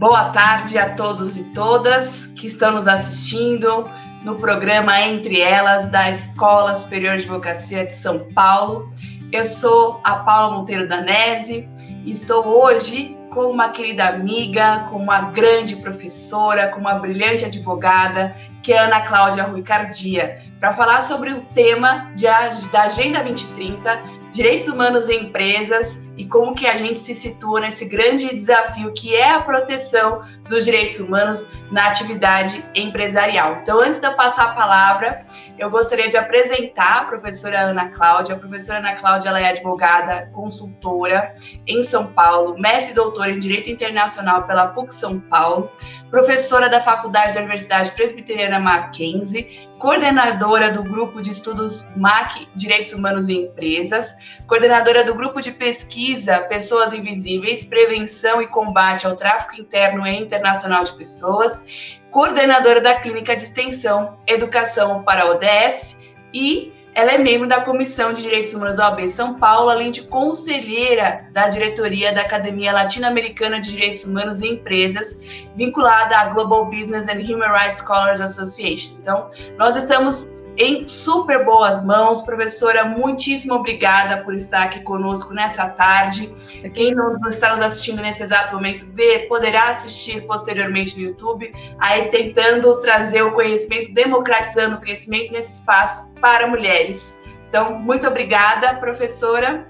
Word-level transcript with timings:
boa 0.00 0.30
tarde 0.30 0.78
a 0.78 0.94
todos 0.94 1.36
e 1.36 1.44
todas 1.52 2.26
que 2.28 2.46
estão 2.46 2.72
nos 2.72 2.88
assistindo 2.88 3.84
no 4.24 4.36
programa 4.36 4.98
Entre 4.98 5.42
Elas 5.42 5.90
da 5.90 6.10
Escola 6.10 6.74
Superior 6.74 7.18
de 7.18 7.24
Advocacia 7.24 7.86
de 7.86 7.94
São 7.94 8.20
Paulo. 8.34 8.90
Eu 9.30 9.44
sou 9.44 10.00
a 10.02 10.14
Paula 10.14 10.56
Monteiro 10.56 10.88
Danese 10.88 11.68
e 12.02 12.10
estou 12.10 12.46
hoje 12.46 13.14
com 13.28 13.50
uma 13.50 13.68
querida 13.68 14.08
amiga, 14.08 14.86
com 14.88 14.96
uma 14.96 15.20
grande 15.32 15.76
professora, 15.76 16.68
com 16.68 16.80
uma 16.80 16.94
brilhante 16.94 17.44
advogada, 17.44 18.34
que 18.62 18.72
é 18.72 18.78
Ana 18.78 19.02
Cláudia 19.02 19.44
Rui 19.44 19.60
Cardia, 19.60 20.40
para 20.58 20.72
falar 20.72 21.02
sobre 21.02 21.30
o 21.30 21.42
tema 21.54 22.10
de, 22.16 22.24
da 22.72 22.84
Agenda 22.84 23.22
2030, 23.22 24.00
Direitos 24.32 24.66
Humanos 24.66 25.10
em 25.10 25.24
Empresas 25.24 26.02
e 26.16 26.26
como 26.26 26.54
que 26.54 26.66
a 26.66 26.76
gente 26.76 26.98
se 26.98 27.14
situa 27.14 27.60
nesse 27.60 27.86
grande 27.86 28.34
desafio 28.34 28.92
que 28.92 29.14
é 29.14 29.32
a 29.32 29.40
proteção 29.40 30.22
dos 30.48 30.64
direitos 30.64 30.98
humanos 30.98 31.50
na 31.70 31.88
atividade 31.88 32.64
empresarial. 32.74 33.58
Então, 33.62 33.80
antes 33.80 34.00
de 34.00 34.06
eu 34.06 34.14
passar 34.14 34.44
a 34.44 34.54
palavra, 34.54 35.24
eu 35.58 35.70
gostaria 35.70 36.08
de 36.08 36.16
apresentar 36.16 37.02
a 37.02 37.04
professora 37.04 37.60
Ana 37.60 37.88
Cláudia. 37.90 38.34
A 38.34 38.38
professora 38.38 38.78
Ana 38.78 38.96
Cláudia 38.96 39.28
ela 39.28 39.40
é 39.40 39.50
advogada, 39.50 40.28
consultora 40.32 41.34
em 41.66 41.82
São 41.82 42.06
Paulo, 42.08 42.58
mestre 42.58 42.92
e 42.92 42.94
doutora 42.94 43.30
em 43.30 43.38
Direito 43.38 43.70
Internacional 43.70 44.46
pela 44.46 44.68
PUC 44.68 44.94
São 44.94 45.20
Paulo, 45.20 45.70
professora 46.10 46.68
da 46.68 46.80
Faculdade 46.80 47.34
da 47.34 47.40
Universidade 47.40 47.92
Presbiteriana 47.92 48.58
Mackenzie, 48.58 49.68
coordenadora 49.78 50.70
do 50.70 50.82
Grupo 50.82 51.22
de 51.22 51.30
Estudos 51.30 51.88
MAC 51.96 52.46
Direitos 52.54 52.92
Humanos 52.92 53.28
e 53.28 53.38
Empresas, 53.38 54.14
coordenadora 54.46 55.02
do 55.04 55.14
Grupo 55.14 55.40
de 55.40 55.52
Pesquisa 55.52 55.99
Pessoas 56.48 56.92
Invisíveis, 56.92 57.64
Prevenção 57.64 58.40
e 58.40 58.46
Combate 58.46 59.06
ao 59.06 59.16
Tráfico 59.16 59.60
Interno 59.60 60.06
e 60.06 60.16
Internacional 60.16 60.84
de 60.84 60.92
Pessoas, 60.92 61.64
coordenadora 62.10 62.80
da 62.80 63.00
Clínica 63.00 63.36
de 63.36 63.44
Extensão 63.44 64.18
Educação 64.26 65.02
para 65.02 65.22
a 65.22 65.30
ODS 65.30 66.00
e 66.32 66.72
ela 66.92 67.12
é 67.12 67.18
membro 67.18 67.48
da 67.48 67.60
Comissão 67.60 68.12
de 68.12 68.22
Direitos 68.22 68.52
Humanos 68.52 68.76
da 68.76 68.90
OAB 68.90 69.06
São 69.08 69.34
Paulo, 69.34 69.70
além 69.70 69.92
de 69.92 70.02
conselheira 70.02 71.24
da 71.32 71.48
diretoria 71.48 72.12
da 72.12 72.22
Academia 72.22 72.72
Latino-Americana 72.72 73.60
de 73.60 73.70
Direitos 73.70 74.04
Humanos 74.04 74.40
e 74.40 74.48
Empresas, 74.48 75.20
vinculada 75.54 76.16
à 76.16 76.26
Global 76.26 76.66
Business 76.66 77.08
and 77.08 77.20
Human 77.20 77.52
Rights 77.52 77.78
Scholars 77.78 78.20
Association. 78.20 78.96
Então, 79.00 79.30
nós 79.56 79.76
estamos 79.76 80.39
em 80.56 80.86
super 80.86 81.44
boas 81.44 81.84
mãos. 81.84 82.22
Professora, 82.22 82.84
muitíssimo 82.84 83.54
obrigada 83.54 84.22
por 84.22 84.34
estar 84.34 84.64
aqui 84.64 84.80
conosco 84.80 85.32
nessa 85.32 85.68
tarde. 85.68 86.28
Quem 86.74 86.94
não 86.94 87.16
está 87.28 87.50
nos 87.50 87.60
assistindo 87.60 88.02
nesse 88.02 88.22
exato 88.22 88.54
momento 88.54 88.84
vê, 88.92 89.20
poderá 89.20 89.68
assistir 89.68 90.26
posteriormente 90.26 90.98
no 90.98 91.08
YouTube, 91.08 91.52
aí 91.78 92.08
tentando 92.08 92.80
trazer 92.80 93.22
o 93.22 93.32
conhecimento, 93.32 93.92
democratizando 93.92 94.76
o 94.76 94.80
conhecimento 94.80 95.32
nesse 95.32 95.60
espaço 95.60 96.14
para 96.20 96.46
mulheres. 96.46 97.20
Então, 97.48 97.78
muito 97.78 98.06
obrigada, 98.06 98.74
professora. 98.74 99.66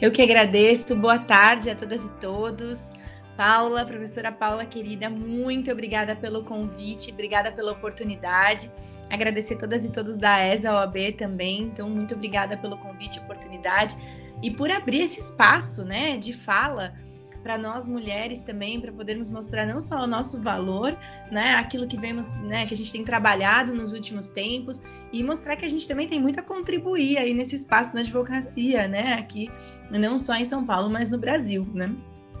Eu 0.00 0.12
que 0.12 0.22
agradeço. 0.22 0.94
Boa 0.94 1.18
tarde 1.18 1.70
a 1.70 1.74
todas 1.74 2.04
e 2.04 2.08
todos. 2.20 2.92
Paula, 3.38 3.84
professora 3.84 4.32
Paula 4.32 4.66
querida, 4.66 5.08
muito 5.08 5.70
obrigada 5.70 6.16
pelo 6.16 6.42
convite, 6.42 7.12
obrigada 7.12 7.52
pela 7.52 7.70
oportunidade. 7.70 8.68
Agradecer 9.08 9.54
todas 9.54 9.84
e 9.84 9.92
todos 9.92 10.16
da 10.16 10.44
ESA 10.44 10.74
OAB 10.74 11.12
também. 11.16 11.62
Então, 11.62 11.88
muito 11.88 12.16
obrigada 12.16 12.56
pelo 12.56 12.76
convite 12.76 13.20
oportunidade 13.20 13.96
e 14.42 14.50
por 14.50 14.72
abrir 14.72 15.02
esse 15.02 15.20
espaço, 15.20 15.84
né, 15.84 16.16
de 16.16 16.32
fala 16.32 16.94
para 17.40 17.56
nós 17.56 17.86
mulheres 17.86 18.42
também, 18.42 18.80
para 18.80 18.90
podermos 18.90 19.30
mostrar 19.30 19.64
não 19.64 19.78
só 19.78 20.02
o 20.02 20.06
nosso 20.08 20.42
valor, 20.42 20.98
né, 21.30 21.54
aquilo 21.54 21.86
que 21.86 21.96
vemos, 21.96 22.38
né, 22.38 22.66
que 22.66 22.74
a 22.74 22.76
gente 22.76 22.90
tem 22.90 23.04
trabalhado 23.04 23.72
nos 23.72 23.92
últimos 23.92 24.30
tempos 24.30 24.82
e 25.12 25.22
mostrar 25.22 25.54
que 25.54 25.64
a 25.64 25.70
gente 25.70 25.86
também 25.86 26.08
tem 26.08 26.20
muito 26.20 26.40
a 26.40 26.42
contribuir 26.42 27.18
aí 27.18 27.32
nesse 27.32 27.54
espaço 27.54 27.94
da 27.94 28.00
advocacia, 28.00 28.88
né, 28.88 29.12
aqui 29.12 29.48
não 29.92 30.18
só 30.18 30.34
em 30.34 30.44
São 30.44 30.66
Paulo, 30.66 30.90
mas 30.90 31.08
no 31.08 31.18
Brasil, 31.18 31.64
né? 31.72 31.94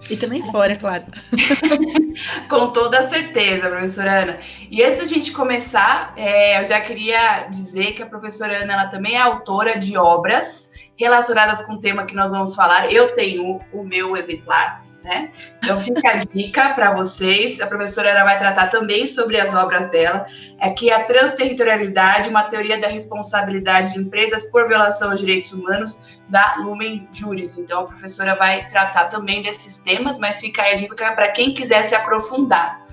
E 0.08 0.16
também 0.16 0.42
fora, 0.50 0.76
claro. 0.76 1.04
Com 2.48 2.68
toda 2.68 3.02
certeza, 3.02 3.68
professora 3.68 4.22
Ana. 4.22 4.38
E 4.70 4.82
antes 4.82 4.98
da 4.98 5.04
gente 5.04 5.32
começar, 5.32 6.12
é, 6.16 6.60
eu 6.60 6.64
já 6.64 6.80
queria 6.80 7.46
dizer 7.50 7.92
que 7.92 8.02
a 8.02 8.06
professora 8.06 8.62
Ana 8.62 8.72
ela 8.72 8.86
também 8.86 9.14
é 9.16 9.20
autora 9.20 9.78
de 9.78 9.96
obras 9.96 10.72
relacionadas 10.96 11.62
com 11.62 11.74
o 11.74 11.80
tema 11.80 12.06
que 12.06 12.14
nós 12.14 12.32
vamos 12.32 12.54
falar. 12.54 12.92
Eu 12.92 13.14
tenho 13.14 13.60
o 13.72 13.84
meu 13.84 14.16
exemplar, 14.16 14.84
né? 15.08 15.30
Então 15.56 15.80
fica 15.80 16.10
a 16.10 16.16
dica 16.16 16.74
para 16.74 16.92
vocês. 16.92 17.60
A 17.60 17.66
professora 17.66 18.10
Ana 18.10 18.24
vai 18.24 18.38
tratar 18.38 18.66
também 18.66 19.06
sobre 19.06 19.40
as 19.40 19.54
obras 19.54 19.90
dela. 19.90 20.26
É 20.60 20.70
que 20.70 20.90
a 20.90 21.02
transterritorialidade, 21.04 22.28
uma 22.28 22.44
teoria 22.44 22.78
da 22.78 22.88
responsabilidade 22.88 23.94
de 23.94 24.00
empresas 24.00 24.44
por 24.50 24.68
violação 24.68 25.10
aos 25.10 25.20
direitos 25.20 25.50
humanos, 25.52 26.18
da 26.28 26.56
Lumen 26.58 27.08
Juris. 27.10 27.56
Então, 27.56 27.80
a 27.80 27.86
professora 27.86 28.34
vai 28.34 28.68
tratar 28.68 29.06
também 29.06 29.42
desses 29.42 29.78
temas, 29.78 30.18
mas 30.18 30.40
fica 30.40 30.62
aí 30.62 30.74
a 30.74 30.76
dica 30.76 31.12
para 31.12 31.28
quem 31.28 31.54
quiser 31.54 31.82
se 31.84 31.94
aprofundar. 31.94 32.84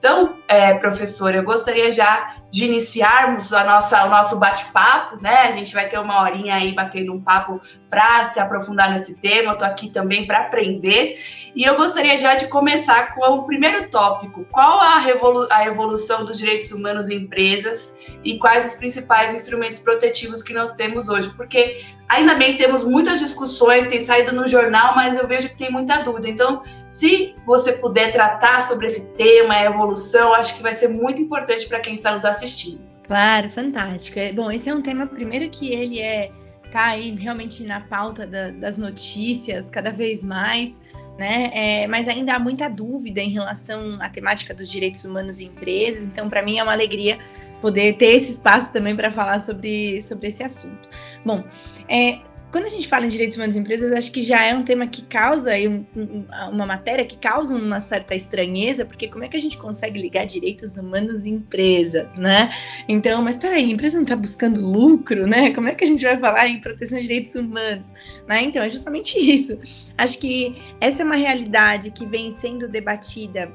Então, 0.00 0.38
é, 0.48 0.72
professora, 0.72 1.36
eu 1.36 1.44
gostaria 1.44 1.92
já 1.92 2.34
de 2.50 2.64
iniciarmos 2.64 3.52
a 3.52 3.64
nossa, 3.64 4.06
o 4.06 4.08
nosso 4.08 4.38
bate-papo, 4.38 5.22
né? 5.22 5.42
A 5.42 5.52
gente 5.52 5.74
vai 5.74 5.90
ter 5.90 5.98
uma 5.98 6.22
horinha 6.22 6.54
aí 6.54 6.74
batendo 6.74 7.12
um 7.12 7.20
papo 7.20 7.60
para 7.90 8.24
se 8.24 8.40
aprofundar 8.40 8.90
nesse 8.90 9.20
tema. 9.20 9.50
Eu 9.50 9.52
estou 9.52 9.68
aqui 9.68 9.90
também 9.90 10.26
para 10.26 10.40
aprender. 10.40 11.20
E 11.54 11.64
eu 11.64 11.76
gostaria 11.76 12.16
já 12.16 12.34
de 12.34 12.46
começar 12.46 13.14
com 13.14 13.26
o 13.26 13.44
primeiro 13.44 13.90
tópico: 13.90 14.46
qual 14.50 14.80
a, 14.80 14.98
revolu 14.98 15.46
a 15.50 15.66
evolução 15.66 16.24
dos 16.24 16.38
direitos 16.38 16.72
humanos 16.72 17.10
em 17.10 17.16
empresas 17.16 17.98
e 18.24 18.38
quais 18.38 18.70
os 18.70 18.74
principais 18.76 19.34
instrumentos 19.34 19.80
protetivos 19.80 20.42
que 20.42 20.54
nós 20.54 20.74
temos 20.76 21.10
hoje? 21.10 21.28
Porque 21.36 21.84
ainda 22.10 22.34
bem 22.34 22.56
temos 22.56 22.82
muitas 22.84 23.20
discussões, 23.20 23.86
tem 23.86 24.00
saído 24.00 24.34
no 24.34 24.46
jornal, 24.46 24.94
mas 24.96 25.16
eu 25.16 25.26
vejo 25.26 25.48
que 25.48 25.56
tem 25.56 25.70
muita 25.70 26.02
dúvida. 26.02 26.28
Então, 26.28 26.62
se 26.90 27.34
você 27.46 27.72
puder 27.72 28.10
tratar 28.12 28.60
sobre 28.62 28.86
esse 28.86 29.12
tema, 29.12 29.54
a 29.54 29.64
evolução, 29.64 30.34
acho 30.34 30.56
que 30.56 30.62
vai 30.62 30.74
ser 30.74 30.88
muito 30.88 31.22
importante 31.22 31.66
para 31.68 31.78
quem 31.78 31.94
está 31.94 32.10
nos 32.10 32.24
assistindo. 32.24 32.84
Claro, 33.06 33.48
fantástico. 33.50 34.18
É, 34.18 34.32
bom, 34.32 34.50
esse 34.50 34.68
é 34.68 34.74
um 34.74 34.82
tema, 34.82 35.06
primeiro, 35.06 35.48
que 35.48 35.72
ele 35.72 36.00
é 36.00 36.30
tá 36.70 36.86
aí 36.86 37.10
realmente 37.16 37.64
na 37.64 37.80
pauta 37.80 38.24
da, 38.24 38.50
das 38.50 38.78
notícias 38.78 39.68
cada 39.68 39.90
vez 39.90 40.22
mais, 40.22 40.80
né? 41.18 41.50
É, 41.52 41.86
mas 41.88 42.08
ainda 42.08 42.34
há 42.34 42.38
muita 42.38 42.68
dúvida 42.68 43.20
em 43.20 43.30
relação 43.30 43.98
à 44.00 44.08
temática 44.08 44.54
dos 44.54 44.70
direitos 44.70 45.04
humanos 45.04 45.40
em 45.40 45.46
empresas. 45.46 46.06
Então, 46.06 46.28
para 46.28 46.42
mim 46.42 46.58
é 46.58 46.62
uma 46.62 46.72
alegria 46.72 47.18
poder 47.60 47.94
ter 47.94 48.16
esse 48.16 48.32
espaço 48.32 48.72
também 48.72 48.96
para 48.96 49.10
falar 49.10 49.38
sobre, 49.40 50.00
sobre 50.00 50.28
esse 50.28 50.42
assunto. 50.42 50.88
Bom, 51.24 51.44
é, 51.88 52.20
quando 52.50 52.66
a 52.66 52.68
gente 52.68 52.88
fala 52.88 53.06
em 53.06 53.08
direitos 53.08 53.36
humanos 53.36 53.54
em 53.54 53.60
empresas, 53.60 53.92
acho 53.92 54.10
que 54.10 54.22
já 54.22 54.42
é 54.42 54.52
um 54.54 54.64
tema 54.64 54.86
que 54.86 55.02
causa 55.02 55.52
um, 55.56 55.84
um, 55.96 56.24
uma 56.50 56.66
matéria 56.66 57.04
que 57.04 57.16
causa 57.16 57.54
uma 57.54 57.80
certa 57.80 58.14
estranheza, 58.14 58.84
porque 58.84 59.06
como 59.06 59.22
é 59.22 59.28
que 59.28 59.36
a 59.36 59.40
gente 59.40 59.56
consegue 59.56 60.00
ligar 60.00 60.26
direitos 60.26 60.76
humanos 60.76 61.24
em 61.24 61.34
empresas, 61.34 62.16
né? 62.16 62.52
Então, 62.88 63.22
mas 63.22 63.36
peraí, 63.36 63.64
a 63.64 63.68
empresa 63.68 63.96
não 63.96 64.02
está 64.02 64.16
buscando 64.16 64.60
lucro, 64.60 65.28
né? 65.28 65.52
Como 65.54 65.68
é 65.68 65.74
que 65.74 65.84
a 65.84 65.86
gente 65.86 66.04
vai 66.04 66.18
falar 66.18 66.48
em 66.48 66.60
proteção 66.60 66.98
de 66.98 67.06
direitos 67.06 67.34
humanos? 67.36 67.92
Né? 68.26 68.42
Então, 68.42 68.62
é 68.62 68.68
justamente 68.68 69.16
isso. 69.16 69.56
Acho 69.96 70.18
que 70.18 70.56
essa 70.80 71.02
é 71.02 71.04
uma 71.04 71.16
realidade 71.16 71.92
que 71.92 72.04
vem 72.04 72.30
sendo 72.30 72.66
debatida, 72.66 73.50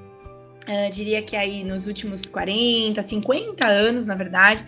uh, 0.68 0.92
diria 0.92 1.22
que 1.22 1.36
aí 1.36 1.64
nos 1.64 1.88
últimos 1.88 2.26
40, 2.26 3.02
50 3.02 3.68
anos, 3.68 4.06
na 4.06 4.16
verdade, 4.16 4.66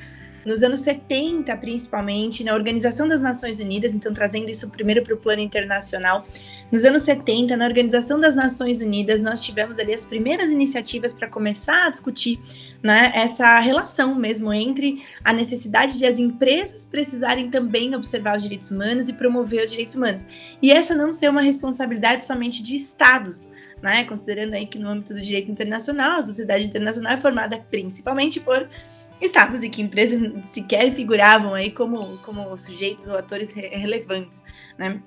nos 0.48 0.64
anos 0.64 0.80
70, 0.80 1.56
principalmente, 1.58 2.42
na 2.42 2.54
Organização 2.54 3.06
das 3.06 3.22
Nações 3.22 3.60
Unidas, 3.60 3.94
então 3.94 4.14
trazendo 4.14 4.50
isso 4.50 4.70
primeiro 4.70 5.04
para 5.04 5.14
o 5.14 5.18
plano 5.18 5.42
internacional, 5.42 6.26
nos 6.72 6.86
anos 6.86 7.02
70, 7.02 7.58
na 7.58 7.66
Organização 7.66 8.18
das 8.18 8.34
Nações 8.34 8.82
Unidas, 8.82 9.22
nós 9.22 9.42
tivemos 9.42 9.78
ali 9.78 9.94
as 9.94 10.06
primeiras 10.06 10.50
iniciativas 10.50 11.12
para 11.12 11.28
começar 11.28 11.88
a 11.88 11.90
discutir 11.90 12.40
né, 12.82 13.12
essa 13.14 13.60
relação 13.60 14.16
mesmo 14.16 14.54
entre 14.54 15.04
a 15.22 15.34
necessidade 15.34 15.98
de 15.98 16.06
as 16.06 16.18
empresas 16.18 16.86
precisarem 16.86 17.50
também 17.50 17.94
observar 17.94 18.38
os 18.38 18.44
direitos 18.44 18.72
humanos 18.72 19.10
e 19.10 19.14
promover 19.14 19.66
os 19.66 19.72
direitos 19.72 19.96
humanos. 19.96 20.26
E 20.62 20.72
essa 20.72 20.96
não 20.96 21.12
ser 21.12 21.30
uma 21.30 21.42
responsabilidade 21.42 22.26
somente 22.26 22.64
de 22.64 22.78
estados, 22.78 23.52
né, 23.82 24.06
considerando 24.06 24.54
aí 24.54 24.66
que 24.66 24.80
no 24.80 24.88
âmbito 24.88 25.14
do 25.14 25.20
direito 25.20 25.52
internacional, 25.52 26.20
a 26.20 26.24
sociedade 26.24 26.66
internacional 26.68 27.12
é 27.12 27.18
formada 27.18 27.58
principalmente 27.70 28.40
por 28.40 28.68
estados 29.22 29.64
e 29.64 29.70
que 29.70 29.82
empresas 29.82 30.20
sequer 30.46 30.92
figuravam 30.92 31.54
aí 31.54 31.72
como, 31.72 32.18
como 32.20 32.58
sujeitos 32.58 33.10
ou 33.10 33.18
atores 33.18 33.54
re 33.54 33.68
relevantes, 33.68 34.44
né? 34.78 35.02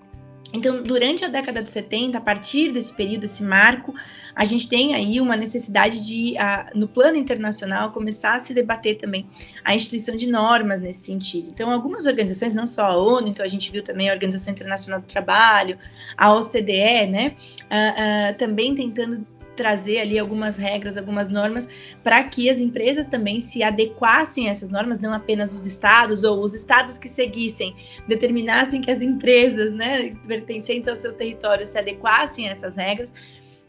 Então, 0.53 0.83
durante 0.83 1.25
a 1.25 1.29
década 1.29 1.63
de 1.63 1.71
70, 1.71 2.19
a 2.19 2.21
partir 2.21 2.73
desse 2.73 2.93
período, 2.93 3.25
esse 3.25 3.43
marco, 3.43 3.95
a 4.35 4.45
gente 4.45 4.69
tem 4.69 4.95
aí 4.95 5.21
uma 5.21 5.37
necessidade 5.37 6.05
de, 6.05 6.35
no 6.75 6.89
plano 6.89 7.17
internacional, 7.17 7.93
começar 7.93 8.35
a 8.35 8.41
se 8.41 8.53
debater 8.53 8.97
também 8.97 9.29
a 9.65 9.75
instituição 9.75 10.17
de 10.17 10.27
normas 10.27 10.81
nesse 10.81 11.05
sentido. 11.05 11.51
Então, 11.51 11.71
algumas 11.71 12.07
organizações, 12.07 12.53
não 12.53 12.67
só 12.67 12.87
a 12.87 12.97
ONU, 12.97 13.29
então 13.29 13.45
a 13.45 13.49
gente 13.49 13.71
viu 13.71 13.83
também 13.83 14.11
a 14.11 14.13
Organização 14.13 14.53
Internacional 14.53 15.01
do 15.01 15.07
Trabalho, 15.07 15.79
a 16.17 16.35
OCDE, 16.35 17.07
né, 17.07 17.35
uh, 17.63 18.33
uh, 18.33 18.39
também 18.39 18.75
tentando 18.75 19.25
trazer 19.61 19.99
ali 19.99 20.19
algumas 20.19 20.57
regras, 20.57 20.97
algumas 20.97 21.29
normas, 21.29 21.69
para 22.03 22.25
que 22.25 22.49
as 22.49 22.59
empresas 22.59 23.07
também 23.07 23.41
se 23.41 23.63
adequassem 23.63 24.49
a 24.49 24.53
essas 24.53 24.71
normas, 24.71 25.01
não 25.01 25.13
apenas 25.13 25.53
os 25.53 25.67
estados, 25.67 26.25
ou 26.25 26.43
os 26.43 26.55
estados 26.55 26.97
que 26.97 27.11
seguissem, 27.11 27.77
determinassem 28.09 28.81
que 28.81 28.91
as 28.91 29.03
empresas, 29.03 29.75
né, 29.75 30.15
pertencentes 30.27 30.89
aos 30.89 30.99
seus 30.99 31.15
territórios 31.15 31.69
se 31.69 31.79
adequassem 31.79 32.49
a 32.49 32.53
essas 32.53 32.75
regras. 32.75 33.13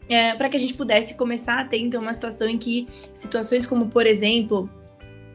É, 0.08 0.34
para 0.34 0.48
que 0.48 0.56
a 0.56 0.60
gente 0.60 0.72
pudesse 0.72 1.14
começar 1.14 1.60
a 1.60 1.64
ter 1.64 1.78
então 1.78 2.00
uma 2.00 2.14
situação 2.14 2.48
em 2.48 2.56
que 2.56 2.88
situações 3.12 3.66
como, 3.66 3.88
por 3.88 4.06
exemplo, 4.06 4.68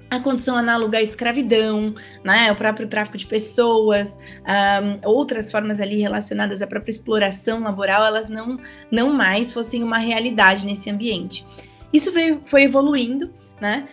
a 0.10 0.20
condição 0.20 0.56
análoga 0.56 0.98
à 0.98 1.02
escravidão, 1.02 1.94
né, 2.24 2.52
o 2.52 2.56
próprio 2.56 2.88
tráfico 2.88 3.18
de 3.18 3.26
pessoas, 3.26 4.18
um, 4.18 5.08
outras 5.10 5.52
formas 5.52 5.82
ali 5.82 6.00
relacionadas 6.00 6.62
à 6.62 6.68
própria 6.68 6.92
exploração 6.92 7.62
laboral, 7.62 8.06
elas 8.06 8.30
não, 8.30 8.60
não 8.90 9.14
mais 9.14 9.54
fossem 9.54 9.84
uma 9.84 9.98
realidade 9.98 10.66
nesse 10.66 10.90
ambiente. 10.90 11.46
Isso 11.92 12.12
veio, 12.12 12.42
foi 12.44 12.64
evoluindo, 12.64 13.34
né? 13.60 13.88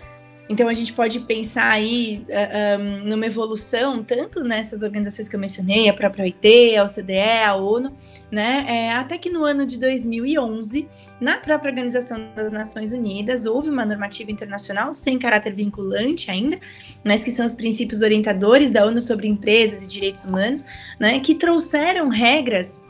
Então 0.49 0.69
a 0.69 0.75
gente 0.75 0.93
pode 0.93 1.21
pensar 1.21 1.71
aí 1.71 2.23
uh, 2.29 2.33
eh, 2.33 2.79
um, 2.79 3.09
numa 3.09 3.25
evolução, 3.25 4.05
tanto 4.05 4.45
nessas 4.45 4.83
organizações 4.83 5.27
que 5.27 5.35
eu 5.35 5.41
mencionei, 5.41 5.89
a 5.89 5.95
própria 5.95 6.23
OIT, 6.23 6.77
a 6.77 6.85
OCDE, 6.85 7.43
a 7.47 7.57
ONU, 7.57 7.97
né? 8.31 8.67
É, 8.69 8.93
até 8.93 9.17
que 9.17 9.31
no 9.31 9.43
ano 9.43 9.65
de 9.65 9.79
2011, 9.79 10.87
na 11.19 11.39
própria 11.39 11.71
Organização 11.71 12.21
das 12.37 12.53
Nações 12.53 12.93
Unidas, 12.93 13.47
houve 13.47 13.71
uma 13.71 13.87
normativa 13.87 14.31
internacional 14.31 14.93
sem 14.93 15.19
caráter 15.19 15.55
vinculante 15.55 16.31
ainda, 16.31 16.59
mas 17.03 17.25
que 17.25 17.31
são 17.31 17.47
os 17.47 17.55
princípios 17.55 18.03
orientadores 18.03 18.71
da 18.71 18.85
ONU 18.85 19.01
sobre 19.01 19.27
empresas 19.27 19.85
e 19.85 19.89
direitos 19.89 20.25
humanos, 20.25 20.63
né? 21.01 21.21
Que 21.21 21.35
trouxeram 21.35 22.11
regras 22.11 22.85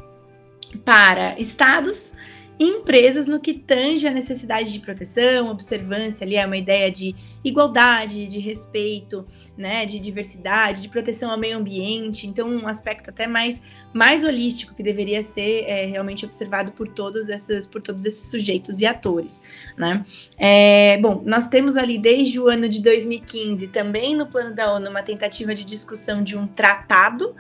para 0.84 1.38
estados 1.38 2.14
empresas 2.58 3.26
no 3.26 3.40
que 3.40 3.54
tange 3.54 4.06
a 4.06 4.10
necessidade 4.10 4.72
de 4.72 4.78
proteção, 4.78 5.50
observância 5.50 6.24
ali 6.24 6.36
é 6.36 6.46
uma 6.46 6.56
ideia 6.56 6.90
de 6.90 7.14
igualdade, 7.42 8.26
de 8.26 8.38
respeito, 8.38 9.26
né, 9.56 9.84
de 9.84 9.98
diversidade, 9.98 10.82
de 10.82 10.88
proteção 10.88 11.30
ao 11.30 11.38
meio 11.38 11.58
ambiente. 11.58 12.26
Então, 12.26 12.48
um 12.48 12.66
aspecto 12.68 13.10
até 13.10 13.26
mais 13.26 13.62
mais 13.94 14.24
holístico 14.24 14.74
que 14.74 14.82
deveria 14.82 15.22
ser 15.22 15.64
é, 15.66 15.86
realmente 15.86 16.26
observado 16.26 16.72
por 16.72 16.88
todos 16.88 17.28
esses 17.28 17.66
por 17.66 17.80
todos 17.80 18.04
esses 18.04 18.26
sujeitos 18.26 18.80
e 18.80 18.86
atores, 18.86 19.42
né? 19.78 20.04
É, 20.36 20.98
bom, 21.00 21.22
nós 21.24 21.48
temos 21.48 21.76
ali 21.76 21.96
desde 21.96 22.40
o 22.40 22.48
ano 22.48 22.68
de 22.68 22.82
2015 22.82 23.68
também 23.68 24.16
no 24.16 24.26
plano 24.26 24.54
da 24.54 24.74
ONU 24.74 24.90
uma 24.90 25.02
tentativa 25.02 25.54
de 25.54 25.64
discussão 25.64 26.22
de 26.22 26.36
um 26.36 26.46
tratado 26.46 27.34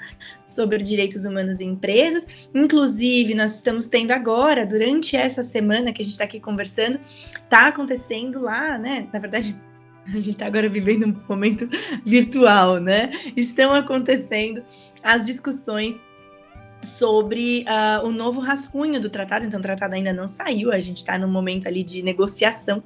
sobre 0.46 0.82
direitos 0.82 1.24
humanos 1.24 1.60
em 1.60 1.70
empresas. 1.70 2.26
Inclusive, 2.54 3.34
nós 3.34 3.56
estamos 3.56 3.86
tendo 3.86 4.12
agora, 4.12 4.64
durante 4.64 5.16
essa 5.16 5.42
semana 5.42 5.92
que 5.92 6.00
a 6.00 6.04
gente 6.04 6.12
está 6.12 6.24
aqui 6.24 6.38
conversando, 6.38 7.00
está 7.34 7.68
acontecendo 7.68 8.40
lá, 8.40 8.78
né? 8.78 9.08
Na 9.12 9.18
verdade, 9.18 9.58
a 10.06 10.16
gente 10.16 10.30
está 10.30 10.46
agora 10.46 10.68
vivendo 10.68 11.06
um 11.06 11.16
momento 11.28 11.68
virtual, 12.04 12.78
né? 12.78 13.10
Estão 13.36 13.72
acontecendo 13.72 14.62
as 15.02 15.26
discussões 15.26 16.06
sobre 16.84 17.64
uh, 17.68 18.06
o 18.06 18.12
novo 18.12 18.40
rascunho 18.40 19.00
do 19.00 19.08
tratado. 19.08 19.44
Então, 19.44 19.58
o 19.60 19.62
tratado 19.62 19.94
ainda 19.94 20.12
não 20.12 20.28
saiu, 20.28 20.72
a 20.72 20.80
gente 20.80 20.98
está 20.98 21.18
no 21.18 21.28
momento 21.28 21.66
ali 21.66 21.82
de 21.82 22.02
negociação, 22.02 22.82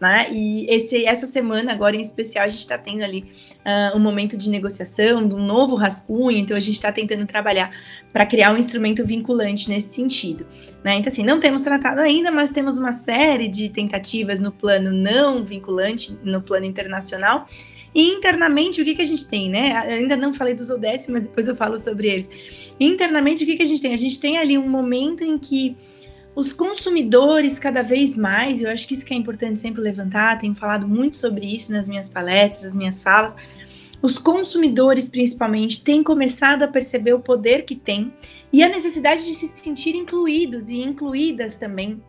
né? 0.00 0.28
E 0.32 0.66
esse, 0.68 1.04
essa 1.04 1.26
semana, 1.26 1.72
agora 1.72 1.96
em 1.96 2.00
especial, 2.00 2.44
a 2.44 2.48
gente 2.48 2.60
está 2.60 2.78
tendo 2.78 3.02
ali 3.02 3.30
uh, 3.60 3.96
um 3.96 4.00
momento 4.00 4.36
de 4.36 4.50
negociação 4.50 5.26
de 5.26 5.34
um 5.34 5.44
novo 5.44 5.76
rascunho. 5.76 6.38
Então, 6.38 6.56
a 6.56 6.60
gente 6.60 6.74
está 6.74 6.92
tentando 6.92 7.26
trabalhar 7.26 7.70
para 8.12 8.26
criar 8.26 8.52
um 8.52 8.56
instrumento 8.56 9.04
vinculante 9.04 9.68
nesse 9.68 9.94
sentido, 9.94 10.46
né? 10.84 10.96
Então, 10.96 11.10
assim, 11.10 11.24
não 11.24 11.40
temos 11.40 11.62
tratado 11.62 12.00
ainda, 12.00 12.30
mas 12.30 12.52
temos 12.52 12.78
uma 12.78 12.92
série 12.92 13.48
de 13.48 13.68
tentativas 13.68 14.40
no 14.40 14.52
plano 14.52 14.92
não 14.92 15.44
vinculante, 15.44 16.18
no 16.22 16.40
plano 16.42 16.66
internacional. 16.66 17.46
E 17.94 18.08
internamente, 18.08 18.80
o 18.80 18.84
que, 18.84 18.94
que 18.94 19.02
a 19.02 19.06
gente 19.06 19.26
tem, 19.26 19.50
né? 19.50 19.76
ainda 19.76 20.16
não 20.16 20.32
falei 20.32 20.54
dos 20.54 20.70
ODS, 20.70 21.08
mas 21.08 21.22
depois 21.22 21.46
eu 21.46 21.54
falo 21.54 21.78
sobre 21.78 22.08
eles. 22.08 22.30
Internamente, 22.80 23.44
o 23.44 23.46
que, 23.46 23.56
que 23.56 23.62
a 23.62 23.66
gente 23.66 23.82
tem? 23.82 23.92
A 23.92 23.98
gente 23.98 24.18
tem 24.18 24.38
ali 24.38 24.56
um 24.56 24.68
momento 24.68 25.22
em 25.22 25.38
que 25.38 25.76
os 26.34 26.52
consumidores, 26.52 27.58
cada 27.58 27.82
vez 27.82 28.16
mais, 28.16 28.62
eu 28.62 28.70
acho 28.70 28.88
que 28.88 28.94
isso 28.94 29.04
que 29.04 29.12
é 29.12 29.16
importante 29.16 29.58
sempre 29.58 29.82
levantar, 29.82 30.38
tenho 30.38 30.54
falado 30.54 30.88
muito 30.88 31.16
sobre 31.16 31.44
isso 31.44 31.70
nas 31.70 31.86
minhas 31.86 32.08
palestras, 32.08 32.64
nas 32.64 32.74
minhas 32.74 33.02
falas. 33.02 33.36
Os 34.00 34.18
consumidores, 34.18 35.08
principalmente, 35.08 35.84
têm 35.84 36.02
começado 36.02 36.62
a 36.62 36.68
perceber 36.68 37.12
o 37.12 37.20
poder 37.20 37.64
que 37.64 37.76
têm 37.76 38.12
e 38.52 38.62
a 38.62 38.68
necessidade 38.68 39.24
de 39.24 39.34
se 39.34 39.48
sentir 39.54 39.94
incluídos 39.94 40.70
e 40.70 40.80
incluídas 40.80 41.58
também 41.58 42.02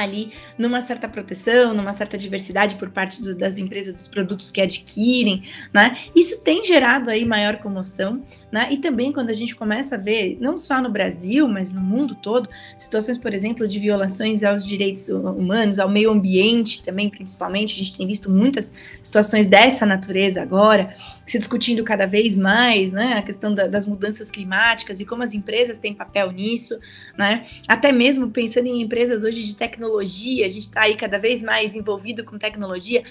ali 0.00 0.32
numa 0.58 0.80
certa 0.80 1.08
proteção, 1.08 1.74
numa 1.74 1.92
certa 1.92 2.16
diversidade 2.16 2.76
por 2.76 2.90
parte 2.90 3.22
do, 3.22 3.34
das 3.34 3.58
empresas 3.58 3.94
dos 3.94 4.08
produtos 4.08 4.50
que 4.50 4.60
adquirem, 4.60 5.42
né? 5.72 5.98
Isso 6.14 6.42
tem 6.42 6.64
gerado 6.64 7.10
aí 7.10 7.24
maior 7.24 7.56
comoção, 7.56 8.22
né? 8.50 8.68
E 8.70 8.78
também 8.78 9.12
quando 9.12 9.30
a 9.30 9.32
gente 9.34 9.54
começa 9.54 9.96
a 9.96 9.98
ver, 9.98 10.38
não 10.40 10.56
só 10.56 10.80
no 10.80 10.90
Brasil, 10.90 11.48
mas 11.48 11.72
no 11.72 11.80
mundo 11.80 12.14
todo, 12.14 12.48
situações, 12.78 13.18
por 13.18 13.32
exemplo, 13.32 13.66
de 13.66 13.78
violações 13.78 14.42
aos 14.42 14.64
direitos 14.64 15.08
humanos, 15.08 15.78
ao 15.78 15.88
meio 15.88 16.10
ambiente 16.10 16.82
também, 16.82 17.08
principalmente, 17.08 17.74
a 17.74 17.78
gente 17.78 17.96
tem 17.96 18.06
visto 18.06 18.30
muitas 18.30 18.74
situações 19.02 19.48
dessa 19.48 19.86
natureza 19.86 20.42
agora, 20.42 20.94
se 21.26 21.38
discutindo 21.38 21.82
cada 21.82 22.06
vez 22.06 22.36
mais, 22.36 22.92
né? 22.92 23.14
A 23.14 23.22
questão 23.22 23.52
da, 23.52 23.66
das 23.66 23.84
mudanças 23.84 24.30
climáticas 24.30 25.00
e 25.00 25.04
como 25.04 25.22
as 25.22 25.34
empresas 25.34 25.78
têm 25.78 25.92
papel 25.92 26.30
nisso, 26.30 26.78
né? 27.18 27.44
Até 27.66 27.90
mesmo 27.90 28.30
pensando 28.30 28.66
em 28.66 28.80
empresas 28.80 29.24
hoje 29.24 29.44
de 29.44 29.54
tecnologia 29.56 30.46
a 30.46 30.48
gente 30.48 30.62
está 30.62 30.82
aí 30.82 30.94
cada 30.94 31.18
vez 31.18 31.42
mais 31.42 31.74
envolvido 31.74 32.24
com 32.24 32.38
tecnologia, 32.38 33.02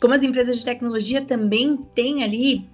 como 0.00 0.14
as 0.14 0.22
empresas 0.22 0.58
de 0.58 0.64
tecnologia 0.64 1.22
também 1.22 1.76
têm 1.94 2.22
ali 2.22 2.68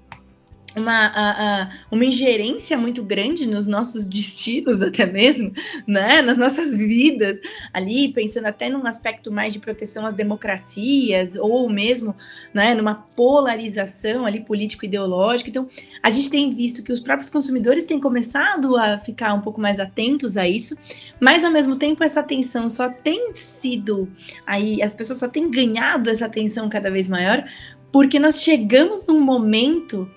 uma, 0.76 1.70
uma 1.90 2.04
ingerência 2.04 2.76
muito 2.76 3.02
grande 3.02 3.46
nos 3.46 3.66
nossos 3.66 4.06
destinos, 4.06 4.82
até 4.82 5.06
mesmo, 5.06 5.52
né? 5.86 6.22
Nas 6.22 6.38
nossas 6.38 6.74
vidas, 6.74 7.40
ali, 7.72 8.12
pensando 8.12 8.46
até 8.46 8.68
num 8.68 8.86
aspecto 8.86 9.32
mais 9.32 9.52
de 9.52 9.58
proteção 9.58 10.06
às 10.06 10.14
democracias, 10.14 11.36
ou 11.36 11.68
mesmo 11.68 12.14
né, 12.52 12.74
numa 12.74 12.94
polarização 12.94 14.26
ali 14.26 14.40
político-ideológica. 14.40 15.50
Então, 15.50 15.68
a 16.02 16.10
gente 16.10 16.30
tem 16.30 16.50
visto 16.50 16.82
que 16.82 16.92
os 16.92 17.00
próprios 17.00 17.30
consumidores 17.30 17.86
têm 17.86 18.00
começado 18.00 18.76
a 18.76 18.98
ficar 18.98 19.34
um 19.34 19.40
pouco 19.40 19.60
mais 19.60 19.80
atentos 19.80 20.36
a 20.36 20.48
isso, 20.48 20.76
mas 21.20 21.44
ao 21.44 21.50
mesmo 21.50 21.76
tempo 21.76 22.02
essa 22.04 22.20
atenção 22.20 22.68
só 22.68 22.88
tem 22.88 23.34
sido 23.34 24.08
aí, 24.46 24.82
as 24.82 24.94
pessoas 24.94 25.18
só 25.18 25.28
têm 25.28 25.50
ganhado 25.50 26.10
essa 26.10 26.26
atenção 26.26 26.68
cada 26.68 26.90
vez 26.90 27.08
maior, 27.08 27.44
porque 27.90 28.18
nós 28.18 28.42
chegamos 28.42 29.06
num 29.06 29.20
momento 29.20 30.10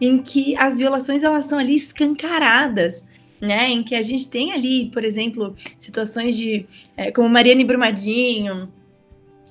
em 0.00 0.18
que 0.18 0.56
as 0.56 0.78
violações 0.78 1.22
elas 1.22 1.46
são 1.46 1.58
ali 1.58 1.74
escancaradas. 1.74 3.06
Né, 3.38 3.68
em 3.68 3.82
que 3.82 3.94
a 3.94 4.00
gente 4.00 4.30
tem 4.30 4.54
ali, 4.54 4.86
por 4.86 5.04
exemplo, 5.04 5.54
situações 5.78 6.34
de 6.34 6.64
é, 6.96 7.12
como 7.12 7.28
Mariane 7.28 7.64
Brumadinho, 7.64 8.72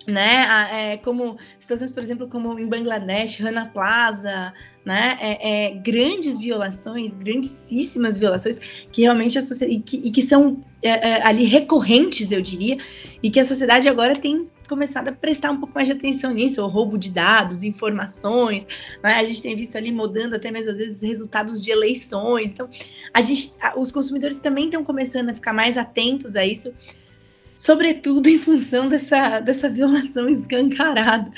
né, 0.08 0.94
é, 0.94 0.98
como 0.98 1.38
situações, 1.60 1.92
por 1.92 2.02
exemplo, 2.02 2.28
como 2.28 2.58
em 2.60 2.68
Bangladesh, 2.68 3.40
Rana 3.40 3.66
Plaza, 3.66 4.54
né, 4.84 5.18
é, 5.20 5.66
é, 5.66 5.72
grandes 5.72 6.38
violações, 6.38 7.16
grandíssimas 7.16 8.18
violações 8.18 8.60
que 8.92 9.02
realmente 9.02 9.38
a 9.38 9.42
sociedade 9.42 9.80
e 9.80 9.82
que, 9.82 9.98
e 10.08 10.12
que 10.12 10.22
são 10.22 10.64
é, 10.82 10.90
é, 10.90 11.24
ali 11.24 11.44
recorrentes, 11.46 12.32
eu 12.32 12.42
diria, 12.42 12.78
e 13.22 13.30
que 13.32 13.40
a 13.40 13.44
sociedade 13.44 13.90
agora 13.90 14.16
tem 14.16 14.48
começado 14.67 15.07
a 15.07 15.12
prestar 15.12 15.51
um 15.51 15.57
pouco 15.57 15.74
mais 15.74 15.88
de 15.88 15.93
atenção 15.93 16.34
nisso, 16.34 16.62
o 16.62 16.67
roubo 16.67 16.98
de 16.98 17.10
dados, 17.10 17.63
informações, 17.63 18.65
né? 19.03 19.15
A 19.15 19.24
gente 19.24 19.41
tem 19.41 19.55
visto 19.55 19.75
ali 19.77 19.91
mudando 19.91 20.34
até 20.36 20.51
mesmo 20.51 20.72
às 20.72 20.77
vezes 20.77 21.01
resultados 21.01 21.62
de 21.62 21.72
eleições. 21.72 22.51
Então, 22.51 22.69
a 23.13 23.22
gente, 23.22 23.53
os 23.75 23.91
consumidores 23.91 24.39
também 24.39 24.65
estão 24.65 24.84
começando 24.84 25.29
a 25.29 25.34
ficar 25.34 25.53
mais 25.53 25.77
atentos 25.77 26.36
a 26.36 26.45
isso, 26.45 26.74
sobretudo 27.55 28.27
em 28.29 28.39
função 28.39 28.89
dessa, 28.89 29.39
dessa 29.39 29.69
violação 29.69 30.27
escancarada 30.29 31.31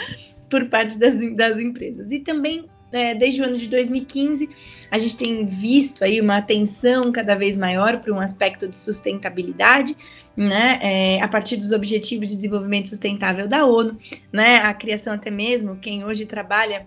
por 0.50 0.66
parte 0.70 0.98
das, 0.98 1.16
das 1.36 1.58
empresas. 1.58 2.12
E 2.12 2.20
também 2.20 2.66
é, 2.92 3.14
desde 3.14 3.42
o 3.42 3.46
ano 3.46 3.58
de 3.58 3.68
2015, 3.68 4.50
a 4.90 4.98
gente 4.98 5.18
tem 5.18 5.46
visto 5.46 6.04
aí 6.04 6.22
uma 6.22 6.38
atenção 6.38 7.12
cada 7.12 7.36
vez 7.36 7.58
maior 7.58 8.00
para 8.00 8.14
um 8.14 8.20
aspecto 8.20 8.68
de 8.68 8.76
sustentabilidade, 8.76 9.96
né, 10.36 10.80
é, 10.82 11.22
a 11.22 11.28
partir 11.28 11.58
dos 11.58 11.72
Objetivos 11.72 12.30
de 12.30 12.36
Desenvolvimento 12.36 12.88
Sustentável 12.88 13.48
da 13.48 13.66
ONU, 13.66 13.98
né, 14.32 14.58
a 14.58 14.74
criação 14.74 15.14
até 15.14 15.32
mesmo, 15.32 15.78
quem 15.78 16.04
hoje 16.04 16.26
trabalha 16.26 16.86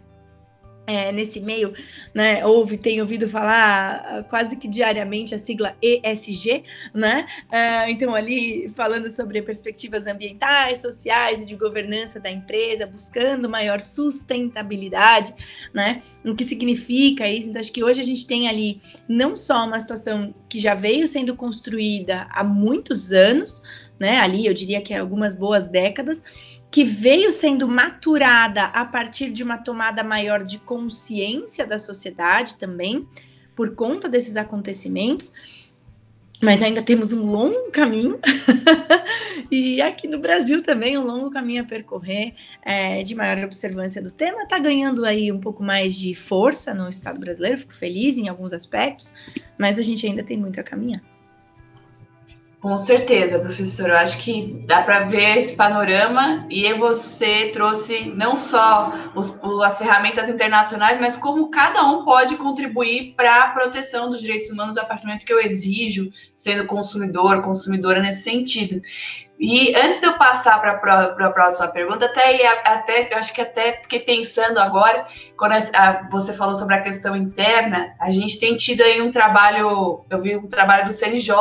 é, 0.90 1.12
nesse 1.12 1.38
meio, 1.40 1.73
né, 2.12 2.44
ouve, 2.44 2.76
tem 2.76 3.00
ouvido 3.00 3.28
falar 3.28 4.04
ah, 4.04 4.23
quase 4.25 4.56
que 4.56 4.66
diariamente 4.66 5.35
a 5.35 5.38
sigla 5.38 5.76
ESG, 5.80 6.64
né? 6.92 7.26
Uh, 7.47 7.90
então, 7.90 8.12
ali 8.12 8.73
falando 8.75 9.09
sobre 9.09 9.40
perspectivas 9.40 10.09
ambientais, 10.09 10.82
sociais 10.82 11.42
e 11.42 11.47
de 11.47 11.54
governança 11.54 12.18
da 12.18 12.28
empresa, 12.28 12.87
buscando 12.87 13.49
maior 13.49 13.80
sustentabilidade, 13.80 15.32
né? 15.73 16.02
O 16.25 16.35
que 16.35 16.44
significa 16.44 17.28
isso? 17.28 17.49
Então, 17.49 17.61
acho 17.61 17.73
que 17.73 17.85
hoje 17.85 18.00
a 18.00 18.04
gente 18.04 18.26
tem 18.26 18.49
ali 18.49 18.80
não 19.09 19.37
só 19.37 19.64
uma 19.64 19.78
situação 19.78 20.35
que 20.49 20.59
já 20.59 20.75
veio 20.75 21.06
sendo 21.06 21.37
construída 21.37 22.26
há 22.30 22.42
muitos 22.42 23.12
anos, 23.12 23.62
né? 23.99 24.18
Ali 24.18 24.47
eu 24.47 24.54
diria 24.54 24.80
que 24.80 24.92
é 24.92 24.99
algumas 24.99 25.35
boas 25.35 25.68
décadas, 25.68 26.25
que 26.71 26.85
veio 26.85 27.33
sendo 27.33 27.67
maturada 27.67 28.65
a 28.65 28.85
partir 28.85 29.31
de 29.31 29.43
uma 29.43 29.59
tomada 29.59 30.05
maior 30.05 30.45
de 30.45 30.59
consciência 30.59 31.67
da 31.67 31.79
sociedade 31.79 32.57
também, 32.57 33.09
por 33.57 33.75
conta 33.75 34.09
desses 34.09 34.37
acontecimentos 34.37 35.35
mas 36.41 36.62
ainda 36.62 36.83
temos 36.83 37.12
um 37.12 37.31
longo 37.31 37.71
caminho 37.71 38.19
e 39.50 39.81
aqui 39.83 40.09
no 40.09 40.19
Brasil 40.19 40.62
também 40.62 40.97
um 40.97 41.05
longo 41.05 41.31
caminho 41.31 41.62
a 41.62 41.67
percorrer 41.67 42.35
é, 42.62 43.03
de 43.03 43.15
maior 43.15 43.45
observância 43.45 44.00
do 44.00 44.11
tema. 44.11 44.45
Está 44.45 44.59
ganhando 44.59 45.05
aí 45.05 45.31
um 45.31 45.39
pouco 45.39 45.62
mais 45.62 45.95
de 45.95 46.15
força 46.15 46.73
no 46.73 46.89
Estado 46.89 47.21
brasileiro, 47.21 47.59
fico 47.59 47.75
feliz 47.75 48.17
em 48.17 48.29
alguns 48.29 48.55
aspectos, 48.55 49.12
mas 49.59 49.79
a 49.79 49.83
gente 49.83 50.07
ainda 50.07 50.23
tem 50.23 50.39
muito 50.39 50.59
a 50.59 50.62
caminhar. 50.62 51.03
Com 52.61 52.76
certeza, 52.76 53.38
professor. 53.38 53.88
Eu 53.88 53.97
acho 53.97 54.19
que 54.19 54.62
dá 54.67 54.83
para 54.83 55.07
ver 55.07 55.38
esse 55.38 55.57
panorama 55.57 56.47
e 56.50 56.71
você 56.75 57.49
trouxe 57.55 58.11
não 58.14 58.37
só 58.37 58.93
os, 59.14 59.43
as 59.64 59.79
ferramentas 59.79 60.29
internacionais, 60.29 61.00
mas 61.00 61.17
como 61.17 61.50
cada 61.50 61.83
um 61.87 62.05
pode 62.05 62.37
contribuir 62.37 63.14
para 63.17 63.45
a 63.45 63.49
proteção 63.49 64.11
dos 64.11 64.21
direitos 64.21 64.50
humanos 64.50 64.76
a 64.76 64.85
partir 64.85 65.05
do 65.05 65.07
momento 65.07 65.25
que 65.25 65.33
eu 65.33 65.40
exijo, 65.40 66.12
sendo 66.37 66.67
consumidor, 66.67 67.40
consumidora 67.40 68.02
nesse 68.02 68.25
sentido. 68.25 68.83
E 69.42 69.75
antes 69.75 70.00
de 70.00 70.06
eu 70.06 70.18
passar 70.18 70.61
para 70.61 70.73
a 70.73 71.30
próxima 71.30 71.66
pergunta, 71.68 72.04
até, 72.04 72.47
até 72.47 73.14
acho 73.14 73.32
que 73.32 73.40
até 73.40 73.80
fiquei 73.82 74.00
pensando 74.00 74.59
agora, 74.59 75.06
quando 75.35 75.52
a, 75.52 76.06
você 76.11 76.35
falou 76.35 76.54
sobre 76.54 76.75
a 76.75 76.82
questão 76.82 77.16
interna, 77.16 77.94
a 77.99 78.11
gente 78.11 78.38
tem 78.38 78.54
tido 78.54 78.82
aí 78.82 79.00
um 79.00 79.11
trabalho, 79.11 80.04
eu 80.11 80.20
vi 80.20 80.37
um 80.37 80.47
trabalho 80.47 80.85
do 80.85 80.92
CNJ 80.92 81.35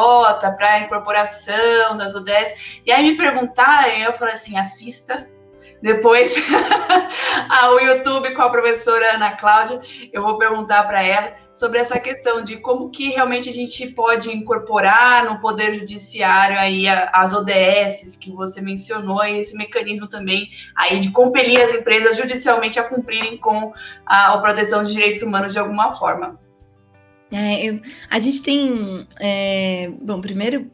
para 0.55 0.79
incorporação 0.79 1.97
das 1.97 2.15
ODS, 2.15 2.81
e 2.85 2.91
aí 2.91 3.03
me 3.03 3.17
perguntaram, 3.17 3.89
eu 3.89 4.13
falei 4.13 4.35
assim, 4.35 4.57
assista, 4.57 5.29
depois 5.81 6.36
ao 7.50 7.79
YouTube 7.79 8.33
com 8.33 8.41
a 8.41 8.50
professora 8.50 9.15
Ana 9.15 9.31
Cláudia, 9.31 9.81
eu 10.12 10.21
vou 10.21 10.38
perguntar 10.38 10.83
para 10.83 11.03
ela 11.03 11.33
sobre 11.53 11.79
essa 11.79 12.00
questão 12.00 12.43
de 12.43 12.57
como 12.57 12.89
que 12.89 13.09
realmente 13.09 13.50
a 13.50 13.53
gente 13.53 13.88
pode 13.91 14.29
incorporar 14.29 15.25
no 15.25 15.39
poder 15.39 15.75
judiciário 15.79 16.57
aí 16.57 16.88
as 16.88 17.33
ODS 17.33 18.17
que 18.17 18.31
você 18.31 18.62
mencionou 18.62 19.24
e 19.24 19.39
esse 19.39 19.55
mecanismo 19.55 20.07
também 20.07 20.50
aí 20.75 21.00
de 21.00 21.12
compelir 21.12 21.62
as 21.62 21.74
empresas 21.74 22.17
judicialmente 22.17 22.79
a 22.79 22.83
cumprirem 22.83 23.38
com 23.38 23.74
a, 24.05 24.33
a 24.33 24.38
proteção 24.39 24.83
de 24.83 24.91
direitos 24.91 25.21
humanos 25.21 25.53
de 25.53 25.59
alguma 25.59 25.91
forma. 25.93 26.39
É, 27.31 27.63
eu, 27.63 27.79
a 28.09 28.17
gente 28.17 28.41
tem, 28.41 29.07
é, 29.19 29.91
bom, 30.01 30.19
primeiro 30.19 30.69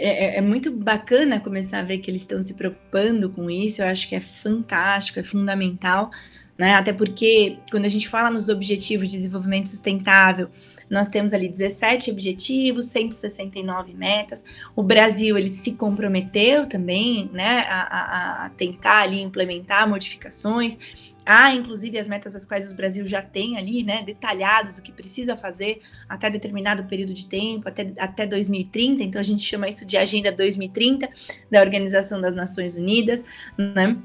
é, 0.00 0.36
é, 0.36 0.36
é, 0.38 0.40
muito 0.40 0.70
bacana 0.70 1.38
começar 1.38 1.80
a 1.80 1.82
ver 1.82 1.98
que 1.98 2.10
eles 2.10 2.22
estão 2.22 2.40
se 2.40 2.54
preocupando 2.54 3.28
com 3.28 3.50
isso. 3.50 3.82
Eu 3.82 3.86
acho 3.86 4.08
que 4.08 4.14
é 4.14 4.20
fantástico, 4.20 5.20
é 5.20 5.22
fundamental, 5.22 6.10
né? 6.56 6.74
Até 6.74 6.90
porque 6.92 7.58
quando 7.70 7.84
a 7.84 7.88
gente 7.88 8.08
fala 8.08 8.30
nos 8.30 8.48
objetivos 8.48 9.10
de 9.10 9.16
desenvolvimento 9.16 9.68
sustentável, 9.68 10.48
nós 10.88 11.08
temos 11.08 11.32
ali 11.32 11.48
17 11.48 12.10
objetivos, 12.10 12.86
169 12.86 13.92
metas. 13.94 14.44
O 14.74 14.82
Brasil 14.82 15.38
ele 15.38 15.52
se 15.52 15.72
comprometeu 15.72 16.66
também, 16.66 17.30
né, 17.32 17.66
a, 17.68 17.80
a, 17.80 18.46
a 18.46 18.50
tentar 18.50 19.02
ali 19.02 19.20
implementar 19.20 19.88
modificações. 19.88 20.78
Há, 21.24 21.54
inclusive, 21.54 21.98
as 21.98 22.08
metas 22.08 22.34
as 22.34 22.46
quais 22.46 22.72
o 22.72 22.76
Brasil 22.76 23.06
já 23.06 23.22
tem 23.22 23.56
ali, 23.56 23.82
né, 23.82 24.02
detalhados 24.02 24.78
o 24.78 24.82
que 24.82 24.90
precisa 24.90 25.36
fazer 25.36 25.82
até 26.08 26.30
determinado 26.30 26.84
período 26.84 27.12
de 27.12 27.26
tempo, 27.26 27.68
até, 27.68 27.92
até 27.98 28.26
2030. 28.26 29.02
Então, 29.02 29.20
a 29.20 29.24
gente 29.24 29.42
chama 29.42 29.68
isso 29.68 29.84
de 29.84 29.96
Agenda 29.96 30.32
2030 30.32 31.08
da 31.50 31.60
Organização 31.60 32.20
das 32.20 32.34
Nações 32.34 32.74
Unidas, 32.74 33.24
né? 33.56 33.96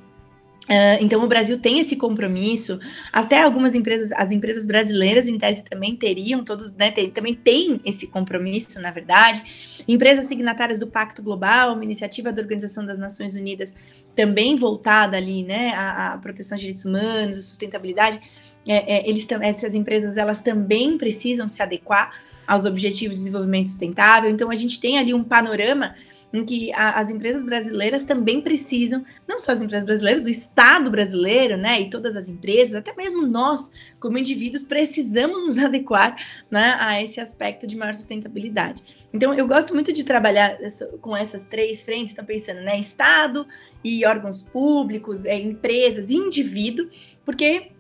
Uh, 0.65 0.97
então 0.99 1.23
o 1.23 1.27
Brasil 1.27 1.59
tem 1.59 1.79
esse 1.79 1.95
compromisso, 1.95 2.79
até 3.13 3.43
algumas 3.43 3.75
empresas, 3.75 4.11
as 4.13 4.31
empresas 4.31 4.65
brasileiras 4.65 5.27
em 5.27 5.37
tese 5.37 5.63
também 5.63 5.95
teriam, 5.95 6.43
todos, 6.43 6.71
né, 6.71 6.89
tem, 6.89 7.09
também 7.11 7.35
tem 7.35 7.79
esse 7.85 8.07
compromisso, 8.07 8.81
na 8.81 8.89
verdade. 8.89 9.43
Empresas 9.87 10.25
signatárias 10.25 10.79
do 10.79 10.87
Pacto 10.87 11.21
Global, 11.21 11.73
uma 11.73 11.83
iniciativa 11.83 12.31
da 12.31 12.41
Organização 12.41 12.83
das 12.83 12.97
Nações 12.97 13.35
Unidas, 13.35 13.75
também 14.15 14.55
voltada 14.55 15.15
ali, 15.17 15.43
né, 15.43 15.71
à, 15.75 16.13
à 16.13 16.17
proteção 16.17 16.55
de 16.55 16.61
direitos 16.61 16.83
humanos, 16.83 17.37
à 17.37 17.41
sustentabilidade. 17.41 18.19
É, 18.67 18.97
é, 18.97 19.09
eles, 19.09 19.27
essas 19.41 19.75
empresas 19.75 20.17
elas 20.17 20.41
também 20.41 20.97
precisam 20.97 21.47
se 21.47 21.61
adequar 21.61 22.11
aos 22.47 22.65
objetivos 22.65 23.17
de 23.17 23.23
desenvolvimento 23.23 23.69
sustentável. 23.69 24.29
Então 24.29 24.49
a 24.49 24.55
gente 24.55 24.79
tem 24.79 24.97
ali 24.97 25.13
um 25.13 25.23
panorama 25.23 25.95
em 26.33 26.43
que 26.43 26.73
a, 26.73 26.99
as 26.99 27.09
empresas 27.09 27.43
brasileiras 27.43 28.05
também 28.05 28.41
precisam, 28.41 29.05
não 29.27 29.39
só 29.39 29.51
as 29.51 29.61
empresas 29.61 29.85
brasileiras, 29.85 30.25
o 30.25 30.29
Estado 30.29 30.89
brasileiro, 30.91 31.57
né, 31.57 31.81
e 31.81 31.89
todas 31.89 32.15
as 32.15 32.27
empresas, 32.27 32.75
até 32.75 32.93
mesmo 32.93 33.25
nós, 33.25 33.71
como 33.99 34.17
indivíduos, 34.17 34.63
precisamos 34.63 35.45
nos 35.45 35.57
adequar 35.57 36.15
né, 36.49 36.75
a 36.79 37.01
esse 37.01 37.19
aspecto 37.19 37.65
de 37.65 37.75
maior 37.75 37.95
sustentabilidade. 37.95 38.83
Então, 39.13 39.33
eu 39.33 39.47
gosto 39.47 39.73
muito 39.73 39.93
de 39.93 40.03
trabalhar 40.03 40.57
com 40.99 41.15
essas 41.15 41.43
três 41.43 41.81
frentes, 41.81 42.11
estão 42.11 42.25
pensando, 42.25 42.61
né, 42.61 42.79
Estado 42.79 43.47
e 43.83 44.05
órgãos 44.05 44.41
públicos, 44.41 45.25
é, 45.25 45.37
empresas, 45.37 46.11
indivíduo, 46.11 46.89
porque 47.23 47.71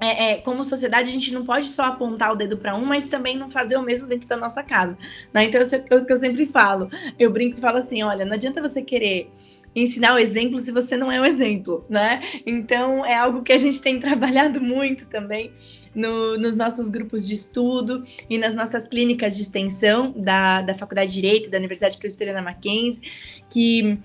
é, 0.00 0.32
é, 0.32 0.36
como 0.36 0.64
sociedade, 0.64 1.10
a 1.10 1.12
gente 1.12 1.32
não 1.32 1.44
pode 1.44 1.68
só 1.68 1.84
apontar 1.84 2.32
o 2.32 2.36
dedo 2.36 2.56
para 2.56 2.74
um, 2.74 2.84
mas 2.84 3.08
também 3.08 3.36
não 3.36 3.50
fazer 3.50 3.76
o 3.76 3.82
mesmo 3.82 4.06
dentro 4.06 4.28
da 4.28 4.36
nossa 4.36 4.62
casa. 4.62 4.96
Né? 5.32 5.44
Então, 5.44 5.60
é 5.60 5.94
o 5.96 6.04
que 6.04 6.12
eu 6.12 6.16
sempre 6.16 6.46
falo. 6.46 6.88
Eu 7.18 7.30
brinco 7.30 7.58
e 7.58 7.60
falo 7.60 7.78
assim: 7.78 8.02
olha, 8.02 8.24
não 8.24 8.34
adianta 8.34 8.62
você 8.62 8.82
querer 8.82 9.30
ensinar 9.74 10.14
o 10.14 10.18
exemplo 10.18 10.58
se 10.58 10.72
você 10.72 10.96
não 10.96 11.10
é 11.10 11.20
o 11.20 11.24
exemplo, 11.24 11.84
né? 11.88 12.22
Então, 12.46 13.04
é 13.04 13.14
algo 13.14 13.42
que 13.42 13.52
a 13.52 13.58
gente 13.58 13.80
tem 13.80 13.98
trabalhado 14.00 14.60
muito 14.60 15.06
também 15.06 15.52
no, 15.94 16.38
nos 16.38 16.54
nossos 16.54 16.88
grupos 16.88 17.26
de 17.26 17.34
estudo 17.34 18.02
e 18.28 18.38
nas 18.38 18.54
nossas 18.54 18.86
clínicas 18.86 19.36
de 19.36 19.42
extensão 19.42 20.12
da, 20.16 20.62
da 20.62 20.74
Faculdade 20.74 21.12
de 21.12 21.20
Direito, 21.20 21.50
da 21.50 21.58
Universidade 21.58 21.98
Presbiteriana 21.98 22.42
Mackenzie, 22.42 23.02
que 23.50 23.98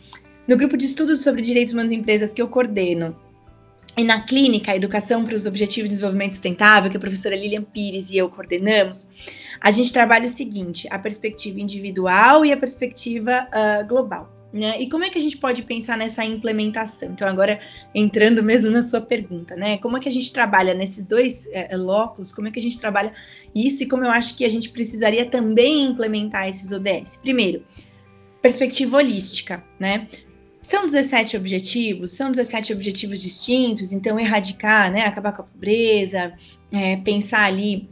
no 0.48 0.58
grupo 0.58 0.76
de 0.76 0.86
estudos 0.86 1.22
sobre 1.22 1.42
direitos 1.42 1.74
humanos 1.74 1.92
em 1.92 2.00
empresas 2.00 2.34
que 2.34 2.42
eu 2.42 2.48
coordeno, 2.48 3.16
e 3.96 4.04
na 4.04 4.22
clínica, 4.22 4.76
Educação 4.76 5.24
para 5.24 5.36
os 5.36 5.46
Objetivos 5.46 5.90
de 5.90 5.96
Desenvolvimento 5.96 6.32
Sustentável, 6.32 6.90
que 6.90 6.98
a 6.98 7.00
professora 7.00 7.36
Lilian 7.36 7.62
Pires 7.62 8.10
e 8.10 8.18
eu 8.18 8.28
coordenamos, 8.28 9.12
a 9.62 9.70
gente 9.70 9.94
trabalha 9.94 10.26
o 10.26 10.30
seguinte: 10.30 10.88
a 10.90 10.98
perspectiva 10.98 11.60
individual 11.60 12.44
e 12.44 12.52
a 12.52 12.58
perspectiva 12.58 13.48
uh, 13.50 13.88
global. 13.88 14.34
Né? 14.52 14.80
E 14.82 14.90
como 14.90 15.04
é 15.04 15.10
que 15.10 15.18
a 15.18 15.22
gente 15.22 15.38
pode 15.38 15.64
pensar 15.64 15.98
nessa 15.98 16.24
implementação? 16.24 17.12
Então, 17.12 17.28
agora 17.28 17.60
entrando 17.94 18.44
mesmo 18.44 18.70
na 18.70 18.84
sua 18.84 19.02
pergunta, 19.02 19.56
né? 19.56 19.80
Como 19.80 19.98
é 19.98 20.00
que 20.00 20.08
a 20.08 20.12
gente 20.12 20.32
trabalha 20.32 20.76
nesses 20.76 21.08
dois 21.08 21.48
é, 21.52 21.76
locos? 21.76 22.32
Como 22.32 22.48
é 22.48 22.52
que 22.52 22.60
a 22.60 22.62
gente 22.62 22.80
trabalha 22.80 23.14
isso 23.56 23.82
e 23.82 23.88
como 23.88 24.04
eu 24.04 24.12
acho 24.12 24.38
que 24.38 24.46
a 24.46 24.50
gente 24.50 24.70
precisaria 24.70 25.26
também 25.26 25.86
implementar 25.86 26.48
esses 26.48 26.72
ODS? 26.72 27.16
Primeiro, 27.16 27.64
perspectiva 28.44 28.98
holística, 28.98 29.64
né? 29.80 30.08
São 30.63 30.86
17 30.86 31.36
objetivos, 31.36 32.12
são 32.12 32.32
17 32.32 32.72
objetivos 32.72 33.22
distintos, 33.22 33.91
então 33.91 34.17
erradicar, 34.17 34.89
né, 34.89 35.01
acabar 35.01 35.34
com 35.34 35.41
a 35.41 35.46
pobreza, 35.46 36.34
é, 36.72 36.96
pensar 36.96 37.43
ali 37.43 37.89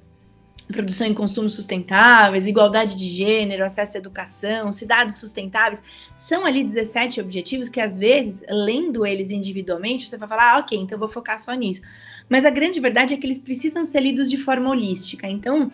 produção 0.71 1.05
e 1.05 1.13
consumo 1.13 1.49
sustentáveis, 1.49 2.47
igualdade 2.47 2.95
de 2.95 3.09
gênero, 3.09 3.65
acesso 3.65 3.97
à 3.97 3.99
educação, 3.99 4.71
cidades 4.71 5.17
sustentáveis, 5.17 5.83
são 6.15 6.45
ali 6.45 6.63
17 6.63 7.19
objetivos 7.19 7.67
que 7.67 7.81
às 7.81 7.97
vezes, 7.97 8.45
lendo 8.49 9.05
eles 9.05 9.31
individualmente, 9.31 10.07
você 10.07 10.17
vai 10.17 10.29
falar, 10.29 10.53
ah, 10.53 10.59
ok, 10.59 10.77
então 10.77 10.97
vou 10.97 11.09
focar 11.09 11.37
só 11.37 11.53
nisso. 11.53 11.81
Mas 12.29 12.45
a 12.45 12.49
grande 12.49 12.79
verdade 12.79 13.13
é 13.13 13.17
que 13.17 13.27
eles 13.27 13.39
precisam 13.39 13.83
ser 13.83 13.99
lidos 13.99 14.29
de 14.29 14.37
forma 14.37 14.69
holística. 14.69 15.27
Então, 15.27 15.69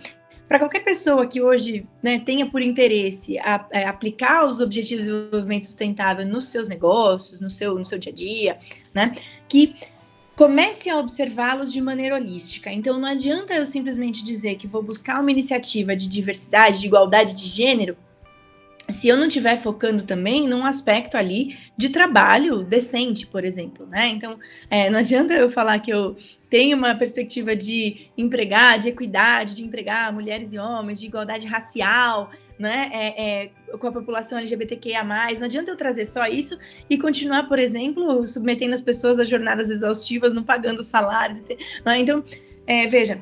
para 0.48 0.60
qualquer 0.60 0.80
pessoa 0.84 1.28
que 1.28 1.42
hoje 1.42 1.86
né, 2.02 2.20
tenha 2.20 2.46
por 2.46 2.62
interesse 2.62 3.38
a, 3.40 3.56
a, 3.56 3.80
é, 3.80 3.86
aplicar 3.86 4.46
os 4.46 4.60
objetivos 4.60 5.06
de 5.06 5.12
desenvolvimento 5.12 5.66
sustentável 5.66 6.26
nos 6.26 6.46
seus 6.46 6.70
negócios, 6.70 7.40
no 7.40 7.50
seu, 7.50 7.76
no 7.76 7.84
seu 7.84 8.00
dia 8.00 8.12
a 8.12 8.16
dia, 8.16 8.60
né, 8.94 9.14
que 9.48 9.76
comece 10.36 10.90
a 10.90 10.98
observá-los 11.00 11.74
de 11.74 11.82
maneira 11.82 12.16
holística. 12.16 12.72
Então, 12.72 13.00
não 13.00 13.10
adianta 13.10 13.56
eu 13.56 13.66
simplesmente 13.66 14.24
dizer 14.24 14.56
que 14.56 14.68
vou 14.68 14.84
buscar 14.84 15.20
uma 15.20 15.32
iniciativa 15.32 15.96
de 15.96 16.08
diversidade, 16.08 16.80
de 16.80 16.86
igualdade 16.86 17.34
de 17.34 17.48
gênero, 17.48 17.98
se 18.90 19.08
eu 19.08 19.18
não 19.18 19.28
estiver 19.28 19.58
focando 19.58 20.04
também 20.04 20.48
num 20.48 20.66
aspecto 20.66 21.18
ali 21.18 21.58
de 21.76 21.90
trabalho 21.90 22.64
decente, 22.64 23.28
por 23.28 23.44
exemplo, 23.44 23.86
né? 23.86 24.08
Então, 24.08 24.40
é, 24.70 24.90
não 24.90 25.00
adianta 25.00 25.34
eu 25.34 25.50
falar 25.50 25.80
que 25.80 25.92
eu 25.92 26.16
tenho 26.50 26.78
uma 26.78 26.96
perspectiva 26.96 27.56
de 27.56 28.10
empregar, 28.18 28.80
de 28.80 28.90
equidade, 28.90 29.56
de 29.56 29.64
empregar 29.64 30.14
mulheres 30.14 30.54
e 30.54 30.58
homens, 30.58 31.00
de 31.00 31.08
igualdade 31.08 31.46
racial, 31.46 32.32
né? 32.58 32.90
É, 32.94 33.44
é, 33.44 33.78
com 33.78 33.88
a 33.88 33.92
população 33.92 34.38
LGBTQIA+, 34.38 35.04
não 35.04 35.46
adianta 35.46 35.70
eu 35.70 35.76
trazer 35.76 36.06
só 36.06 36.26
isso 36.26 36.58
e 36.90 36.98
continuar, 36.98 37.44
por 37.44 37.60
exemplo, 37.60 38.26
submetendo 38.26 38.74
as 38.74 38.82
pessoas 38.82 39.20
a 39.20 39.26
jornadas 39.26 39.70
exaustivas, 39.70 40.34
não 40.34 40.44
pagando 40.44 40.82
salários. 40.82 41.44
Né? 41.86 42.00
Então, 42.00 42.24
é, 42.66 42.88
veja, 42.88 43.22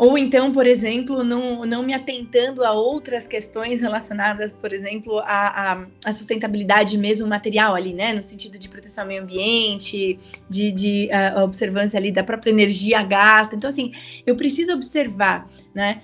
Ou 0.00 0.16
então, 0.16 0.50
por 0.50 0.66
exemplo, 0.66 1.22
não, 1.22 1.66
não 1.66 1.82
me 1.82 1.92
atentando 1.92 2.64
a 2.64 2.72
outras 2.72 3.28
questões 3.28 3.82
relacionadas, 3.82 4.54
por 4.54 4.72
exemplo, 4.72 5.18
à, 5.18 5.86
sustentabilidade 6.10 6.96
mesmo 6.96 7.26
material 7.26 7.74
ali, 7.74 7.92
né? 7.92 8.14
No 8.14 8.22
sentido 8.22 8.58
de 8.58 8.66
proteção 8.66 9.04
ao 9.04 9.08
meio 9.08 9.22
ambiente, 9.22 10.18
de, 10.48 10.72
de 10.72 11.10
observância 11.44 11.98
ali 11.98 12.10
da 12.10 12.24
própria 12.24 12.50
energia 12.50 13.02
gasta. 13.02 13.54
Então, 13.54 13.68
assim, 13.68 13.92
eu 14.26 14.34
preciso 14.36 14.72
observar, 14.72 15.46
né? 15.74 16.00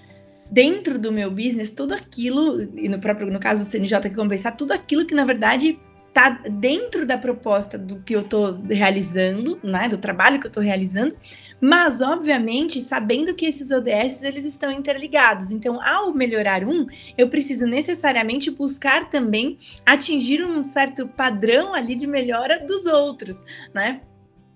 Dentro 0.50 0.98
do 0.98 1.10
meu 1.10 1.30
business, 1.30 1.70
tudo 1.70 1.94
aquilo, 1.94 2.68
e 2.76 2.90
no 2.90 2.98
próprio, 2.98 3.32
no 3.32 3.40
caso 3.40 3.64
do 3.64 3.66
CNJ 3.66 4.10
que 4.10 4.14
compensar, 4.14 4.54
tudo 4.54 4.72
aquilo 4.72 5.06
que, 5.06 5.14
na 5.14 5.24
verdade, 5.24 5.78
tá 6.16 6.30
dentro 6.50 7.06
da 7.06 7.18
proposta 7.18 7.76
do 7.76 8.00
que 8.00 8.14
eu 8.14 8.20
estou 8.20 8.60
realizando, 8.68 9.58
né, 9.62 9.86
do 9.86 9.98
trabalho 9.98 10.38
que 10.38 10.46
eu 10.46 10.48
estou 10.48 10.62
realizando, 10.62 11.14
mas 11.60 12.00
obviamente 12.00 12.80
sabendo 12.80 13.34
que 13.34 13.46
esses 13.46 13.70
ODS 13.70 14.22
eles 14.22 14.44
estão 14.44 14.70
interligados. 14.70 15.50
Então, 15.50 15.80
ao 15.82 16.12
melhorar 16.12 16.64
um, 16.64 16.86
eu 17.16 17.28
preciso 17.28 17.66
necessariamente 17.66 18.50
buscar 18.50 19.08
também 19.10 19.58
atingir 19.84 20.44
um 20.44 20.62
certo 20.62 21.06
padrão 21.08 21.74
ali 21.74 21.94
de 21.94 22.06
melhora 22.06 22.64
dos 22.64 22.86
outros, 22.86 23.44
né? 23.74 24.00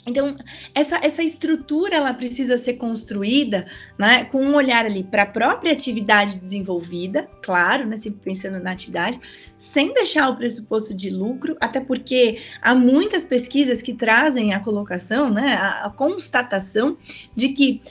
Então, 0.07 0.35
essa, 0.75 0.99
essa 1.03 1.23
estrutura 1.23 1.97
ela 1.97 2.15
precisa 2.15 2.57
ser 2.57 2.75
construída 2.75 3.67
né, 3.99 4.25
com 4.25 4.43
um 4.43 4.55
olhar 4.55 4.87
ali 4.87 5.05
para 5.05 5.25
a 5.25 5.27
própria 5.27 5.73
atividade 5.73 6.39
desenvolvida, 6.39 7.29
claro, 7.43 7.87
né, 7.87 7.99
sempre 7.99 8.21
pensando 8.25 8.59
na 8.59 8.73
atividade, 8.73 9.21
sem 9.59 9.93
deixar 9.93 10.31
o 10.31 10.37
pressuposto 10.37 10.95
de 10.95 11.11
lucro, 11.11 11.55
até 11.61 11.81
porque 11.81 12.41
há 12.63 12.75
muitas 12.75 13.25
pesquisas 13.25 13.83
que 13.83 13.93
trazem 13.93 14.55
a 14.55 14.61
colocação, 14.61 15.29
né, 15.29 15.55
a, 15.55 15.87
a 15.87 15.91
constatação 15.91 16.97
de 17.35 17.51
que 17.51 17.83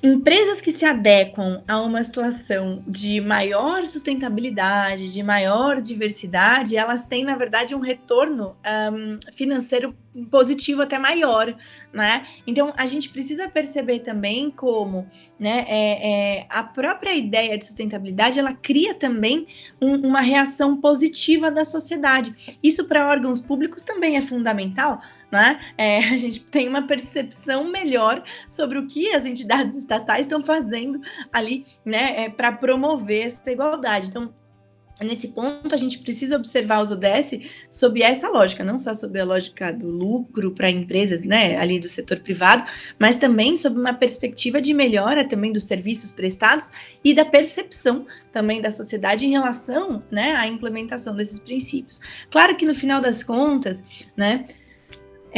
Empresas 0.00 0.60
que 0.60 0.70
se 0.70 0.84
adequam 0.84 1.60
a 1.66 1.80
uma 1.80 2.04
situação 2.04 2.84
de 2.86 3.20
maior 3.20 3.84
sustentabilidade, 3.84 5.12
de 5.12 5.22
maior 5.24 5.82
diversidade, 5.82 6.76
elas 6.76 7.06
têm, 7.06 7.24
na 7.24 7.34
verdade, 7.34 7.74
um 7.74 7.80
retorno 7.80 8.56
um, 8.92 9.18
financeiro 9.32 9.96
positivo 10.30 10.82
até 10.82 10.98
maior, 10.98 11.52
né? 11.92 12.26
Então 12.46 12.72
a 12.76 12.86
gente 12.86 13.08
precisa 13.08 13.48
perceber 13.48 14.00
também 14.00 14.50
como, 14.50 15.08
né, 15.38 15.64
é, 15.68 16.38
é 16.38 16.46
a 16.48 16.62
própria 16.62 17.14
ideia 17.14 17.56
de 17.58 17.64
sustentabilidade 17.64 18.38
ela 18.38 18.52
cria 18.52 18.94
também 18.94 19.46
um, 19.80 19.94
uma 20.06 20.20
reação 20.20 20.80
positiva 20.80 21.50
da 21.50 21.64
sociedade. 21.64 22.58
Isso 22.62 22.84
para 22.84 23.08
órgãos 23.08 23.40
públicos 23.40 23.82
também 23.82 24.16
é 24.16 24.22
fundamental, 24.22 25.00
né? 25.30 25.60
É, 25.76 25.98
a 25.98 26.16
gente 26.16 26.40
tem 26.40 26.68
uma 26.68 26.86
percepção 26.86 27.70
melhor 27.70 28.22
sobre 28.48 28.78
o 28.78 28.86
que 28.86 29.12
as 29.12 29.26
entidades 29.26 29.76
estatais 29.76 30.26
estão 30.26 30.42
fazendo 30.42 31.00
ali, 31.32 31.66
né, 31.84 32.24
é, 32.24 32.28
para 32.28 32.52
promover 32.52 33.26
essa 33.26 33.50
igualdade. 33.50 34.08
Então, 34.08 34.32
nesse 35.00 35.28
ponto, 35.28 35.72
a 35.74 35.78
gente 35.78 35.98
precisa 35.98 36.36
observar 36.36 36.82
os 36.82 36.90
ODS 36.90 37.40
sob 37.70 38.02
essa 38.02 38.28
lógica, 38.28 38.64
não 38.64 38.76
só 38.76 38.94
sob 38.94 39.18
a 39.18 39.24
lógica 39.24 39.72
do 39.72 39.88
lucro 39.88 40.50
para 40.52 40.70
empresas, 40.70 41.22
né, 41.22 41.56
ali 41.56 41.78
do 41.78 41.88
setor 41.88 42.18
privado, 42.20 42.64
mas 42.98 43.16
também 43.16 43.56
sob 43.56 43.78
uma 43.78 43.94
perspectiva 43.94 44.60
de 44.60 44.74
melhora 44.74 45.24
também 45.24 45.52
dos 45.52 45.64
serviços 45.64 46.10
prestados 46.10 46.70
e 47.04 47.14
da 47.14 47.24
percepção 47.24 48.06
também 48.32 48.60
da 48.60 48.70
sociedade 48.70 49.26
em 49.26 49.30
relação, 49.30 50.02
né, 50.10 50.32
à 50.32 50.46
implementação 50.46 51.14
desses 51.14 51.38
princípios. 51.38 52.00
Claro 52.30 52.56
que 52.56 52.66
no 52.66 52.74
final 52.74 53.00
das 53.00 53.22
contas, 53.22 53.84
né, 54.16 54.46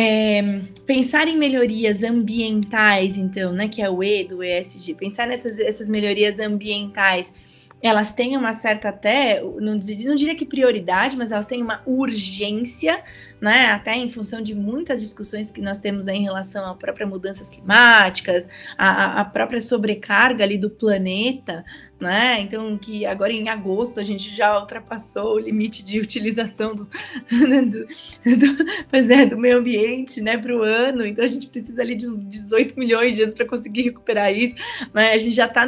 é, 0.01 0.63
pensar 0.87 1.29
em 1.29 1.37
melhorias 1.37 2.03
ambientais, 2.03 3.19
então, 3.19 3.53
né, 3.53 3.69
que 3.69 3.83
é 3.83 3.91
o 3.91 4.03
E 4.03 4.25
do 4.25 4.43
ESG, 4.43 4.95
pensar 4.95 5.27
nessas 5.27 5.59
essas 5.59 5.89
melhorias 5.89 6.39
ambientais 6.39 7.35
elas 7.83 8.13
têm 8.13 8.37
uma 8.37 8.53
certa 8.53 8.91
até, 8.91 9.41
não 9.41 9.75
não 9.75 10.15
diria 10.15 10.35
que 10.35 10.45
prioridade, 10.45 11.17
mas 11.17 11.33
elas 11.33 11.47
têm 11.47 11.63
uma 11.63 11.81
urgência, 11.87 13.03
né? 13.41 13.71
Até 13.71 13.97
em 13.97 14.09
função 14.11 14.43
de 14.43 14.55
muitas 14.55 15.01
discussões 15.01 15.51
que 15.51 15.63
nós 15.63 15.79
temos 15.79 16.07
em 16.07 16.23
relação 16.23 16.67
à 16.67 16.75
própria 16.75 17.07
mudanças 17.07 17.49
climáticas, 17.49 18.49
a, 18.77 19.23
a 19.23 19.25
própria 19.25 19.63
sobrecarga 19.63 20.45
ali 20.45 20.59
do 20.59 20.69
planeta, 20.69 21.65
né? 22.01 22.41
Então, 22.41 22.79
que 22.79 23.05
agora 23.05 23.33
em 23.33 23.49
agosto 23.49 24.01
a 24.01 24.03
gente 24.03 24.35
já 24.35 24.59
ultrapassou 24.59 25.35
o 25.35 25.39
limite 25.39 25.85
de 25.85 26.01
utilização 26.01 26.75
dos, 26.75 26.89
né, 27.31 27.63
do, 27.63 27.87
do, 27.87 28.65
pois 28.91 29.11
é, 29.11 29.27
do 29.27 29.37
meio 29.37 29.59
ambiente, 29.59 30.21
né, 30.21 30.39
para 30.39 30.57
o 30.57 30.63
ano. 30.63 31.05
Então, 31.05 31.23
a 31.23 31.29
gente 31.29 31.47
precisa 31.47 31.83
ali 31.83 31.95
de 31.95 32.09
uns 32.09 32.25
18 32.25 32.79
milhões 32.79 33.15
de 33.15 33.23
anos 33.23 33.35
para 33.35 33.45
conseguir 33.45 33.83
recuperar 33.83 34.33
isso. 34.33 34.57
Né? 34.95 35.13
A 35.13 35.19
gente 35.19 35.35
já 35.35 35.47
está 35.47 35.67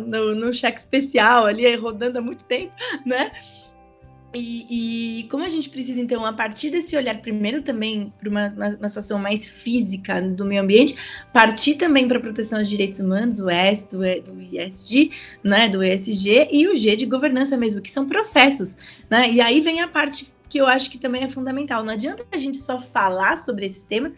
no, 0.00 0.34
no 0.34 0.52
cheque 0.52 0.78
especial 0.78 1.46
ali, 1.46 1.74
rodando 1.74 2.18
há 2.18 2.20
muito 2.20 2.44
tempo, 2.44 2.72
né? 3.06 3.32
E, 4.32 5.22
e, 5.22 5.24
como 5.24 5.44
a 5.44 5.48
gente 5.48 5.68
precisa, 5.68 6.00
então, 6.00 6.24
a 6.24 6.32
partir 6.32 6.70
desse 6.70 6.96
olhar, 6.96 7.20
primeiro 7.20 7.62
também 7.62 8.12
para 8.16 8.28
uma, 8.28 8.46
uma, 8.46 8.68
uma, 8.76 8.88
situação 8.88 9.18
mais 9.18 9.44
física 9.44 10.22
do 10.22 10.44
meio 10.44 10.62
ambiente, 10.62 10.94
partir 11.32 11.74
também 11.74 12.06
para 12.06 12.18
a 12.18 12.20
proteção 12.20 12.60
dos 12.60 12.68
direitos 12.68 13.00
humanos, 13.00 13.40
o 13.40 13.50
S 13.50 13.90
do, 13.90 13.98
do 13.98 14.40
ISG, 14.40 15.10
né, 15.42 15.68
do 15.68 15.82
ESG, 15.82 16.48
e 16.52 16.68
o 16.68 16.76
G 16.76 16.94
de 16.94 17.06
governança 17.06 17.56
mesmo, 17.56 17.80
que 17.80 17.90
são 17.90 18.06
processos. 18.06 18.78
Né? 19.10 19.32
E 19.32 19.40
aí 19.40 19.60
vem 19.60 19.80
a 19.80 19.88
parte 19.88 20.32
que 20.48 20.60
eu 20.60 20.66
acho 20.66 20.90
que 20.90 20.98
também 20.98 21.24
é 21.24 21.28
fundamental. 21.28 21.82
Não 21.84 21.92
adianta 21.92 22.24
a 22.30 22.36
gente 22.36 22.58
só 22.58 22.80
falar 22.80 23.36
sobre 23.36 23.66
esses 23.66 23.84
temas 23.84 24.16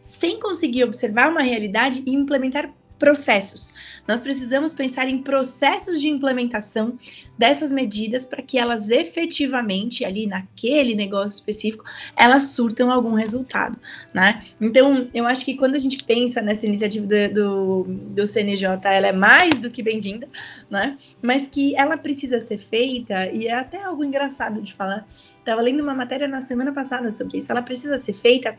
sem 0.00 0.40
conseguir 0.40 0.84
observar 0.84 1.30
uma 1.30 1.42
realidade 1.42 2.02
e 2.06 2.14
implementar 2.14 2.72
processos. 3.00 3.72
Nós 4.06 4.20
precisamos 4.20 4.74
pensar 4.74 5.08
em 5.08 5.18
processos 5.22 6.00
de 6.00 6.08
implementação 6.08 6.98
dessas 7.38 7.72
medidas 7.72 8.26
para 8.26 8.42
que 8.42 8.58
elas 8.58 8.90
efetivamente, 8.90 10.04
ali 10.04 10.26
naquele 10.26 10.94
negócio 10.94 11.34
específico, 11.34 11.84
elas 12.14 12.48
surtam 12.48 12.90
algum 12.90 13.14
resultado, 13.14 13.78
né? 14.12 14.42
Então, 14.60 15.08
eu 15.14 15.26
acho 15.26 15.44
que 15.44 15.54
quando 15.54 15.74
a 15.74 15.78
gente 15.78 16.04
pensa 16.04 16.42
nessa 16.42 16.66
iniciativa 16.66 17.06
do, 17.06 17.34
do, 17.34 17.84
do 17.84 18.26
CNJ, 18.26 18.66
ela 18.84 19.06
é 19.06 19.12
mais 19.12 19.58
do 19.58 19.70
que 19.70 19.82
bem-vinda, 19.82 20.28
né? 20.68 20.98
Mas 21.22 21.46
que 21.46 21.74
ela 21.74 21.96
precisa 21.96 22.38
ser 22.40 22.58
feita, 22.58 23.26
e 23.30 23.46
é 23.46 23.54
até 23.54 23.82
algo 23.82 24.04
engraçado 24.04 24.60
de 24.60 24.74
falar. 24.74 25.06
Estava 25.38 25.62
lendo 25.62 25.82
uma 25.82 25.94
matéria 25.94 26.28
na 26.28 26.42
semana 26.42 26.72
passada 26.72 27.10
sobre 27.10 27.38
isso. 27.38 27.50
Ela 27.50 27.62
precisa 27.62 27.98
ser 27.98 28.12
feita 28.12 28.54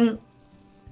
um, 0.00 0.16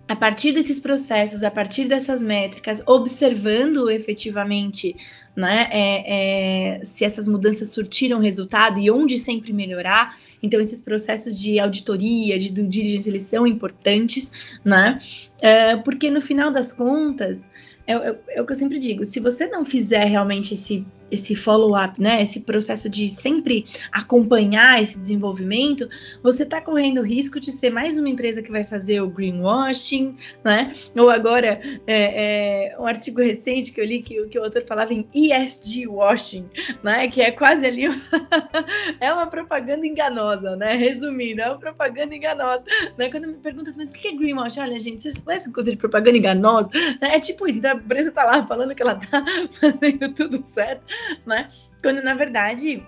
a 0.07 0.15
partir 0.15 0.53
desses 0.53 0.79
processos, 0.79 1.43
a 1.43 1.51
partir 1.51 1.87
dessas 1.87 2.23
métricas, 2.23 2.83
observando 2.85 3.91
efetivamente 3.91 4.95
né, 5.35 5.69
é, 5.71 6.79
é, 6.79 6.85
se 6.85 7.05
essas 7.05 7.27
mudanças 7.27 7.71
surtiram 7.71 8.21
resultado 8.21 8.79
e 8.79 8.91
onde 8.91 9.19
sempre 9.19 9.53
melhorar. 9.53 10.17
Então, 10.43 10.61
esses 10.61 10.81
processos 10.81 11.39
de 11.39 11.59
auditoria, 11.59 12.39
de 12.39 12.51
due 12.51 12.69
diligence, 12.69 13.09
eles 13.09 13.23
são 13.23 13.47
importantes, 13.47 14.31
né? 14.63 14.99
É, 15.41 15.77
porque 15.77 16.11
no 16.11 16.21
final 16.21 16.51
das 16.51 16.73
contas, 16.73 17.51
é, 17.87 17.95
é, 17.95 18.19
é 18.37 18.43
o 18.43 18.47
que 18.47 18.53
eu 18.53 18.57
sempre 18.57 18.79
digo: 18.79 19.05
se 19.07 19.21
você 19.21 19.47
não 19.49 19.65
fizer 19.65 20.05
realmente 20.05 20.55
esse 20.55 20.87
esse 21.11 21.35
follow-up, 21.35 22.01
né? 22.01 22.23
Esse 22.23 22.41
processo 22.41 22.89
de 22.89 23.09
sempre 23.09 23.67
acompanhar 23.93 24.83
esse 24.83 24.99
desenvolvimento, 24.99 25.89
você 26.23 26.43
está 26.43 26.61
correndo 26.61 26.99
o 26.99 27.05
risco 27.05 27.39
de 27.39 27.51
ser 27.51 27.71
mais 27.71 27.99
uma 27.99 28.09
empresa 28.09 28.43
que 28.43 28.51
vai 28.51 28.65
fazer 28.65 29.01
o 29.01 29.09
greenwashing, 29.09 30.17
né? 30.43 30.73
Ou 30.97 31.11
agora, 31.11 31.61
é, 31.87 32.73
é, 32.73 32.77
um 32.79 32.87
artigo 32.87 33.21
recente 33.21 33.73
que 33.73 33.81
eu 33.81 33.85
li 33.85 34.03
que, 34.03 34.27
que 34.27 34.39
o 34.39 34.45
autor 34.45 34.65
falava 34.67 34.93
em 34.93 35.07
ESG 35.15 35.87
washing, 35.87 36.49
né? 36.83 37.09
Que 37.09 37.21
é 37.21 37.31
quase 37.31 37.67
ali 37.67 37.85
é 39.01 39.13
uma 39.13 39.27
propaganda 39.27 39.87
enganosa, 39.87 40.57
né? 40.57 40.75
Resumindo, 40.75 41.43
é 41.43 41.49
uma 41.49 41.59
propaganda 41.59 42.15
enganosa. 42.15 42.65
Né? 42.97 43.11
Quando 43.11 43.29
me 43.29 43.35
perguntam 43.35 43.71
assim, 43.71 43.81
mas 43.81 43.91
o 43.91 43.93
que 43.93 44.09
é 44.09 44.13
greenwashing? 44.13 44.61
Olha, 44.61 44.79
gente, 44.79 45.03
vocês 45.03 45.19
conhecem 45.19 45.53
coisa 45.53 45.71
de 45.71 45.77
propaganda 45.77 46.17
enganosa? 46.17 46.71
É 47.01 47.21
tipo 47.21 47.47
isso, 47.47 47.65
a 47.67 47.75
empresa 47.75 48.11
tá 48.13 48.25
lá 48.25 48.47
falando 48.47 48.75
que 48.75 48.83
ela 48.83 48.95
tá 48.95 49.25
fazendo 49.61 50.09
tudo 50.13 50.45
certo, 50.45 50.83
né? 51.27 51.49
Quando 51.83 52.03
na 52.03 52.15
verdade 52.15 52.83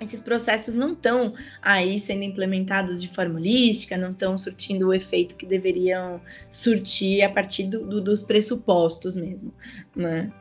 esses 0.00 0.20
processos 0.20 0.74
não 0.74 0.92
estão 0.92 1.34
aí 1.60 2.00
sendo 2.00 2.22
implementados 2.22 3.02
de 3.02 3.08
forma 3.08 3.38
holística, 3.38 3.98
não 3.98 4.10
estão 4.10 4.36
surtindo 4.38 4.88
o 4.88 4.94
efeito 4.94 5.36
que 5.36 5.44
deveriam 5.44 6.20
surtir 6.50 7.22
a 7.22 7.28
partir 7.28 7.64
do, 7.64 7.84
do, 7.84 8.00
dos 8.00 8.22
pressupostos 8.22 9.14
mesmo, 9.14 9.52
né? 9.94 10.32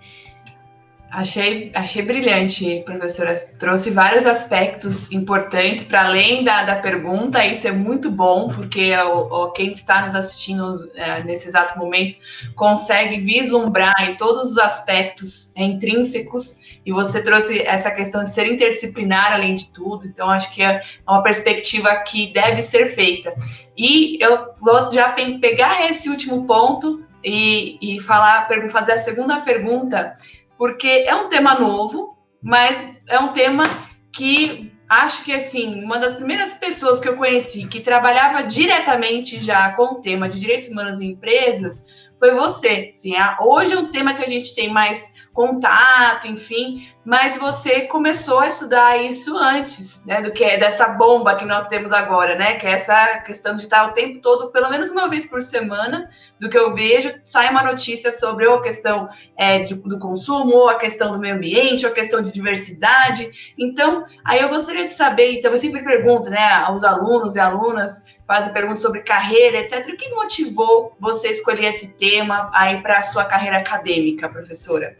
Achei, 1.12 1.72
achei 1.74 2.04
brilhante, 2.04 2.84
professora. 2.86 3.34
Trouxe 3.58 3.90
vários 3.90 4.28
aspectos 4.28 5.12
importantes 5.12 5.84
para 5.84 6.06
além 6.06 6.44
da, 6.44 6.64
da 6.64 6.76
pergunta. 6.76 7.44
Isso 7.44 7.68
é 7.68 7.72
muito 7.72 8.12
bom, 8.12 8.54
porque 8.54 8.96
o, 8.96 9.22
o 9.22 9.52
quem 9.52 9.72
está 9.72 10.04
nos 10.04 10.14
assistindo 10.14 10.88
é, 10.94 11.24
nesse 11.24 11.48
exato 11.48 11.80
momento 11.80 12.16
consegue 12.56 13.22
vislumbrar 13.22 13.96
em 14.08 14.16
todos 14.18 14.52
os 14.52 14.58
aspectos 14.60 15.52
intrínsecos 15.58 16.60
e 16.90 16.92
você 16.92 17.22
trouxe 17.22 17.62
essa 17.62 17.92
questão 17.92 18.24
de 18.24 18.32
ser 18.32 18.48
interdisciplinar 18.48 19.32
além 19.32 19.56
de 19.56 19.68
tudo, 19.68 20.08
então 20.08 20.28
acho 20.28 20.52
que 20.52 20.64
é 20.64 20.82
uma 21.08 21.22
perspectiva 21.22 21.96
que 21.98 22.34
deve 22.34 22.64
ser 22.64 22.88
feita. 22.96 23.32
E 23.78 24.18
eu 24.20 24.56
vou 24.60 24.92
já 24.92 25.10
pegar 25.40 25.88
esse 25.88 26.10
último 26.10 26.48
ponto 26.48 27.06
e, 27.24 27.78
e 27.80 28.00
falar, 28.00 28.50
fazer 28.72 28.94
a 28.94 28.98
segunda 28.98 29.42
pergunta, 29.42 30.16
porque 30.58 31.06
é 31.06 31.14
um 31.14 31.30
tema 31.30 31.60
novo, 31.60 32.18
mas 32.42 32.98
é 33.08 33.20
um 33.20 33.34
tema 33.34 33.70
que 34.12 34.74
acho 34.90 35.24
que 35.24 35.32
assim, 35.32 35.84
uma 35.84 36.00
das 36.00 36.16
primeiras 36.16 36.54
pessoas 36.54 37.00
que 37.00 37.08
eu 37.08 37.18
conheci 37.18 37.68
que 37.68 37.82
trabalhava 37.82 38.42
diretamente 38.42 39.40
já 39.40 39.74
com 39.74 39.94
o 39.94 40.02
tema 40.02 40.28
de 40.28 40.40
direitos 40.40 40.70
humanos 40.70 41.00
em 41.00 41.12
empresas 41.12 41.86
foi 42.20 42.36
você. 42.36 42.92
Assim, 42.94 43.14
hoje 43.42 43.74
é 43.74 43.80
um 43.80 43.92
tema 43.92 44.14
que 44.14 44.24
a 44.24 44.28
gente 44.28 44.54
tem 44.54 44.70
mais 44.72 45.14
contato, 45.34 46.28
enfim, 46.28 46.90
mas 47.06 47.38
você 47.38 47.82
começou 47.82 48.40
a 48.40 48.48
estudar 48.48 48.98
isso 48.98 49.38
antes, 49.38 50.06
né, 50.06 50.22
do 50.22 50.34
que 50.34 50.44
é 50.44 50.58
dessa 50.58 50.90
bomba 50.90 51.36
que 51.36 51.46
nós 51.46 51.68
temos 51.70 51.94
agora, 51.94 52.36
né, 52.36 52.56
que 52.56 52.68
é 52.68 52.72
essa 52.72 53.20
questão 53.20 53.56
de 53.56 53.62
estar 53.62 53.88
o 53.88 53.94
tempo 53.94 54.20
todo, 54.22 54.52
pelo 54.52 54.70
menos 54.70 54.92
uma 54.92 55.08
vez 55.08 55.26
por 55.26 55.42
semana, 55.42 56.10
do 56.42 56.50
que 56.50 56.58
eu 56.58 56.76
vejo, 56.76 57.14
sai 57.24 57.50
uma 57.52 57.64
notícia 57.64 58.12
sobre 58.12 58.48
ou 58.48 58.58
a 58.58 58.64
questão 58.64 59.08
é, 59.38 59.60
de, 59.64 59.76
do 59.76 59.98
consumo, 59.98 60.54
ou 60.54 60.70
a 60.70 60.76
questão 60.76 61.12
do 61.12 61.20
meio 61.20 61.36
ambiente, 61.36 61.86
ou 61.86 61.92
a 61.92 61.96
questão 61.96 62.22
de 62.22 62.32
diversidade. 62.32 63.30
Então, 63.58 64.06
aí 64.26 64.42
eu 64.42 64.50
gostaria 64.50 64.86
de 64.86 64.94
saber, 64.94 65.38
então 65.38 65.52
eu 65.52 65.58
sempre 65.58 65.84
pergunto, 65.84 66.30
né, 66.30 66.54
aos 66.66 66.84
alunos 66.84 67.36
e 67.36 67.40
alunas, 67.40 68.06
fazem 68.30 68.54
perguntas 68.54 68.82
sobre 68.82 69.02
carreira, 69.02 69.58
etc. 69.58 69.92
O 69.92 69.98
que 69.98 70.08
motivou 70.12 70.96
você 71.00 71.30
escolher 71.30 71.66
esse 71.66 71.98
tema 71.98 72.52
aí 72.54 72.80
para 72.80 73.00
a 73.00 73.02
sua 73.02 73.26
carreira 73.26 73.58
acadêmica, 73.58 74.30
professora? 74.30 74.96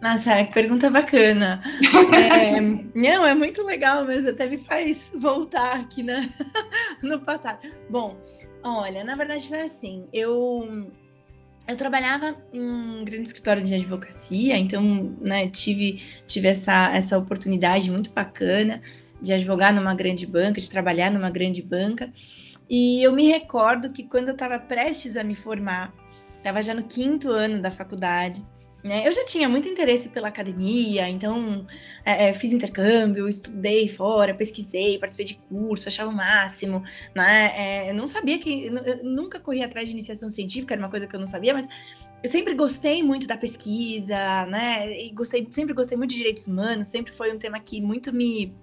Nossa, 0.00 0.44
que 0.44 0.52
pergunta 0.52 0.90
bacana. 0.90 1.62
É, 2.12 2.60
não, 2.60 3.24
é 3.24 3.34
muito 3.34 3.62
legal 3.62 4.04
mesmo, 4.04 4.30
até 4.30 4.46
me 4.48 4.58
faz 4.58 5.12
voltar 5.14 5.76
aqui 5.76 6.02
na, 6.02 6.28
no 7.00 7.20
passado. 7.20 7.60
Bom, 7.88 8.16
olha, 8.64 9.04
na 9.04 9.14
verdade 9.14 9.48
foi 9.48 9.60
assim, 9.60 10.08
eu 10.12 10.90
eu 11.68 11.76
trabalhava 11.76 12.36
em 12.52 12.60
um 12.60 13.04
grande 13.04 13.28
escritório 13.28 13.62
de 13.62 13.72
advocacia, 13.74 14.56
então, 14.58 15.16
né, 15.20 15.48
tive, 15.48 16.02
tive 16.26 16.48
essa, 16.48 16.90
essa 16.92 17.16
oportunidade 17.16 17.88
muito 17.92 18.12
bacana 18.12 18.82
de 19.20 19.32
advogar 19.32 19.72
numa 19.72 19.94
grande 19.94 20.26
banca, 20.26 20.60
de 20.60 20.68
trabalhar 20.68 21.12
numa 21.12 21.30
grande 21.30 21.62
banca. 21.62 22.12
E 22.72 23.02
eu 23.02 23.12
me 23.12 23.28
recordo 23.28 23.92
que 23.92 24.02
quando 24.02 24.28
eu 24.28 24.32
estava 24.32 24.58
prestes 24.58 25.18
a 25.18 25.22
me 25.22 25.34
formar, 25.34 25.92
estava 26.38 26.62
já 26.62 26.72
no 26.72 26.82
quinto 26.82 27.28
ano 27.30 27.60
da 27.60 27.70
faculdade, 27.70 28.42
né? 28.82 29.06
Eu 29.06 29.12
já 29.12 29.26
tinha 29.26 29.46
muito 29.46 29.68
interesse 29.68 30.08
pela 30.08 30.28
academia, 30.28 31.06
então 31.06 31.66
é, 32.02 32.30
é, 32.30 32.32
fiz 32.32 32.50
intercâmbio, 32.50 33.28
estudei 33.28 33.88
fora, 33.88 34.34
pesquisei, 34.34 34.98
participei 34.98 35.26
de 35.26 35.34
curso, 35.50 35.86
achava 35.86 36.10
o 36.10 36.14
máximo, 36.14 36.82
né? 37.14 37.88
É, 37.88 37.92
não 37.92 38.06
sabia 38.06 38.38
que. 38.38 38.70
nunca 39.02 39.38
corri 39.38 39.62
atrás 39.62 39.86
de 39.86 39.94
iniciação 39.94 40.30
científica, 40.30 40.72
era 40.72 40.82
uma 40.82 40.90
coisa 40.90 41.06
que 41.06 41.14
eu 41.14 41.20
não 41.20 41.26
sabia, 41.26 41.52
mas 41.52 41.68
eu 42.24 42.30
sempre 42.30 42.54
gostei 42.54 43.02
muito 43.02 43.26
da 43.26 43.36
pesquisa, 43.36 44.46
né? 44.46 44.90
E 44.98 45.10
gostei, 45.10 45.46
sempre 45.50 45.74
gostei 45.74 45.98
muito 45.98 46.12
de 46.12 46.16
direitos 46.16 46.46
humanos, 46.46 46.88
sempre 46.88 47.12
foi 47.12 47.30
um 47.34 47.38
tema 47.38 47.60
que 47.60 47.82
muito 47.82 48.14
me, 48.14 48.56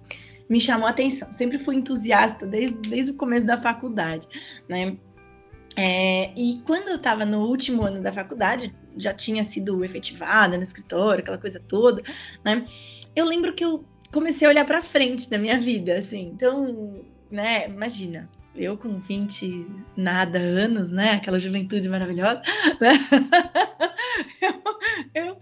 me 0.50 0.60
chamou 0.60 0.88
a 0.88 0.90
atenção. 0.90 1.32
Sempre 1.32 1.58
fui 1.58 1.76
entusiasta 1.76 2.44
desde, 2.44 2.76
desde 2.78 3.12
o 3.12 3.14
começo 3.14 3.46
da 3.46 3.56
faculdade, 3.56 4.26
né? 4.68 4.96
É, 5.76 6.32
e 6.36 6.60
quando 6.66 6.88
eu 6.88 6.96
estava 6.96 7.24
no 7.24 7.46
último 7.46 7.84
ano 7.84 8.02
da 8.02 8.12
faculdade, 8.12 8.74
já 8.96 9.14
tinha 9.14 9.44
sido 9.44 9.84
efetivada 9.84 10.56
no 10.56 10.64
escritório, 10.64 11.22
aquela 11.22 11.38
coisa 11.38 11.60
toda, 11.60 12.02
né? 12.44 12.66
Eu 13.14 13.24
lembro 13.24 13.54
que 13.54 13.64
eu 13.64 13.84
comecei 14.12 14.46
a 14.46 14.50
olhar 14.50 14.66
para 14.66 14.82
frente 14.82 15.30
da 15.30 15.38
minha 15.38 15.58
vida, 15.60 15.96
assim. 15.96 16.32
Então, 16.34 17.00
né, 17.30 17.68
imagina, 17.68 18.28
eu 18.56 18.76
com 18.76 18.98
20 18.98 19.66
nada 19.96 20.40
anos, 20.40 20.90
né? 20.90 21.12
Aquela 21.12 21.38
juventude 21.38 21.88
maravilhosa, 21.88 22.42
né? 22.80 22.92
eu, 25.14 25.38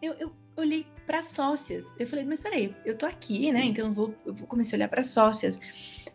eu, 0.00 0.14
eu, 0.20 0.32
olhei 0.56 0.86
para 1.06 1.22
sócias. 1.22 1.94
Eu 1.98 2.06
falei, 2.06 2.24
mas 2.24 2.40
peraí, 2.40 2.74
eu 2.84 2.96
tô 2.96 3.06
aqui, 3.06 3.52
né? 3.52 3.64
Então 3.64 3.86
eu 3.86 3.92
vou, 3.92 4.14
eu 4.24 4.34
vou 4.34 4.46
começar 4.46 4.76
a 4.76 4.78
olhar 4.78 4.88
para 4.88 5.02
sócias. 5.02 5.60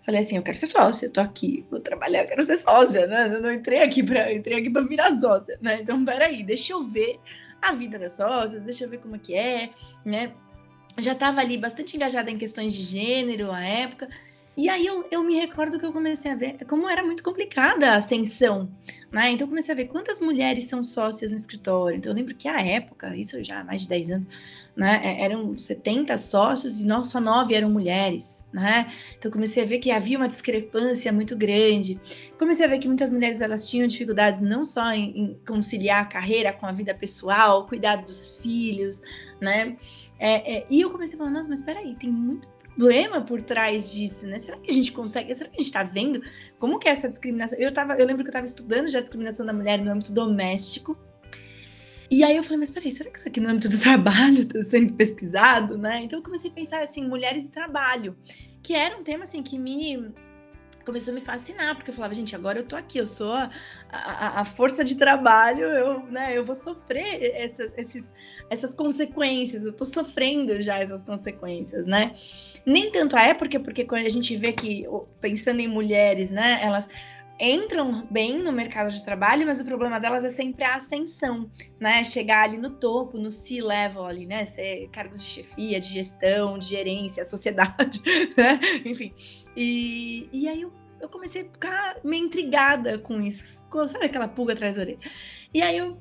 Falei 0.06 0.22
assim, 0.22 0.36
eu 0.36 0.42
quero 0.42 0.58
ser 0.58 0.66
sócia, 0.66 1.06
eu 1.06 1.12
tô 1.12 1.22
aqui, 1.22 1.66
vou 1.70 1.80
trabalhar, 1.80 2.24
eu 2.24 2.28
quero 2.28 2.44
ser 2.44 2.58
sócia, 2.58 3.06
né? 3.06 3.36
Eu 3.36 3.42
não 3.42 3.52
entrei 3.52 3.82
aqui 3.82 4.02
para 4.02 4.34
entrei 4.34 4.58
aqui 4.58 4.70
para 4.70 4.82
virar 4.82 5.16
sócia, 5.16 5.58
né? 5.62 5.80
Então, 5.82 6.04
peraí, 6.04 6.44
deixa 6.44 6.74
eu 6.74 6.84
ver 6.84 7.20
a 7.62 7.72
vida 7.74 8.00
das 8.00 8.14
sócias, 8.14 8.64
deixa 8.64 8.86
eu 8.86 8.90
ver 8.90 8.98
como 8.98 9.16
é 9.16 9.20
que 9.20 9.36
é, 9.36 9.70
né? 10.04 10.34
Já 10.98 11.14
estava 11.14 11.40
ali 11.40 11.58
bastante 11.58 11.96
engajada 11.96 12.32
em 12.32 12.38
questões 12.38 12.74
de 12.74 12.82
gênero 12.82 13.52
à 13.52 13.64
época. 13.64 14.10
E 14.56 14.68
aí 14.68 14.86
eu, 14.86 15.06
eu 15.10 15.24
me 15.24 15.36
recordo 15.36 15.80
que 15.80 15.86
eu 15.86 15.94
comecei 15.94 16.30
a 16.30 16.36
ver 16.36 16.58
como 16.66 16.88
era 16.90 17.02
muito 17.04 17.24
complicada 17.24 17.92
a 17.92 17.96
ascensão, 17.96 18.70
né? 19.10 19.32
Então 19.32 19.46
eu 19.46 19.50
comecei 19.50 19.74
a 19.74 19.78
ver 19.78 19.86
quantas 19.86 20.20
mulheres 20.20 20.66
são 20.66 20.84
sócias 20.84 21.32
no 21.32 21.38
escritório. 21.38 21.98
Então 21.98 22.12
eu 22.12 22.16
lembro 22.16 22.36
que 22.36 22.50
à 22.50 22.60
época, 22.62 23.16
isso 23.16 23.42
já 23.44 23.62
há 23.62 23.64
mais 23.64 23.84
de 23.84 23.88
10 23.88 24.12
anos, 24.12 24.28
né? 24.76 25.00
É, 25.04 25.24
eram 25.24 25.58
70 25.58 26.18
sócios 26.18 26.80
e 26.80 27.06
só 27.06 27.22
nove 27.22 27.56
eram 27.56 27.70
mulheres, 27.70 28.46
né? 28.52 28.94
Então 29.18 29.30
eu 29.30 29.34
comecei 29.34 29.64
a 29.64 29.66
ver 29.66 29.80
que 29.80 29.90
havia 29.90 30.18
uma 30.18 30.28
discrepância 30.28 31.14
muito 31.14 31.34
grande. 31.38 31.98
Comecei 32.38 32.66
a 32.66 32.70
ver 32.70 32.80
que 32.80 32.88
muitas 32.88 33.10
mulheres 33.10 33.40
elas 33.40 33.70
tinham 33.70 33.88
dificuldades 33.88 34.42
não 34.42 34.66
só 34.66 34.92
em, 34.92 35.18
em 35.18 35.40
conciliar 35.48 36.02
a 36.02 36.06
carreira 36.06 36.52
com 36.52 36.66
a 36.66 36.74
vida 36.74 36.94
pessoal, 36.94 37.66
cuidado 37.68 38.06
dos 38.06 38.42
filhos, 38.42 39.02
né? 39.40 39.78
É, 40.20 40.58
é, 40.58 40.66
e 40.70 40.82
eu 40.82 40.90
comecei 40.90 41.16
a 41.16 41.18
falar, 41.18 41.32
nossa, 41.32 41.48
mas 41.48 41.60
espera 41.60 41.80
aí, 41.80 41.96
tem 41.96 42.12
muito 42.12 42.50
problema 42.76 43.22
por 43.22 43.42
trás 43.42 43.92
disso, 43.92 44.28
né? 44.28 44.40
Será 44.40 44.58
que 44.58 44.72
a 44.72 44.74
gente 44.74 44.92
consegue? 44.92 45.34
Será 45.36 45.50
que 45.50 45.56
a 45.56 45.60
gente 45.60 45.68
está 45.68 45.84
vendo 45.84 46.22
como 46.58 46.80
que 46.80 46.88
é 46.88 46.92
essa 46.92 47.10
discriminação? 47.10 47.58
Eu, 47.60 47.72
tava, 47.72 47.96
eu 47.96 48.06
lembro 48.06 48.24
que 48.24 48.28
eu 48.28 48.32
estava 48.32 48.46
estudando 48.46 48.90
já 48.90 49.00
a 49.00 49.02
discriminação 49.02 49.46
da 49.46 49.54
mulher 49.54 49.80
no 49.80 49.92
âmbito 49.92 50.12
doméstico. 50.12 50.98
E 52.10 52.24
aí 52.26 52.36
eu 52.36 52.44
falei, 52.44 52.58
mas 52.58 52.70
peraí, 52.70 52.92
será 52.92 53.10
que 53.10 53.18
isso 53.18 53.28
aqui 53.28 53.40
no 53.40 53.50
âmbito 53.50 53.70
do 53.70 53.80
trabalho 53.80 54.42
está 54.42 54.62
sendo 54.64 54.94
pesquisado, 54.94 55.78
né? 55.78 56.04
Então 56.04 56.20
eu 56.20 56.24
comecei 56.24 56.52
a 56.52 56.54
pensar 56.54 56.82
assim, 56.82 57.08
mulheres 57.08 57.46
e 57.46 57.50
trabalho, 57.50 58.18
que 58.62 58.74
era 58.74 58.98
um 58.98 59.04
tema 59.04 59.24
assim 59.24 59.42
que 59.42 59.58
me 59.58 60.14
começou 60.84 61.12
a 61.12 61.16
me 61.16 61.22
fascinar, 61.22 61.76
porque 61.76 61.92
eu 61.92 61.96
falava, 61.96 62.14
gente, 62.14 62.36
agora 62.36 62.60
eu 62.60 62.66
tô 62.66 62.76
aqui, 62.76 62.98
eu 62.98 63.08
sou 63.08 63.34
a, 63.34 63.50
a, 63.90 64.42
a 64.42 64.46
força 64.46 64.84
de 64.84 64.96
trabalho, 64.96 65.64
eu, 65.64 66.04
né, 66.08 66.38
eu 66.38 66.44
vou 66.44 66.56
sofrer 66.56 67.34
essa, 67.36 67.72
esses, 67.78 68.14
essas 68.52 68.74
consequências, 68.74 69.64
eu 69.64 69.72
tô 69.72 69.86
sofrendo 69.86 70.60
já 70.60 70.78
essas 70.78 71.04
consequências, 71.04 71.88
né? 71.88 72.14
Nem 72.66 72.92
tanto 72.92 73.16
a 73.16 73.24
época, 73.24 73.58
porque 73.62 73.86
quando 73.86 74.06
a 74.06 74.10
gente 74.10 74.36
vê 74.36 74.52
que, 74.52 74.86
pensando 75.22 75.62
em 75.62 75.70
mulheres, 75.70 76.30
né, 76.30 76.60
elas 76.62 76.90
entram 77.40 78.06
bem 78.12 78.40
no 78.40 78.52
mercado 78.52 78.92
de 78.92 79.04
trabalho, 79.06 79.48
mas 79.48 79.62
o 79.62 79.66
problema 79.66 80.02
delas 80.02 80.26
é 80.26 80.30
sempre 80.30 80.66
a 80.66 80.76
ascensão, 80.76 81.50
né? 81.80 82.04
Chegar 82.04 82.44
ali 82.44 82.58
no 82.58 82.72
topo, 82.72 83.18
no 83.18 83.32
C-level 83.32 84.06
ali, 84.06 84.26
né? 84.26 84.44
Ser 84.44 84.90
cargos 84.92 85.24
de 85.24 85.30
chefia, 85.30 85.80
de 85.80 85.88
gestão, 85.88 86.60
de 86.60 86.68
gerência, 86.68 87.24
sociedade, 87.24 88.02
né? 88.38 88.60
Enfim. 88.84 89.14
E, 89.56 90.28
e 90.34 90.50
aí 90.50 90.62
eu, 90.62 90.74
eu 91.00 91.08
comecei 91.08 91.44
a 91.44 91.46
ficar 91.46 91.96
meio 92.04 92.26
intrigada 92.26 93.00
com 93.00 93.22
isso. 93.22 93.60
Sabe 93.88 94.06
aquela 94.06 94.28
pulga 94.28 94.52
atrás 94.52 94.76
da 94.76 94.82
orelha? 94.82 95.00
E 95.54 95.62
aí 95.62 95.78
eu 95.78 95.98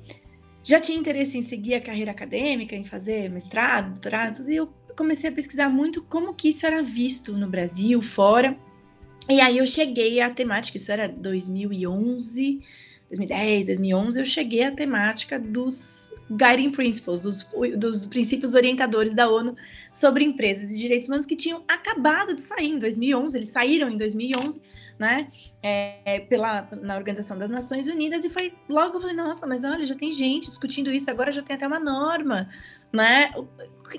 já 0.63 0.79
tinha 0.79 0.97
interesse 0.97 1.37
em 1.37 1.41
seguir 1.41 1.75
a 1.75 1.81
carreira 1.81 2.11
acadêmica, 2.11 2.75
em 2.75 2.83
fazer 2.83 3.29
mestrado, 3.29 3.91
doutorado, 3.91 4.37
tudo, 4.37 4.51
e 4.51 4.55
eu 4.55 4.69
comecei 4.95 5.29
a 5.29 5.33
pesquisar 5.33 5.69
muito 5.69 6.03
como 6.03 6.33
que 6.33 6.49
isso 6.49 6.65
era 6.65 6.83
visto 6.83 7.33
no 7.33 7.47
Brasil, 7.47 8.01
fora. 8.01 8.57
E 9.29 9.39
aí 9.39 9.57
eu 9.57 9.65
cheguei 9.65 10.19
à 10.19 10.29
temática, 10.29 10.77
isso 10.77 10.91
era 10.91 11.07
2011, 11.07 12.61
2010, 13.09 13.65
2011, 13.67 14.19
eu 14.19 14.25
cheguei 14.25 14.63
à 14.63 14.71
temática 14.71 15.37
dos 15.37 16.13
Guiding 16.29 16.71
Principles, 16.71 17.19
dos, 17.19 17.47
dos 17.77 18.07
princípios 18.07 18.55
orientadores 18.55 19.13
da 19.13 19.29
ONU 19.29 19.55
sobre 19.91 20.23
empresas 20.23 20.71
e 20.71 20.77
direitos 20.77 21.07
humanos 21.07 21.25
que 21.25 21.35
tinham 21.35 21.63
acabado 21.67 22.33
de 22.33 22.41
sair 22.41 22.69
em 22.69 22.79
2011, 22.79 23.37
eles 23.37 23.49
saíram 23.49 23.89
em 23.89 23.97
2011, 23.97 24.61
né, 25.01 25.29
é, 25.63 26.19
pela, 26.29 26.69
na 26.79 26.95
Organização 26.95 27.35
das 27.39 27.49
Nações 27.49 27.87
Unidas, 27.87 28.23
e 28.23 28.29
foi 28.29 28.53
logo 28.69 28.97
eu 28.97 29.01
falei, 29.01 29.15
nossa, 29.15 29.47
mas 29.47 29.63
olha, 29.63 29.83
já 29.83 29.95
tem 29.95 30.11
gente 30.11 30.47
discutindo 30.47 30.91
isso, 30.91 31.09
agora 31.09 31.31
já 31.31 31.41
tem 31.41 31.55
até 31.55 31.65
uma 31.65 31.79
norma, 31.79 32.47
né, 32.93 33.33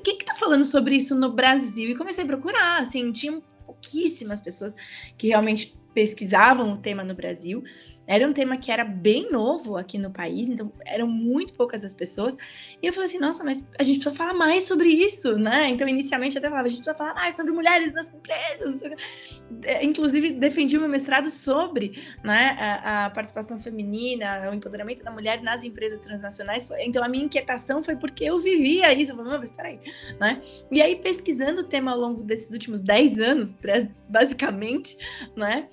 quem 0.04 0.16
que 0.16 0.24
tá 0.24 0.36
falando 0.36 0.64
sobre 0.64 0.94
isso 0.94 1.16
no 1.16 1.32
Brasil? 1.32 1.90
E 1.90 1.96
comecei 1.96 2.22
a 2.22 2.26
procurar, 2.26 2.80
assim, 2.80 3.10
tinha 3.10 3.42
pouquíssimas 3.66 4.40
pessoas 4.40 4.76
que 5.18 5.26
realmente 5.26 5.76
pesquisavam 5.92 6.72
o 6.72 6.76
tema 6.78 7.02
no 7.02 7.14
Brasil. 7.14 7.64
Era 8.06 8.26
um 8.26 8.32
tema 8.32 8.56
que 8.56 8.70
era 8.70 8.84
bem 8.84 9.30
novo 9.30 9.76
aqui 9.76 9.98
no 9.98 10.10
país, 10.10 10.48
então 10.48 10.72
eram 10.84 11.06
muito 11.06 11.54
poucas 11.54 11.84
as 11.84 11.94
pessoas. 11.94 12.36
E 12.82 12.86
eu 12.86 12.92
falei 12.92 13.08
assim, 13.08 13.18
nossa, 13.18 13.44
mas 13.44 13.66
a 13.78 13.82
gente 13.82 14.00
precisa 14.00 14.14
falar 14.14 14.34
mais 14.34 14.64
sobre 14.64 14.88
isso, 14.88 15.38
né? 15.38 15.68
Então, 15.68 15.86
inicialmente, 15.88 16.36
eu 16.36 16.40
até 16.40 16.48
falava, 16.48 16.66
a 16.66 16.70
gente 16.70 16.80
precisa 16.80 16.96
falar 16.96 17.14
mais 17.14 17.36
sobre 17.36 17.52
mulheres 17.52 17.92
nas 17.92 18.12
empresas. 18.12 18.82
É, 19.64 19.84
inclusive, 19.84 20.32
defendi 20.32 20.76
o 20.76 20.80
meu 20.80 20.88
mestrado 20.88 21.30
sobre 21.30 22.02
né, 22.24 22.56
a, 22.58 23.06
a 23.06 23.10
participação 23.10 23.60
feminina, 23.60 24.50
o 24.50 24.54
empoderamento 24.54 25.02
da 25.02 25.10
mulher 25.10 25.42
nas 25.42 25.62
empresas 25.62 26.00
transnacionais. 26.00 26.68
Então, 26.80 27.04
a 27.04 27.08
minha 27.08 27.24
inquietação 27.24 27.82
foi 27.82 27.96
porque 27.96 28.24
eu 28.24 28.38
vivia 28.38 28.92
isso. 28.92 29.12
Eu 29.12 29.16
falei, 29.16 29.38
mas 29.38 29.50
peraí, 29.50 29.80
né? 30.18 30.40
E 30.70 30.82
aí, 30.82 30.96
pesquisando 30.96 31.60
o 31.60 31.64
tema 31.64 31.92
ao 31.92 31.98
longo 31.98 32.22
desses 32.22 32.50
últimos 32.52 32.80
10 32.80 33.20
anos, 33.20 33.54
basicamente, 34.08 34.96
né? 35.36 35.68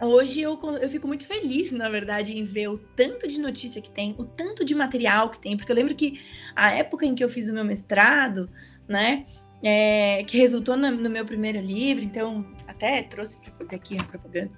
Hoje 0.00 0.40
eu, 0.40 0.58
eu 0.80 0.88
fico 0.88 1.06
muito 1.06 1.26
feliz, 1.26 1.72
na 1.72 1.88
verdade, 1.88 2.36
em 2.36 2.44
ver 2.44 2.68
o 2.68 2.78
tanto 2.78 3.26
de 3.26 3.40
notícia 3.40 3.80
que 3.80 3.90
tem, 3.90 4.14
o 4.18 4.24
tanto 4.24 4.64
de 4.64 4.74
material 4.74 5.30
que 5.30 5.38
tem, 5.38 5.56
porque 5.56 5.70
eu 5.70 5.76
lembro 5.76 5.94
que 5.94 6.20
a 6.54 6.72
época 6.72 7.06
em 7.06 7.14
que 7.14 7.24
eu 7.24 7.28
fiz 7.28 7.48
o 7.48 7.54
meu 7.54 7.64
mestrado, 7.64 8.50
né, 8.86 9.26
é, 9.62 10.22
que 10.24 10.36
resultou 10.36 10.76
no, 10.76 10.90
no, 10.90 11.08
meu 11.08 11.24
primeiro 11.24 11.60
livro, 11.60 12.04
então 12.04 12.46
até 12.66 13.02
trouxe 13.02 13.40
para 13.40 13.52
fazer 13.52 13.76
aqui 13.76 13.98
a 13.98 14.04
propaganda, 14.04 14.52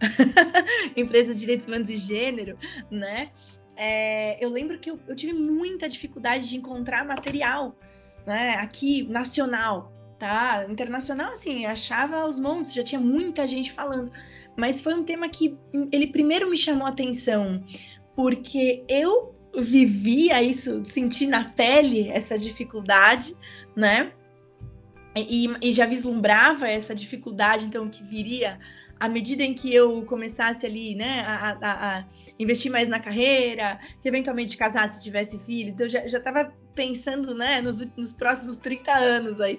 Empresa 0.96 1.33
de 1.33 1.40
Direitos 1.40 1.66
Humanos 1.66 1.88
e 1.88 1.96
Gênero, 1.96 2.59
né, 2.90 3.31
é, 3.77 4.44
eu 4.44 4.51
lembro 4.51 4.79
que 4.79 4.90
eu, 4.90 4.98
eu 5.07 5.14
tive 5.14 5.33
muita 5.33 5.88
dificuldade 5.88 6.48
de 6.48 6.57
encontrar 6.57 7.05
material, 7.05 7.77
né, 8.27 8.57
aqui, 8.57 9.05
nacional, 9.05 9.92
tá? 10.18 10.66
Internacional, 10.68 11.33
assim, 11.33 11.64
achava 11.64 12.26
os 12.26 12.40
montes, 12.40 12.74
já 12.74 12.83
tinha 12.83 13.00
muita 13.00 13.46
gente 13.46 13.72
falando. 13.72 14.11
Mas 14.57 14.81
foi 14.81 14.94
um 14.94 15.04
tema 15.04 15.28
que 15.28 15.57
ele 15.92 16.09
primeiro 16.09 16.50
me 16.50 16.57
chamou 16.57 16.87
a 16.87 16.90
atenção, 16.90 17.64
porque 18.16 18.85
eu 18.88 19.35
vivia 19.57 20.42
isso, 20.42 20.85
senti 20.85 21.26
na 21.26 21.44
pele 21.44 22.09
essa 22.09 22.38
dificuldade, 22.38 23.35
né? 23.76 24.12
E, 25.16 25.48
e, 25.62 25.72
já 25.72 25.87
vislumbrava 25.87 26.68
essa 26.68 26.94
dificuldade, 26.94 27.64
então, 27.64 27.88
que 27.88 28.04
viria 28.04 28.59
à 28.98 29.08
medida 29.08 29.42
em 29.42 29.54
que 29.54 29.72
eu 29.72 30.02
começasse 30.02 30.66
ali, 30.66 30.94
né, 30.94 31.20
a, 31.20 31.58
a, 31.61 31.98
a 31.98 32.04
investir 32.38 32.70
mais 32.70 32.88
na 32.88 32.98
carreira, 32.98 33.78
que 34.00 34.08
eventualmente 34.08 34.56
casasse, 34.56 35.02
tivesse 35.02 35.38
filhos, 35.44 35.74
então, 35.74 35.87
eu 35.87 36.08
já 36.08 36.18
estava 36.18 36.52
pensando, 36.74 37.34
né, 37.34 37.61
nos, 37.61 37.80
nos 37.96 38.12
próximos 38.12 38.56
30 38.56 38.92
anos 38.92 39.40
aí. 39.40 39.58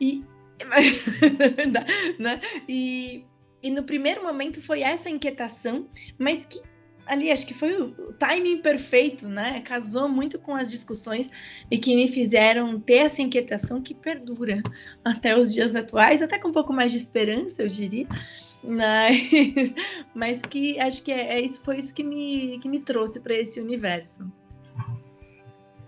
E, 0.00 0.24
né? 2.18 2.40
E, 2.68 3.24
e 3.62 3.70
no 3.70 3.82
primeiro 3.82 4.22
momento 4.22 4.60
foi 4.60 4.82
essa 4.82 5.10
inquietação, 5.10 5.88
mas 6.18 6.44
que 6.44 6.60
ali 7.06 7.30
acho 7.30 7.46
que 7.46 7.54
foi 7.54 7.80
o 7.80 8.12
timing 8.12 8.58
perfeito, 8.58 9.28
né? 9.28 9.60
Casou 9.60 10.08
muito 10.08 10.38
com 10.38 10.54
as 10.54 10.70
discussões 10.70 11.30
e 11.70 11.78
que 11.78 11.94
me 11.94 12.08
fizeram 12.08 12.78
ter 12.80 12.98
essa 12.98 13.22
inquietação 13.22 13.82
que 13.82 13.94
perdura 13.94 14.62
até 15.04 15.36
os 15.36 15.52
dias 15.52 15.74
atuais, 15.74 16.22
até 16.22 16.38
com 16.38 16.48
um 16.48 16.52
pouco 16.52 16.72
mais 16.72 16.92
de 16.92 16.98
esperança, 16.98 17.62
eu 17.62 17.68
diria. 17.68 18.06
Mas, 18.62 19.74
mas 20.14 20.40
que 20.42 20.78
acho 20.78 21.02
que 21.02 21.10
é, 21.10 21.34
é 21.34 21.40
isso, 21.40 21.60
foi 21.62 21.78
isso 21.78 21.92
que 21.92 22.04
me, 22.04 22.58
que 22.60 22.68
me 22.68 22.80
trouxe 22.80 23.20
para 23.20 23.34
esse 23.34 23.60
universo. 23.60 24.30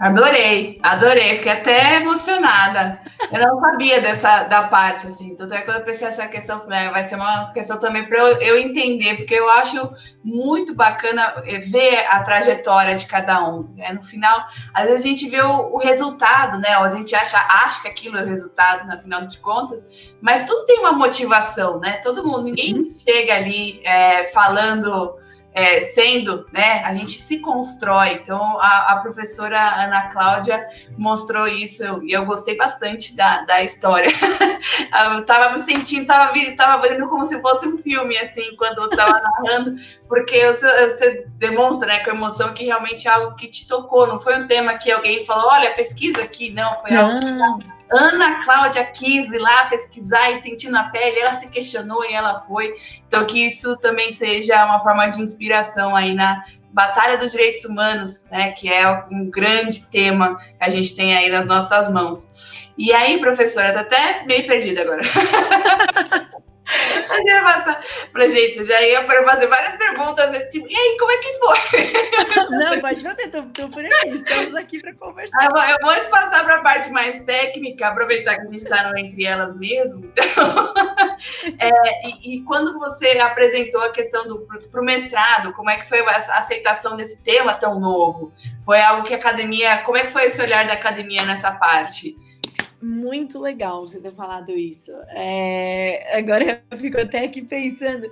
Adorei, 0.04 0.78
adorei, 0.82 1.38
fiquei 1.38 1.52
até 1.52 1.96
emocionada. 1.96 3.00
Eu 3.32 3.40
não 3.40 3.58
sabia 3.58 4.02
dessa 4.02 4.42
da 4.42 4.64
parte, 4.64 5.06
assim. 5.06 5.34
Tanto 5.34 5.54
é 5.54 5.62
quando 5.62 5.78
eu 5.78 5.82
pensei 5.82 6.06
essa 6.06 6.28
questão, 6.28 6.60
falei, 6.60 6.80
ah, 6.80 6.90
vai 6.90 7.02
ser 7.04 7.14
uma 7.14 7.50
questão 7.54 7.78
também 7.78 8.04
para 8.04 8.18
eu, 8.18 8.38
eu, 8.38 8.58
entender, 8.58 9.16
porque 9.16 9.32
eu 9.32 9.48
acho 9.48 9.90
muito 10.22 10.74
bacana 10.74 11.42
eh, 11.46 11.60
ver 11.60 12.06
a 12.10 12.22
trajetória 12.22 12.94
de 12.94 13.06
cada 13.06 13.48
um. 13.48 13.62
Né? 13.76 13.94
No 13.94 14.02
final, 14.02 14.44
às 14.74 14.86
vezes 14.86 15.06
a 15.06 15.08
gente 15.08 15.26
vê 15.30 15.40
o, 15.40 15.74
o 15.74 15.78
resultado, 15.78 16.58
né? 16.58 16.76
Ou 16.76 16.84
a 16.84 16.90
gente 16.90 17.16
acha, 17.16 17.38
acha 17.38 17.80
que 17.80 17.88
aquilo 17.88 18.18
é 18.18 18.22
o 18.22 18.28
resultado, 18.28 18.86
no 18.86 19.00
final 19.00 19.26
de 19.26 19.38
contas, 19.38 19.88
mas 20.20 20.44
tudo 20.44 20.66
tem 20.66 20.80
uma 20.80 20.92
motivação, 20.92 21.80
né? 21.80 21.92
Todo 22.02 22.26
mundo, 22.26 22.42
ninguém 22.42 22.74
uhum. 22.74 22.84
chega 22.84 23.36
ali 23.36 23.80
é, 23.82 24.26
falando 24.26 25.16
é, 25.54 25.80
sendo, 25.80 26.46
né, 26.52 26.82
a 26.84 26.92
gente 26.92 27.12
se 27.12 27.38
constrói. 27.38 28.14
Então, 28.14 28.58
a, 28.60 28.92
a, 28.92 28.96
professora 28.96 29.56
Ana 29.84 30.08
Cláudia 30.08 30.66
mostrou 30.98 31.46
isso 31.46 32.02
e 32.02 32.12
eu 32.12 32.26
gostei 32.26 32.56
bastante 32.56 33.16
da, 33.16 33.42
da 33.42 33.62
história. 33.62 34.10
eu 35.12 35.20
estava 35.20 35.52
me 35.52 35.60
sentindo, 35.60 36.02
estava 36.02 36.34
tava 36.56 36.82
vendo 36.82 37.08
como 37.08 37.24
se 37.24 37.40
fosse 37.40 37.68
um 37.68 37.78
filme, 37.78 38.18
assim, 38.18 38.42
enquanto 38.52 38.76
você 38.76 38.94
estava 38.94 39.20
narrando, 39.20 39.76
porque 40.08 40.44
você, 40.52 40.88
você, 40.88 41.26
demonstra, 41.38 41.86
né, 41.86 42.00
com 42.00 42.10
emoção 42.10 42.52
que 42.52 42.64
realmente 42.64 43.06
é 43.06 43.12
algo 43.12 43.36
que 43.36 43.46
te 43.46 43.68
tocou. 43.68 44.08
Não 44.08 44.18
foi 44.18 44.36
um 44.36 44.48
tema 44.48 44.74
que 44.74 44.90
alguém 44.90 45.24
falou, 45.24 45.46
olha, 45.50 45.72
pesquisa 45.74 46.20
aqui, 46.20 46.50
não, 46.50 46.80
foi 46.80 46.96
algo 46.96 47.20
que 47.20 47.30
Ana 47.94 48.42
Cláudia 48.42 48.84
quis 48.84 49.32
ir 49.32 49.38
lá 49.38 49.66
pesquisar 49.66 50.30
e 50.32 50.36
sentir 50.36 50.68
na 50.68 50.90
pele, 50.90 51.20
ela 51.20 51.34
se 51.34 51.48
questionou 51.48 52.04
e 52.04 52.12
ela 52.12 52.40
foi. 52.42 52.74
Então, 53.06 53.24
que 53.24 53.46
isso 53.46 53.80
também 53.80 54.12
seja 54.12 54.64
uma 54.64 54.80
forma 54.80 55.06
de 55.06 55.22
inspiração 55.22 55.94
aí 55.94 56.14
na 56.14 56.44
Batalha 56.72 57.16
dos 57.16 57.30
Direitos 57.30 57.64
Humanos, 57.64 58.26
né, 58.30 58.50
que 58.52 58.68
é 58.68 59.04
um 59.10 59.30
grande 59.30 59.86
tema 59.86 60.36
que 60.36 60.64
a 60.64 60.68
gente 60.68 60.96
tem 60.96 61.16
aí 61.16 61.30
nas 61.30 61.46
nossas 61.46 61.88
mãos. 61.88 62.66
E 62.76 62.92
aí, 62.92 63.20
professora, 63.20 63.72
tá 63.72 63.80
até 63.80 64.24
meio 64.24 64.44
perdida 64.46 64.82
agora. 64.82 65.02
Ia 66.66 67.42
passar. 67.42 67.84
Falei, 68.12 68.30
gente, 68.30 68.64
já 68.64 68.80
ia 68.82 69.06
fazer 69.06 69.46
várias 69.46 69.76
perguntas. 69.76 70.32
Tipo, 70.50 70.66
e 70.68 70.74
aí, 70.74 70.96
como 70.98 71.12
é 71.12 71.16
que 71.18 71.32
foi? 71.38 71.92
Não, 72.50 72.80
pode 72.80 73.02
fazer, 73.02 73.28
tô, 73.28 73.42
tô 73.42 73.68
por 73.68 73.84
aqui, 73.84 74.08
estamos 74.08 74.54
aqui 74.54 74.80
para 74.80 74.94
conversar. 74.94 75.44
Eu, 75.44 75.56
eu 75.56 75.76
vou 75.80 75.90
antes 75.90 76.08
passar 76.08 76.44
para 76.44 76.56
a 76.56 76.62
parte 76.62 76.90
mais 76.90 77.20
técnica, 77.24 77.88
aproveitar 77.88 78.36
que 78.36 78.42
a 78.42 78.46
gente 78.46 78.62
está 78.62 78.98
entre 78.98 79.24
elas 79.24 79.58
mesmo. 79.58 80.04
Então, 80.06 80.74
é, 81.58 82.08
e, 82.08 82.36
e, 82.36 82.44
quando 82.44 82.78
você 82.78 83.18
apresentou 83.18 83.82
a 83.82 83.92
questão 83.92 84.26
do 84.26 84.46
para 84.70 84.80
o 84.80 84.84
mestrado, 84.84 85.52
como 85.52 85.70
é 85.70 85.76
que 85.76 85.88
foi 85.88 86.00
a 86.00 86.16
aceitação 86.16 86.96
desse 86.96 87.22
tema 87.22 87.54
tão 87.54 87.78
novo? 87.78 88.32
Foi 88.64 88.80
algo 88.80 89.06
que 89.06 89.14
a 89.14 89.16
academia, 89.16 89.78
como 89.78 89.98
é 89.98 90.02
que 90.02 90.12
foi 90.12 90.24
esse 90.24 90.40
olhar 90.40 90.66
da 90.66 90.72
academia 90.72 91.24
nessa 91.24 91.52
parte? 91.52 92.16
Muito 92.84 93.40
legal 93.40 93.86
você 93.86 93.98
ter 93.98 94.12
falado 94.12 94.50
isso. 94.50 94.92
É, 95.08 96.18
agora 96.18 96.62
eu 96.70 96.78
fico 96.78 97.00
até 97.00 97.24
aqui 97.24 97.40
pensando. 97.40 98.06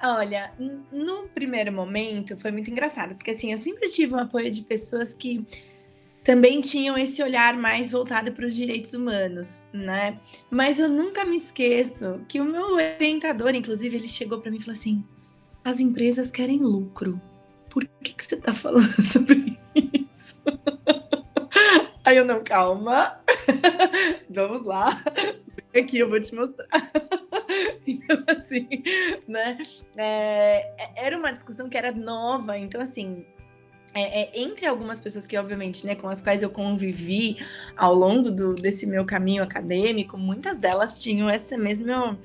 Olha, 0.00 0.52
no 0.92 1.26
primeiro 1.28 1.72
momento 1.72 2.36
foi 2.36 2.52
muito 2.52 2.70
engraçado, 2.70 3.16
porque 3.16 3.32
assim, 3.32 3.50
eu 3.50 3.58
sempre 3.58 3.88
tive 3.88 4.14
um 4.14 4.18
apoio 4.18 4.50
de 4.50 4.62
pessoas 4.62 5.12
que 5.12 5.44
também 6.22 6.60
tinham 6.60 6.96
esse 6.96 7.22
olhar 7.22 7.56
mais 7.56 7.90
voltado 7.90 8.30
para 8.32 8.46
os 8.46 8.54
direitos 8.54 8.92
humanos, 8.92 9.62
né? 9.72 10.20
Mas 10.50 10.78
eu 10.78 10.88
nunca 10.88 11.24
me 11.24 11.36
esqueço 11.36 12.20
que 12.28 12.40
o 12.40 12.44
meu 12.44 12.74
orientador, 12.74 13.54
inclusive, 13.54 13.96
ele 13.96 14.08
chegou 14.08 14.40
para 14.40 14.50
mim 14.50 14.58
e 14.58 14.60
falou 14.60 14.72
assim: 14.72 15.04
as 15.64 15.80
empresas 15.80 16.30
querem 16.30 16.58
lucro. 16.58 17.20
Por 17.68 17.84
que, 18.02 18.14
que 18.14 18.24
você 18.24 18.36
está 18.36 18.54
falando 18.54 18.90
sobre 19.04 19.58
isso? 19.74 20.36
Aí 22.06 22.18
eu 22.18 22.24
não, 22.24 22.40
calma. 22.40 23.18
Vamos 24.30 24.64
lá. 24.64 25.02
Aqui 25.76 25.98
eu 25.98 26.08
vou 26.08 26.20
te 26.20 26.32
mostrar. 26.36 26.68
então, 27.84 28.22
assim, 28.28 28.68
né? 29.26 29.58
É, 29.96 30.70
era 30.94 31.18
uma 31.18 31.32
discussão 31.32 31.68
que 31.68 31.76
era 31.76 31.90
nova, 31.90 32.56
então, 32.56 32.80
assim, 32.80 33.26
é, 33.96 34.22
é, 34.22 34.30
entre 34.34 34.66
algumas 34.66 35.00
pessoas 35.00 35.26
que, 35.26 35.38
obviamente, 35.38 35.86
né, 35.86 35.94
com 35.94 36.06
as 36.06 36.20
quais 36.20 36.42
eu 36.42 36.50
convivi 36.50 37.38
ao 37.74 37.94
longo 37.94 38.30
do, 38.30 38.54
desse 38.54 38.86
meu 38.86 39.06
caminho 39.06 39.42
acadêmico, 39.42 40.18
muitas 40.18 40.58
delas 40.58 40.98
tinham 40.98 41.30
esse 41.30 41.56
mesmo, 41.56 42.18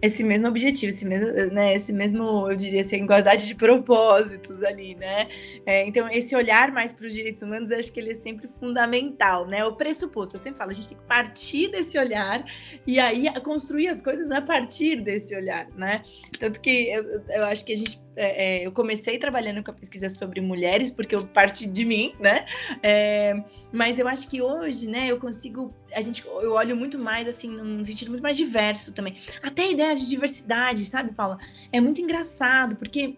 esse 0.00 0.24
mesmo 0.24 0.48
objetivo, 0.48 0.90
esse 0.90 1.04
mesmo, 1.04 1.30
né, 1.52 1.74
esse 1.74 1.92
mesmo, 1.92 2.50
eu 2.50 2.56
diria 2.56 2.80
assim, 2.80 2.96
igualdade 2.96 3.46
de 3.46 3.54
propósitos 3.54 4.62
ali, 4.62 4.94
né? 4.94 5.28
É, 5.66 5.86
então, 5.86 6.08
esse 6.08 6.34
olhar 6.34 6.72
mais 6.72 6.94
para 6.94 7.06
os 7.06 7.12
direitos 7.12 7.42
humanos, 7.42 7.70
eu 7.70 7.78
acho 7.78 7.92
que 7.92 8.00
ele 8.00 8.12
é 8.12 8.14
sempre 8.14 8.48
fundamental, 8.48 9.46
né? 9.46 9.62
O 9.66 9.74
pressuposto, 9.74 10.36
eu 10.36 10.40
sempre 10.40 10.56
falo, 10.56 10.70
a 10.70 10.74
gente 10.74 10.88
tem 10.88 10.96
que 10.96 11.04
partir 11.04 11.70
desse 11.70 11.98
olhar 11.98 12.42
e 12.86 12.98
aí 12.98 13.28
construir 13.42 13.88
as 13.88 14.00
coisas 14.00 14.30
a 14.30 14.40
partir 14.40 15.02
desse 15.02 15.36
olhar, 15.36 15.68
né? 15.76 16.02
Tanto 16.40 16.58
que 16.58 16.88
eu, 16.88 17.22
eu 17.28 17.44
acho 17.44 17.64
que 17.66 17.72
a 17.72 17.76
gente 17.76 18.07
é, 18.18 18.62
é, 18.62 18.66
eu 18.66 18.72
comecei 18.72 19.16
trabalhando 19.16 19.62
com 19.62 19.70
a 19.70 19.74
pesquisa 19.74 20.10
sobre 20.10 20.40
mulheres, 20.40 20.90
porque 20.90 21.14
eu 21.14 21.24
parti 21.24 21.66
de 21.66 21.84
mim, 21.84 22.12
né? 22.18 22.46
É, 22.82 23.40
mas 23.72 24.00
eu 24.00 24.08
acho 24.08 24.28
que 24.28 24.42
hoje, 24.42 24.88
né, 24.88 25.06
eu 25.06 25.18
consigo. 25.18 25.72
A 25.94 26.00
gente, 26.00 26.26
eu 26.26 26.52
olho 26.52 26.76
muito 26.76 26.98
mais 26.98 27.28
assim, 27.28 27.48
num 27.48 27.82
sentido 27.84 28.08
muito 28.08 28.22
mais 28.22 28.36
diverso 28.36 28.92
também. 28.92 29.16
Até 29.40 29.62
a 29.62 29.70
ideia 29.70 29.94
de 29.94 30.08
diversidade, 30.08 30.84
sabe, 30.84 31.12
Paula? 31.14 31.38
É 31.70 31.80
muito 31.80 32.00
engraçado, 32.00 32.74
porque 32.74 33.16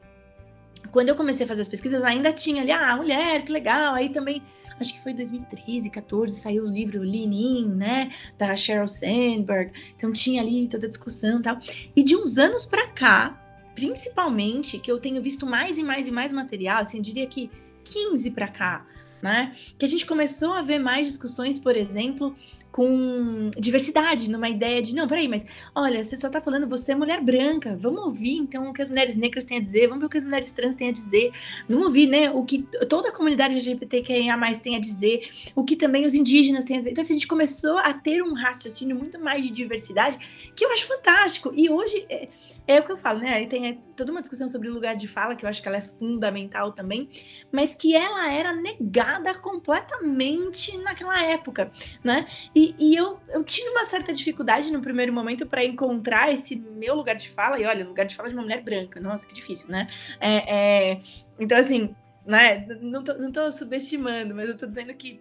quando 0.92 1.08
eu 1.08 1.16
comecei 1.16 1.46
a 1.46 1.48
fazer 1.48 1.62
as 1.62 1.68
pesquisas, 1.68 2.02
ainda 2.02 2.30
tinha 2.30 2.60
ali, 2.60 2.70
ah, 2.70 2.94
mulher, 2.96 3.42
que 3.42 3.50
legal. 3.50 3.94
Aí 3.94 4.10
também, 4.10 4.42
acho 4.78 4.92
que 4.92 5.02
foi 5.02 5.14
2013, 5.14 5.88
14, 5.88 6.38
saiu 6.38 6.64
o 6.64 6.68
livro 6.68 7.00
Lean 7.00 7.32
In, 7.32 7.68
né, 7.74 8.12
da 8.36 8.54
Sheryl 8.54 8.86
Sandberg. 8.86 9.72
Então 9.96 10.12
tinha 10.12 10.42
ali 10.42 10.68
toda 10.68 10.86
a 10.86 10.88
discussão 10.90 11.40
e 11.40 11.42
tal. 11.42 11.58
E 11.96 12.02
de 12.02 12.14
uns 12.14 12.36
anos 12.36 12.66
para 12.66 12.86
cá, 12.90 13.39
principalmente 13.80 14.78
que 14.78 14.92
eu 14.92 15.00
tenho 15.00 15.22
visto 15.22 15.46
mais 15.46 15.78
e 15.78 15.82
mais 15.82 16.06
e 16.06 16.10
mais 16.10 16.34
material, 16.34 16.82
assim, 16.82 16.98
eu 16.98 17.02
diria 17.02 17.26
que 17.26 17.50
15 17.84 18.30
para 18.32 18.46
cá, 18.46 18.86
né? 19.22 19.52
Que 19.78 19.86
a 19.86 19.88
gente 19.88 20.04
começou 20.04 20.52
a 20.52 20.60
ver 20.60 20.78
mais 20.78 21.06
discussões, 21.06 21.58
por 21.58 21.74
exemplo, 21.74 22.36
com 22.70 23.50
diversidade, 23.58 24.30
numa 24.30 24.48
ideia 24.48 24.80
de, 24.80 24.94
não, 24.94 25.08
peraí, 25.08 25.28
mas 25.28 25.44
olha, 25.74 26.02
você 26.04 26.16
só 26.16 26.28
está 26.28 26.40
falando, 26.40 26.68
você 26.68 26.92
é 26.92 26.94
mulher 26.94 27.20
branca, 27.20 27.76
vamos 27.80 28.02
ouvir 28.04 28.36
então 28.36 28.68
o 28.68 28.72
que 28.72 28.82
as 28.82 28.88
mulheres 28.88 29.16
negras 29.16 29.44
têm 29.44 29.58
a 29.58 29.60
dizer, 29.60 29.88
vamos 29.88 30.00
ver 30.00 30.06
o 30.06 30.08
que 30.08 30.18
as 30.18 30.24
mulheres 30.24 30.52
trans 30.52 30.76
têm 30.76 30.88
a 30.88 30.92
dizer, 30.92 31.32
vamos 31.68 31.86
ouvir, 31.86 32.06
né, 32.06 32.30
o 32.30 32.44
que 32.44 32.62
toda 32.88 33.08
a 33.08 33.12
comunidade 33.12 33.54
LGBTQIA+, 33.54 34.36
tem 34.62 34.76
a 34.76 34.80
dizer, 34.80 35.28
o 35.54 35.64
que 35.64 35.76
também 35.76 36.06
os 36.06 36.14
indígenas 36.14 36.64
têm 36.64 36.76
a 36.76 36.78
dizer. 36.80 36.92
Então, 36.92 37.02
assim, 37.02 37.14
a 37.14 37.16
gente 37.16 37.26
começou 37.26 37.78
a 37.78 37.92
ter 37.92 38.22
um 38.22 38.34
raciocínio 38.34 38.96
muito 38.96 39.18
mais 39.20 39.44
de 39.44 39.52
diversidade, 39.52 40.18
que 40.54 40.64
eu 40.64 40.72
acho 40.72 40.86
fantástico. 40.86 41.52
E 41.56 41.70
hoje, 41.70 42.04
é, 42.08 42.28
é 42.66 42.80
o 42.80 42.84
que 42.84 42.92
eu 42.92 42.96
falo, 42.96 43.18
né, 43.20 43.32
aí 43.34 43.46
tem 43.46 43.68
é, 43.68 43.78
toda 43.96 44.12
uma 44.12 44.20
discussão 44.20 44.48
sobre 44.48 44.68
o 44.68 44.72
lugar 44.72 44.94
de 44.94 45.08
fala, 45.08 45.34
que 45.34 45.44
eu 45.44 45.48
acho 45.48 45.60
que 45.60 45.68
ela 45.68 45.78
é 45.78 45.82
fundamental 45.82 46.72
também, 46.72 47.08
mas 47.50 47.74
que 47.74 47.96
ela 47.96 48.32
era 48.32 48.54
negada 48.54 49.34
completamente 49.34 50.76
naquela 50.78 51.22
época, 51.24 51.70
né, 52.02 52.26
e, 52.60 52.74
e 52.78 52.94
eu, 52.94 53.18
eu 53.30 53.42
tive 53.42 53.70
uma 53.70 53.86
certa 53.86 54.12
dificuldade 54.12 54.70
no 54.70 54.82
primeiro 54.82 55.10
momento 55.10 55.46
para 55.46 55.64
encontrar 55.64 56.30
esse 56.30 56.56
meu 56.56 56.94
lugar 56.94 57.14
de 57.14 57.30
fala. 57.30 57.58
E 57.58 57.64
olha, 57.64 57.86
lugar 57.86 58.04
de 58.04 58.14
fala 58.14 58.28
de 58.28 58.34
uma 58.34 58.42
mulher 58.42 58.62
branca. 58.62 59.00
Nossa, 59.00 59.26
que 59.26 59.32
difícil, 59.32 59.68
né? 59.70 59.86
É, 60.20 60.90
é, 60.90 61.00
então, 61.38 61.56
assim, 61.56 61.94
né? 62.26 62.66
Não 62.82 63.02
tô, 63.02 63.14
não 63.14 63.32
tô 63.32 63.50
subestimando, 63.50 64.34
mas 64.34 64.50
eu 64.50 64.58
tô 64.58 64.66
dizendo 64.66 64.92
que 64.92 65.18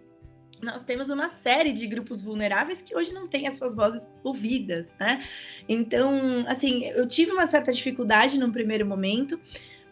nós 0.60 0.82
temos 0.82 1.08
uma 1.08 1.30
série 1.30 1.72
de 1.72 1.86
grupos 1.86 2.20
vulneráveis 2.20 2.82
que 2.82 2.94
hoje 2.94 3.14
não 3.14 3.26
têm 3.26 3.46
as 3.46 3.54
suas 3.54 3.74
vozes 3.74 4.12
ouvidas, 4.22 4.92
né? 5.00 5.26
Então, 5.66 6.44
assim, 6.46 6.84
eu 6.84 7.08
tive 7.08 7.32
uma 7.32 7.46
certa 7.46 7.72
dificuldade 7.72 8.38
no 8.38 8.52
primeiro 8.52 8.84
momento, 8.84 9.40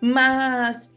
mas 0.03 0.95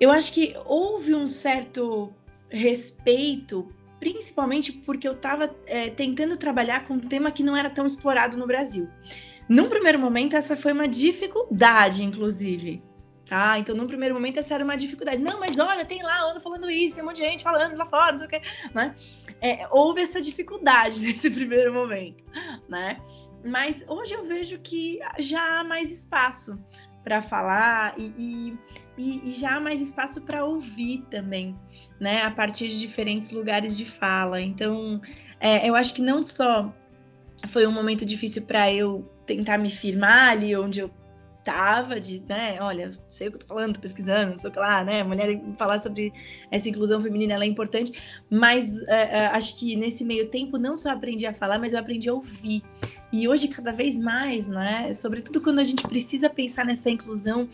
eu 0.00 0.10
acho 0.10 0.32
que 0.32 0.56
houve 0.64 1.14
um 1.14 1.28
certo 1.28 2.12
respeito 2.48 3.72
principalmente 3.98 4.72
porque 4.72 5.08
eu 5.08 5.12
estava 5.12 5.54
é, 5.66 5.90
tentando 5.90 6.36
trabalhar 6.36 6.84
com 6.86 6.94
um 6.94 7.00
tema 7.00 7.30
que 7.30 7.42
não 7.42 7.56
era 7.56 7.70
tão 7.70 7.86
explorado 7.86 8.36
no 8.36 8.46
Brasil. 8.46 8.88
Num 9.48 9.68
primeiro 9.68 9.98
momento, 9.98 10.36
essa 10.36 10.56
foi 10.56 10.72
uma 10.72 10.88
dificuldade, 10.88 12.02
inclusive. 12.02 12.82
Tá? 13.28 13.58
Então, 13.58 13.74
num 13.74 13.86
primeiro 13.86 14.14
momento, 14.14 14.38
essa 14.38 14.54
era 14.54 14.62
uma 14.62 14.76
dificuldade. 14.76 15.20
Não, 15.20 15.40
mas 15.40 15.58
olha, 15.58 15.84
tem 15.84 16.02
lá 16.02 16.20
ano 16.20 16.40
falando 16.40 16.70
isso, 16.70 16.94
tem 16.94 17.02
um 17.02 17.08
monte 17.08 17.16
de 17.16 17.22
gente 17.22 17.42
falando 17.42 17.76
lá 17.76 17.84
fora, 17.84 18.12
não 18.12 18.18
sei 18.18 18.26
o 18.26 18.30
quê. 18.30 18.42
Né? 18.72 18.94
É, 19.40 19.66
houve 19.70 20.00
essa 20.00 20.20
dificuldade 20.20 21.00
nesse 21.02 21.28
primeiro 21.30 21.72
momento. 21.72 22.24
Né? 22.68 23.00
Mas 23.44 23.84
hoje 23.88 24.14
eu 24.14 24.24
vejo 24.24 24.58
que 24.58 25.00
já 25.18 25.60
há 25.60 25.64
mais 25.64 25.90
espaço 25.90 26.60
para 27.06 27.22
falar 27.22 27.94
e, 27.96 28.58
e, 28.98 29.22
e, 29.28 29.30
já 29.30 29.60
mais 29.60 29.80
espaço 29.80 30.22
para 30.22 30.44
ouvir 30.44 31.04
também, 31.08 31.56
né? 32.00 32.22
A 32.22 32.32
partir 32.32 32.66
de 32.66 32.80
diferentes 32.80 33.30
lugares 33.30 33.76
de 33.76 33.84
fala. 33.84 34.40
Então, 34.40 35.00
é, 35.38 35.68
eu 35.68 35.76
acho 35.76 35.94
que 35.94 36.02
não 36.02 36.20
só 36.20 36.74
foi 37.46 37.64
um 37.64 37.70
momento 37.70 38.04
difícil 38.04 38.42
para 38.42 38.72
eu 38.72 39.08
tentar 39.24 39.56
me 39.56 39.70
firmar 39.70 40.30
ali 40.30 40.56
onde 40.56 40.80
eu 40.80 40.90
tava 41.46 42.00
de, 42.00 42.20
né, 42.28 42.58
olha, 42.60 42.90
sei 43.08 43.28
o 43.28 43.30
que 43.30 43.36
eu 43.36 43.40
tô 43.40 43.46
falando, 43.46 43.74
tô 43.74 43.80
pesquisando, 43.80 44.32
não 44.32 44.38
sei 44.38 44.50
lá, 44.56 44.82
né, 44.82 45.04
mulher 45.04 45.40
falar 45.56 45.78
sobre 45.78 46.12
essa 46.50 46.68
inclusão 46.68 47.00
feminina, 47.00 47.34
ela 47.34 47.44
é 47.44 47.46
importante, 47.46 47.92
mas 48.28 48.82
é, 48.88 49.18
é, 49.18 49.26
acho 49.26 49.56
que 49.56 49.76
nesse 49.76 50.04
meio 50.04 50.28
tempo 50.28 50.58
não 50.58 50.76
só 50.76 50.90
aprendi 50.90 51.24
a 51.24 51.32
falar, 51.32 51.60
mas 51.60 51.72
eu 51.72 51.78
aprendi 51.78 52.08
a 52.08 52.14
ouvir, 52.14 52.64
e 53.12 53.28
hoje 53.28 53.46
cada 53.46 53.70
vez 53.70 53.96
mais, 54.00 54.48
né, 54.48 54.92
sobretudo 54.92 55.40
quando 55.40 55.60
a 55.60 55.64
gente 55.64 55.86
precisa 55.86 56.28
pensar 56.28 56.64
nessa 56.64 56.90
inclusão 56.90 57.48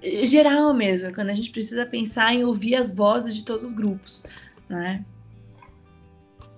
eh, 0.00 0.24
geral 0.24 0.72
mesmo, 0.72 1.12
quando 1.14 1.28
a 1.28 1.34
gente 1.34 1.50
precisa 1.50 1.84
pensar 1.84 2.34
em 2.34 2.44
ouvir 2.44 2.76
as 2.76 2.94
vozes 2.96 3.34
de 3.34 3.44
todos 3.44 3.66
os 3.66 3.72
grupos, 3.74 4.24
né, 4.66 5.04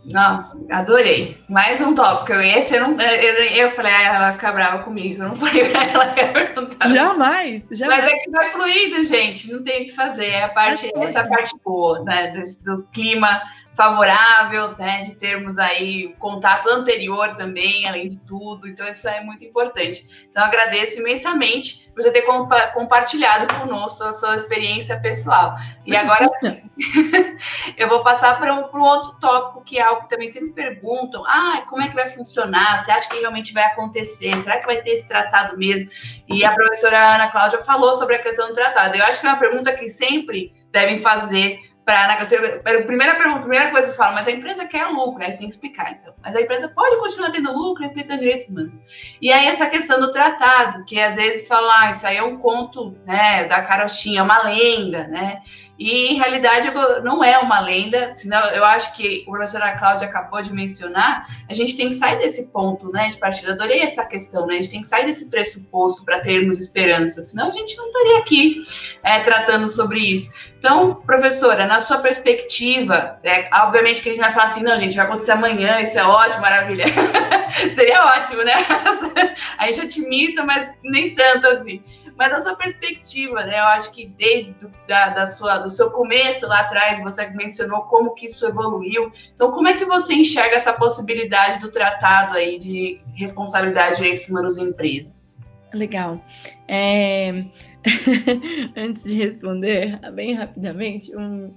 não, 0.07 0.53
adorei. 0.71 1.37
Mais 1.49 1.81
um 1.81 1.93
tópico. 1.93 2.33
Esse 2.35 2.77
eu 2.77 2.89
não. 2.89 3.01
Eu, 3.01 3.35
eu 3.45 3.71
falei, 3.71 3.93
ah, 3.93 4.03
ela 4.03 4.19
vai 4.21 4.33
ficar 4.35 4.53
brava 4.53 4.85
comigo. 4.85 5.21
Eu 5.21 5.29
não 5.31 5.35
falei 5.37 5.69
pra 5.69 5.85
ela 5.85 6.07
que 6.15 6.25
perguntar. 6.27 6.89
Jamais, 6.89 7.67
jamais. 7.73 8.05
Mas 8.05 8.13
é 8.13 8.17
que 8.19 8.31
vai 8.31 8.51
fluindo, 8.51 9.03
gente. 9.03 9.53
Não 9.53 9.65
tem 9.65 9.83
o 9.83 9.87
que 9.87 9.95
fazer. 9.95 10.27
É 10.27 10.45
a 10.45 10.49
parte, 10.49 10.91
essa 10.97 11.25
parte 11.25 11.55
boa, 11.65 12.05
né? 12.05 12.29
Desse, 12.29 12.63
do 12.63 12.85
clima 12.93 13.43
favorável, 13.77 14.75
né, 14.79 15.03
de 15.03 15.15
termos 15.15 15.59
aí 15.59 16.15
contato 16.19 16.67
anterior 16.69 17.37
também, 17.37 17.87
além 17.87 18.09
de 18.09 18.17
tudo. 18.17 18.67
Então, 18.67 18.89
isso 18.89 19.07
é 19.07 19.23
muito 19.23 19.45
importante. 19.45 20.27
Então, 20.31 20.43
agradeço 20.43 20.99
imensamente 20.99 21.91
por 21.95 22.03
você 22.03 22.11
ter 22.11 22.23
compa 22.23 22.69
compartilhado 22.69 23.53
conosco 23.55 24.03
a 24.05 24.13
sua 24.13 24.35
experiência 24.35 24.99
pessoal. 25.01 25.57
E 25.85 25.91
muito 25.91 26.05
agora, 26.05 26.27
eu 27.77 27.89
vou 27.89 28.03
passar 28.03 28.39
para 28.39 28.55
um, 28.55 28.81
outro 28.81 29.21
tópico, 29.21 29.63
que 29.63 29.79
é 29.79 29.83
algo 29.83 30.03
que 30.05 30.09
também 30.11 30.29
sempre 30.29 30.53
perguntam: 30.53 31.23
ah, 31.27 31.63
como 31.69 31.83
é 31.83 31.89
que 31.89 31.95
vai 31.95 32.09
funcionar? 32.09 32.79
Você 32.79 32.91
acha 32.91 33.09
que 33.09 33.21
realmente 33.21 33.53
vai 33.53 33.65
acontecer? 33.65 34.39
Será 34.39 34.59
que 34.59 34.67
vai 34.67 34.81
ter 34.81 34.93
esse 34.93 35.07
tratado 35.07 35.59
mesmo? 35.59 35.91
E 36.29 36.45
a 36.45 36.53
professora 36.55 37.15
Ana 37.15 37.31
Cláudia 37.31 37.59
falou 37.59 37.93
sobre 37.95 38.17
a 38.17 38.23
questão 38.23 38.49
do 38.49 38.55
tratado. 38.55 38.97
Eu 38.97 39.05
acho 39.05 39.21
que 39.21 39.27
é 39.27 39.31
uma 39.31 39.39
pergunta 39.39 39.75
que 39.75 39.89
sempre 39.89 40.55
devem 40.73 40.99
fazer 40.99 41.61
para 41.87 42.09
na 42.09 42.83
primeira 42.85 43.15
pergunta, 43.15 43.41
primeira 43.43 43.71
coisa 43.71 43.93
que 43.93 43.97
fala, 43.97 44.15
mas 44.15 44.27
a 44.27 44.33
empresa 44.33 44.67
quer 44.67 44.87
lucro, 44.87 45.23
aí 45.23 45.31
você 45.31 45.39
tem 45.39 45.47
que 45.47 45.55
explicar, 45.55 45.93
então. 45.93 46.13
Mas 46.21 46.35
a 46.35 46.41
empresa 46.41 46.69
pode 46.69 46.97
continuar 46.97 47.31
tendo 47.31 47.57
lucro, 47.57 47.85
respeitando 47.85 48.19
direitos 48.19 48.49
humanos. 48.49 48.83
E 49.23 49.33
aí 49.33 49.47
essa 49.47 49.69
questão 49.69 50.01
do 50.01 50.11
tratado, 50.11 50.85
que 50.85 50.99
às 50.99 51.15
vezes 51.15 51.47
fala, 51.47 51.83
ah, 51.83 51.91
isso 51.93 52.05
aí 52.05 52.17
é 52.17 52.25
um 52.25 52.39
conto, 52.39 52.99
né, 53.07 53.45
da 53.45 53.63
carochinha, 53.63 54.19
é 54.19 54.23
uma 54.25 54.43
lenda, 54.43 55.07
né? 55.07 55.43
E, 55.79 56.13
em 56.13 56.17
realidade, 56.17 56.71
não 57.03 57.23
é 57.23 57.39
uma 57.39 57.61
lenda, 57.61 58.15
senão 58.17 58.41
eu 58.51 58.65
acho 58.65 58.97
que 58.97 59.25
a 59.27 59.31
professora 59.31 59.77
Cláudia 59.77 60.07
acabou 60.07 60.41
de 60.41 60.53
mencionar, 60.53 61.27
a 61.49 61.53
gente 61.53 61.77
tem 61.77 61.91
que 61.91 61.95
sair 61.95 62.19
desse 62.19 62.51
ponto 62.51 62.91
né, 62.91 63.11
de 63.11 63.19
partida. 63.19 63.53
Adorei 63.53 63.81
essa 63.81 64.05
questão, 64.05 64.47
né? 64.47 64.55
A 64.55 64.57
gente 64.57 64.71
tem 64.71 64.83
que 64.83 64.89
sair 64.89 65.05
desse 65.05 65.29
pressuposto 65.29 66.05
para 66.05 66.21
termos 66.21 66.59
esperança, 66.59 67.23
senão 67.23 67.49
a 67.49 67.53
gente 67.53 67.77
não 67.77 67.87
estaria 67.89 68.19
aqui 68.19 68.63
é, 69.03 69.21
tratando 69.21 69.69
sobre 69.69 70.01
isso. 70.01 70.33
Então, 70.59 70.95
professora, 70.95 71.67
na 71.67 71.79
sua 71.79 71.99
perspectiva, 71.99 73.19
é, 73.23 73.49
obviamente 73.65 74.01
que 74.01 74.09
a 74.09 74.13
gente 74.13 74.21
vai 74.21 74.33
falar 74.33 74.47
assim, 74.47 74.63
não, 74.63 74.79
gente, 74.79 74.97
vai 74.97 75.05
acontecer 75.05 75.33
amanhã, 75.33 75.81
isso 75.81 75.99
é 75.99 76.05
ótimo, 76.05 76.41
maravilha. 76.41 76.87
Seria 77.75 78.05
ótimo, 78.07 78.43
né? 78.43 78.55
a 79.59 79.67
gente 79.67 79.81
otimista, 79.87 80.43
mas 80.43 80.71
nem 80.83 81.15
tanto 81.15 81.47
assim 81.49 81.83
mas 82.17 82.33
a 82.33 82.39
sua 82.41 82.57
perspectiva, 82.57 83.45
né? 83.45 83.59
Eu 83.59 83.65
acho 83.65 83.93
que 83.93 84.07
desde 84.07 84.53
do, 84.55 84.73
da, 84.89 85.11
da, 85.11 85.27
sua, 85.27 85.59
do 85.59 85.69
seu 85.69 85.91
começo 85.91 86.47
lá 86.49 86.61
atrás, 86.61 87.03
você 87.03 87.29
mencionou 87.31 87.83
como 87.83 88.15
que 88.15 88.27
isso 88.27 88.47
evoluiu. 88.47 89.13
Então, 89.35 89.53
como 89.53 89.69
é 89.69 89.77
que 89.77 89.85
você 89.85 90.15
enxerga 90.15 90.57
essa 90.57 90.73
possibilidade 90.73 91.61
do 91.61 91.71
tratado 91.71 92.35
aí 92.37 92.59
de 92.59 93.01
responsabilidade 93.15 93.97
de 93.97 94.03
direitos 94.03 94.29
humanos 94.29 94.57
em 94.57 94.71
empresas? 94.71 95.39
Legal. 95.75 96.21
É... 96.67 97.45
Antes 98.75 99.05
de 99.05 99.23
responder, 99.23 99.99
bem 100.13 100.33
rapidamente, 100.33 101.15
um... 101.15 101.55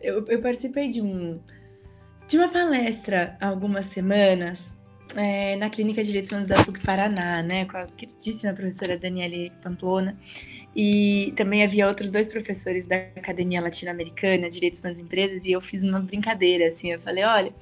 eu, 0.00 0.24
eu 0.28 0.40
participei 0.40 0.88
de 0.88 1.02
um 1.02 1.40
de 2.28 2.36
uma 2.36 2.48
palestra 2.48 3.38
há 3.40 3.48
algumas 3.48 3.86
semanas 3.86 4.77
é, 5.16 5.56
na 5.56 5.70
Clínica 5.70 6.02
de 6.02 6.08
Direitos 6.08 6.30
Humanos 6.30 6.48
da 6.48 6.62
PUC 6.64 6.80
Paraná, 6.80 7.42
né, 7.42 7.64
com 7.64 7.76
a 7.76 7.84
queridíssima 7.84 8.52
professora 8.52 8.98
Daniele 8.98 9.52
Pamplona, 9.62 10.16
e 10.74 11.32
também 11.36 11.62
havia 11.62 11.88
outros 11.88 12.10
dois 12.10 12.28
professores 12.28 12.86
da 12.86 12.96
Academia 13.16 13.60
Latino-Americana 13.60 14.50
Direitos 14.50 14.80
Humanos 14.80 14.98
e 14.98 15.02
Empresas, 15.02 15.44
e 15.44 15.52
eu 15.52 15.60
fiz 15.60 15.82
uma 15.82 16.00
brincadeira, 16.00 16.66
assim, 16.66 16.92
eu 16.92 17.00
falei, 17.00 17.24
olha, 17.24 17.52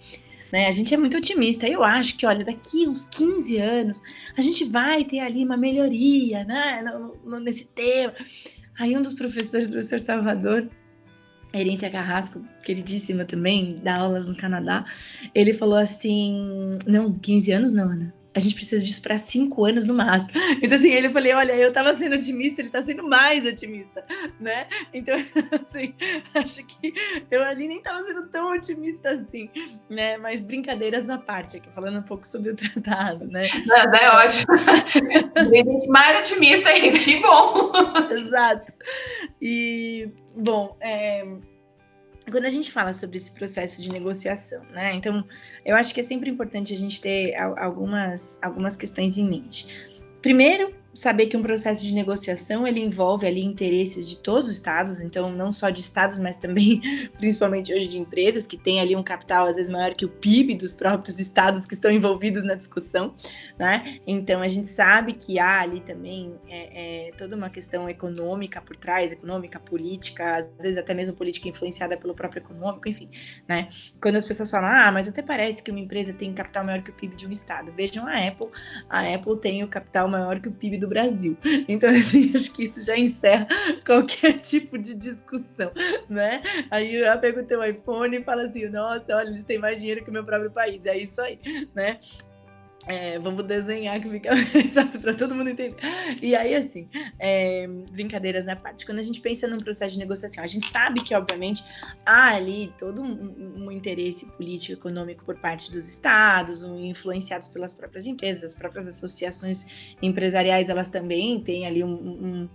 né, 0.52 0.66
a 0.66 0.70
gente 0.70 0.94
é 0.94 0.96
muito 0.96 1.16
otimista, 1.16 1.68
eu 1.68 1.82
acho 1.82 2.16
que, 2.16 2.26
olha, 2.26 2.44
daqui 2.44 2.86
uns 2.86 3.08
15 3.08 3.58
anos, 3.58 4.02
a 4.36 4.40
gente 4.40 4.64
vai 4.64 5.04
ter 5.04 5.20
ali 5.20 5.44
uma 5.44 5.56
melhoria, 5.56 6.44
né, 6.44 6.82
no, 6.84 7.16
no, 7.24 7.40
nesse 7.40 7.64
tema. 7.64 8.14
Aí 8.78 8.96
um 8.96 9.02
dos 9.02 9.14
professores, 9.14 9.68
o 9.68 9.72
professor 9.72 9.98
Salvador, 9.98 10.68
Herência 11.52 11.90
Carrasco, 11.90 12.42
queridíssima 12.62 13.24
também, 13.24 13.76
dá 13.82 13.96
aulas 13.96 14.28
no 14.28 14.36
Canadá, 14.36 14.84
ele 15.34 15.54
falou 15.54 15.76
assim: 15.76 16.78
não, 16.86 17.12
15 17.12 17.52
anos 17.52 17.72
não, 17.72 17.90
Ana. 17.90 18.14
A 18.36 18.38
gente 18.38 18.54
precisa 18.54 18.84
disso 18.84 19.00
para 19.00 19.18
cinco 19.18 19.64
anos 19.64 19.86
no 19.86 19.94
máximo. 19.94 20.34
Então, 20.62 20.76
assim, 20.76 20.90
ele 20.90 21.08
falei: 21.08 21.32
olha, 21.32 21.52
eu 21.54 21.72
tava 21.72 21.94
sendo 21.96 22.16
otimista, 22.16 22.60
ele 22.60 22.70
tá 22.70 22.82
sendo 22.82 23.02
mais 23.02 23.46
otimista, 23.46 24.04
né? 24.38 24.66
Então, 24.92 25.14
assim, 25.66 25.94
acho 26.34 26.64
que 26.66 26.92
eu 27.30 27.42
ali 27.42 27.66
nem 27.66 27.80
tava 27.80 28.02
sendo 28.02 28.26
tão 28.28 28.52
otimista 28.52 29.10
assim, 29.10 29.48
né? 29.88 30.16
Mas 30.18 30.42
brincadeiras 30.42 31.08
à 31.08 31.18
parte, 31.18 31.56
aqui 31.56 31.68
falando 31.74 31.98
um 31.98 32.02
pouco 32.02 32.26
sobre 32.26 32.50
o 32.50 32.56
tratado, 32.56 33.26
né? 33.26 33.48
Não, 33.64 33.94
é 33.94 34.26
ótimo. 34.26 34.54
mais 35.88 36.30
otimista 36.30 36.68
ainda, 36.68 36.98
que 36.98 37.20
bom. 37.20 37.72
Exato. 38.10 38.72
E, 39.40 40.10
bom, 40.36 40.76
é 40.80 41.24
quando 42.30 42.44
a 42.44 42.50
gente 42.50 42.72
fala 42.72 42.92
sobre 42.92 43.18
esse 43.18 43.30
processo 43.32 43.80
de 43.80 43.90
negociação, 43.90 44.64
né? 44.72 44.94
Então, 44.94 45.24
eu 45.64 45.76
acho 45.76 45.94
que 45.94 46.00
é 46.00 46.02
sempre 46.02 46.28
importante 46.30 46.74
a 46.74 46.76
gente 46.76 47.00
ter 47.00 47.34
algumas, 47.36 48.38
algumas 48.42 48.76
questões 48.76 49.16
em 49.16 49.28
mente. 49.28 49.66
Primeiro, 50.20 50.74
saber 50.96 51.26
que 51.26 51.36
um 51.36 51.42
processo 51.42 51.84
de 51.84 51.92
negociação 51.92 52.66
ele 52.66 52.80
envolve 52.80 53.26
ali 53.26 53.44
interesses 53.44 54.08
de 54.08 54.16
todos 54.16 54.48
os 54.48 54.56
estados, 54.56 55.00
então 55.00 55.30
não 55.30 55.52
só 55.52 55.68
de 55.68 55.80
estados, 55.80 56.18
mas 56.18 56.38
também, 56.38 56.80
principalmente 57.18 57.72
hoje, 57.72 57.86
de 57.86 57.98
empresas 57.98 58.46
que 58.46 58.56
têm 58.56 58.80
ali 58.80 58.96
um 58.96 59.02
capital 59.02 59.46
às 59.46 59.56
vezes 59.56 59.70
maior 59.70 59.94
que 59.94 60.06
o 60.06 60.08
PIB 60.08 60.54
dos 60.54 60.72
próprios 60.72 61.20
estados 61.20 61.66
que 61.66 61.74
estão 61.74 61.90
envolvidos 61.90 62.42
na 62.44 62.54
discussão, 62.54 63.14
né? 63.58 63.98
Então 64.06 64.40
a 64.40 64.48
gente 64.48 64.68
sabe 64.68 65.12
que 65.12 65.38
há 65.38 65.60
ali 65.60 65.80
também 65.80 66.34
é, 66.48 67.08
é, 67.08 67.10
toda 67.12 67.36
uma 67.36 67.50
questão 67.50 67.88
econômica 67.88 68.60
por 68.62 68.74
trás, 68.74 69.12
econômica, 69.12 69.60
política, 69.60 70.36
às 70.36 70.50
vezes 70.58 70.78
até 70.78 70.94
mesmo 70.94 71.14
política 71.14 71.46
influenciada 71.48 71.96
pelo 71.98 72.14
próprio 72.14 72.40
econômico, 72.40 72.88
enfim, 72.88 73.10
né? 73.46 73.68
Quando 74.00 74.16
as 74.16 74.26
pessoas 74.26 74.50
falam, 74.50 74.70
ah, 74.70 74.90
mas 74.90 75.08
até 75.08 75.20
parece 75.20 75.62
que 75.62 75.70
uma 75.70 75.80
empresa 75.80 76.14
tem 76.14 76.32
capital 76.32 76.64
maior 76.64 76.82
que 76.82 76.90
o 76.90 76.94
PIB 76.94 77.16
de 77.16 77.26
um 77.26 77.32
estado. 77.32 77.70
Vejam 77.72 78.06
a 78.06 78.16
Apple, 78.16 78.48
a 78.88 79.14
Apple 79.14 79.36
tem 79.38 79.62
o 79.62 79.68
capital 79.68 80.08
maior 80.08 80.40
que 80.40 80.48
o 80.48 80.52
PIB 80.52 80.78
do 80.78 80.85
do 80.86 80.88
Brasil. 80.88 81.36
Então, 81.68 81.90
assim, 81.94 82.32
acho 82.34 82.52
que 82.54 82.64
isso 82.64 82.84
já 82.84 82.96
encerra 82.96 83.46
qualquer 83.84 84.38
tipo 84.38 84.78
de 84.78 84.94
discussão, 84.94 85.72
né? 86.08 86.42
Aí 86.70 86.94
eu 86.94 87.18
pego 87.18 87.40
o 87.40 87.44
teu 87.44 87.62
iPhone 87.64 88.16
e 88.16 88.22
falo 88.22 88.42
assim, 88.42 88.68
nossa, 88.68 89.16
olha, 89.16 89.28
eles 89.28 89.44
têm 89.44 89.58
mais 89.58 89.80
dinheiro 89.80 90.04
que 90.04 90.10
o 90.10 90.12
meu 90.12 90.24
próprio 90.24 90.50
país. 90.50 90.86
É 90.86 90.96
isso 90.96 91.20
aí, 91.20 91.38
né? 91.74 91.98
É, 92.86 93.18
vamos 93.18 93.44
desenhar 93.44 94.00
que 94.00 94.08
fica 94.08 94.32
mais 94.34 94.72
fácil 94.72 95.00
para 95.00 95.12
todo 95.12 95.34
mundo 95.34 95.50
entender. 95.50 95.76
E 96.22 96.36
aí, 96.36 96.54
assim, 96.54 96.88
é, 97.18 97.66
brincadeiras 97.90 98.46
na 98.46 98.54
parte, 98.54 98.86
quando 98.86 99.00
a 99.00 99.02
gente 99.02 99.20
pensa 99.20 99.48
num 99.48 99.58
processo 99.58 99.94
de 99.94 99.98
negociação, 99.98 100.44
a 100.44 100.46
gente 100.46 100.66
sabe 100.66 101.02
que, 101.02 101.12
obviamente, 101.12 101.64
há 102.04 102.28
ali 102.28 102.72
todo 102.78 103.02
um, 103.02 103.64
um 103.64 103.72
interesse 103.72 104.26
político 104.26 104.74
econômico 104.74 105.24
por 105.24 105.36
parte 105.36 105.70
dos 105.72 105.88
estados, 105.88 106.62
um, 106.62 106.78
influenciados 106.84 107.48
pelas 107.48 107.72
próprias 107.72 108.06
empresas, 108.06 108.44
as 108.44 108.54
próprias 108.54 108.86
associações 108.86 109.66
empresariais, 110.00 110.68
elas 110.68 110.88
também 110.88 111.40
têm 111.40 111.66
ali 111.66 111.82
um, 111.82 111.88
um 111.92 112.48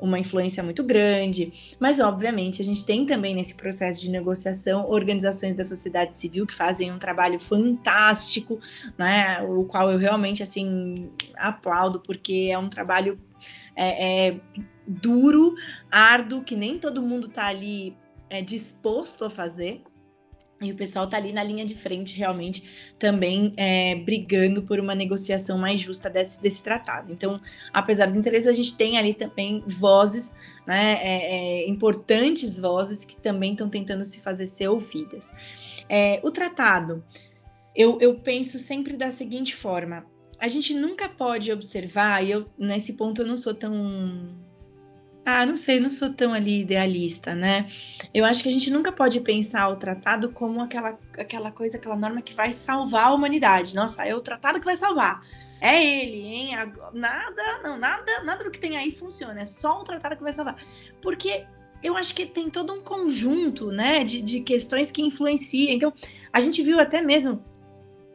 uma 0.00 0.18
influência 0.18 0.62
muito 0.62 0.82
grande. 0.84 1.76
Mas, 1.78 2.00
obviamente, 2.00 2.62
a 2.62 2.64
gente 2.64 2.84
tem 2.84 3.04
também 3.04 3.34
nesse 3.34 3.54
processo 3.54 4.00
de 4.00 4.10
negociação 4.10 4.88
organizações 4.88 5.54
da 5.54 5.64
sociedade 5.64 6.16
civil 6.16 6.46
que 6.46 6.54
fazem 6.54 6.92
um 6.92 6.98
trabalho 6.98 7.38
fantástico, 7.38 8.60
né? 8.96 9.42
O 9.42 9.64
qual 9.64 9.90
eu 9.90 9.98
realmente 9.98 10.42
assim 10.42 11.10
aplaudo, 11.36 12.00
porque 12.00 12.48
é 12.50 12.58
um 12.58 12.68
trabalho 12.68 13.18
é, 13.74 14.28
é 14.28 14.40
duro, 14.86 15.54
árduo, 15.90 16.42
que 16.42 16.56
nem 16.56 16.78
todo 16.78 17.02
mundo 17.02 17.26
está 17.26 17.46
ali 17.46 17.96
é, 18.30 18.42
disposto 18.42 19.24
a 19.24 19.30
fazer. 19.30 19.82
E 20.60 20.72
o 20.72 20.74
pessoal 20.74 21.08
tá 21.08 21.16
ali 21.16 21.32
na 21.32 21.42
linha 21.42 21.64
de 21.64 21.74
frente, 21.74 22.16
realmente, 22.16 22.64
também 22.98 23.54
é, 23.56 23.94
brigando 23.94 24.62
por 24.62 24.80
uma 24.80 24.92
negociação 24.92 25.56
mais 25.56 25.78
justa 25.78 26.10
desse, 26.10 26.42
desse 26.42 26.64
tratado. 26.64 27.12
Então, 27.12 27.40
apesar 27.72 28.06
dos 28.06 28.16
interesses, 28.16 28.48
a 28.48 28.52
gente 28.52 28.76
tem 28.76 28.98
ali 28.98 29.14
também 29.14 29.62
vozes, 29.66 30.36
né, 30.66 30.94
é, 30.94 31.62
é, 31.62 31.68
importantes 31.68 32.58
vozes 32.58 33.04
que 33.04 33.16
também 33.16 33.52
estão 33.52 33.68
tentando 33.68 34.04
se 34.04 34.20
fazer 34.20 34.46
ser 34.46 34.68
ouvidas. 34.68 35.32
É, 35.88 36.18
o 36.24 36.30
tratado, 36.30 37.04
eu, 37.74 37.96
eu 38.00 38.16
penso 38.16 38.58
sempre 38.58 38.96
da 38.96 39.12
seguinte 39.12 39.54
forma: 39.54 40.04
a 40.40 40.48
gente 40.48 40.74
nunca 40.74 41.08
pode 41.08 41.52
observar, 41.52 42.24
e 42.24 42.32
eu 42.32 42.48
nesse 42.58 42.94
ponto 42.94 43.22
eu 43.22 43.26
não 43.26 43.36
sou 43.36 43.54
tão 43.54 44.34
ah, 45.30 45.44
não 45.44 45.58
sei, 45.58 45.78
não 45.78 45.90
sou 45.90 46.10
tão 46.10 46.32
ali 46.32 46.62
idealista, 46.62 47.34
né? 47.34 47.70
Eu 48.14 48.24
acho 48.24 48.42
que 48.42 48.48
a 48.48 48.52
gente 48.52 48.70
nunca 48.70 48.90
pode 48.90 49.20
pensar 49.20 49.68
o 49.68 49.76
tratado 49.76 50.30
como 50.30 50.62
aquela, 50.62 50.98
aquela 51.18 51.52
coisa, 51.52 51.76
aquela 51.76 51.96
norma 51.96 52.22
que 52.22 52.32
vai 52.32 52.50
salvar 52.54 53.08
a 53.08 53.12
humanidade. 53.12 53.74
Nossa, 53.74 54.06
é 54.06 54.14
o 54.14 54.22
tratado 54.22 54.58
que 54.58 54.64
vai 54.64 54.74
salvar. 54.74 55.22
É 55.60 55.84
ele, 55.84 56.24
hein? 56.24 56.50
Nada, 56.94 57.60
não, 57.62 57.76
nada, 57.76 58.24
nada 58.24 58.42
do 58.42 58.50
que 58.50 58.58
tem 58.58 58.78
aí 58.78 58.90
funciona. 58.90 59.42
É 59.42 59.44
só 59.44 59.78
o 59.78 59.84
tratado 59.84 60.16
que 60.16 60.22
vai 60.22 60.32
salvar. 60.32 60.56
Porque 61.02 61.44
eu 61.82 61.94
acho 61.94 62.14
que 62.14 62.24
tem 62.24 62.48
todo 62.48 62.72
um 62.72 62.80
conjunto, 62.80 63.70
né, 63.70 64.04
de, 64.04 64.22
de 64.22 64.40
questões 64.40 64.90
que 64.90 65.02
influenciam. 65.02 65.74
Então, 65.74 65.92
a 66.32 66.40
gente 66.40 66.62
viu 66.62 66.80
até 66.80 67.02
mesmo 67.02 67.44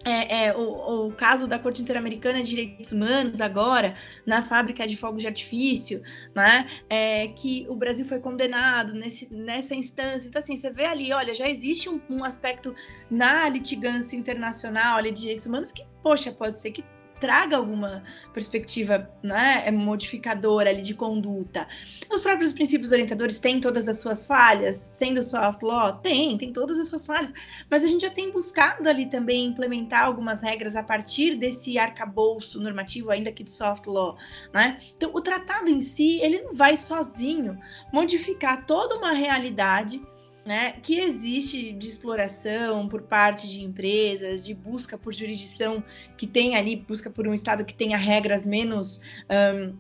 é, 0.03 0.45
é, 0.45 0.57
o, 0.57 1.07
o, 1.07 1.11
caso 1.13 1.47
da 1.47 1.57
Corte 1.57 1.81
Interamericana 1.81 2.43
de 2.43 2.49
Direitos 2.49 2.91
Humanos 2.91 3.39
agora, 3.39 3.95
na 4.25 4.41
fábrica 4.41 4.85
de 4.85 4.97
fogos 4.97 5.21
de 5.21 5.27
artifício, 5.27 6.01
né? 6.35 6.67
É, 6.89 7.27
que 7.29 7.65
o 7.69 7.75
Brasil 7.75 8.05
foi 8.05 8.19
condenado 8.19 8.93
nesse, 8.93 9.33
nessa 9.33 9.73
instância. 9.73 10.27
Então, 10.27 10.39
assim, 10.39 10.55
você 10.55 10.69
vê 10.71 10.85
ali, 10.85 11.13
olha, 11.13 11.33
já 11.33 11.49
existe 11.49 11.89
um, 11.89 12.01
um 12.09 12.23
aspecto 12.23 12.75
na 13.09 13.47
litigância 13.47 14.15
internacional 14.15 14.97
ali, 14.97 15.11
de 15.11 15.21
direitos 15.21 15.45
humanos 15.45 15.71
que, 15.71 15.85
poxa, 16.01 16.31
pode 16.31 16.59
ser 16.59 16.71
que 16.71 16.83
traga 17.23 17.55
alguma 17.55 18.03
perspectiva 18.33 19.09
né, 19.23 19.71
modificadora 19.71 20.69
ali 20.69 20.81
de 20.81 20.93
conduta. 20.93 21.65
Os 22.11 22.19
próprios 22.19 22.51
princípios 22.51 22.91
orientadores 22.91 23.39
têm 23.39 23.61
todas 23.61 23.87
as 23.87 23.99
suas 23.99 24.25
falhas, 24.25 24.75
sendo 24.75 25.23
soft 25.23 25.63
law, 25.63 25.93
tem, 25.93 26.37
tem 26.37 26.51
todas 26.51 26.77
as 26.77 26.89
suas 26.89 27.05
falhas, 27.05 27.33
mas 27.71 27.81
a 27.81 27.87
gente 27.87 28.01
já 28.01 28.09
tem 28.09 28.29
buscado 28.29 28.89
ali 28.89 29.05
também 29.05 29.45
implementar 29.45 30.03
algumas 30.03 30.41
regras 30.41 30.75
a 30.75 30.83
partir 30.83 31.37
desse 31.37 31.79
arcabouço 31.79 32.59
normativo, 32.59 33.09
ainda 33.09 33.31
que 33.31 33.41
de 33.41 33.51
soft 33.51 33.85
law, 33.85 34.17
né? 34.53 34.75
Então, 34.97 35.09
o 35.13 35.21
tratado 35.21 35.69
em 35.69 35.79
si, 35.79 36.19
ele 36.19 36.41
não 36.41 36.53
vai 36.53 36.75
sozinho 36.75 37.57
modificar 37.93 38.65
toda 38.65 38.97
uma 38.97 39.13
realidade 39.13 40.01
né, 40.45 40.73
que 40.81 40.99
existe 40.99 41.71
de 41.71 41.87
exploração 41.87 42.87
por 42.87 43.03
parte 43.03 43.47
de 43.47 43.63
empresas, 43.63 44.43
de 44.43 44.53
busca 44.53 44.97
por 44.97 45.13
jurisdição 45.13 45.83
que 46.17 46.27
tem 46.27 46.55
ali, 46.55 46.75
busca 46.75 47.09
por 47.09 47.27
um 47.27 47.33
Estado 47.33 47.63
que 47.63 47.73
tenha 47.73 47.97
regras 47.97 48.45
menos 48.45 49.01
um, 49.29 49.73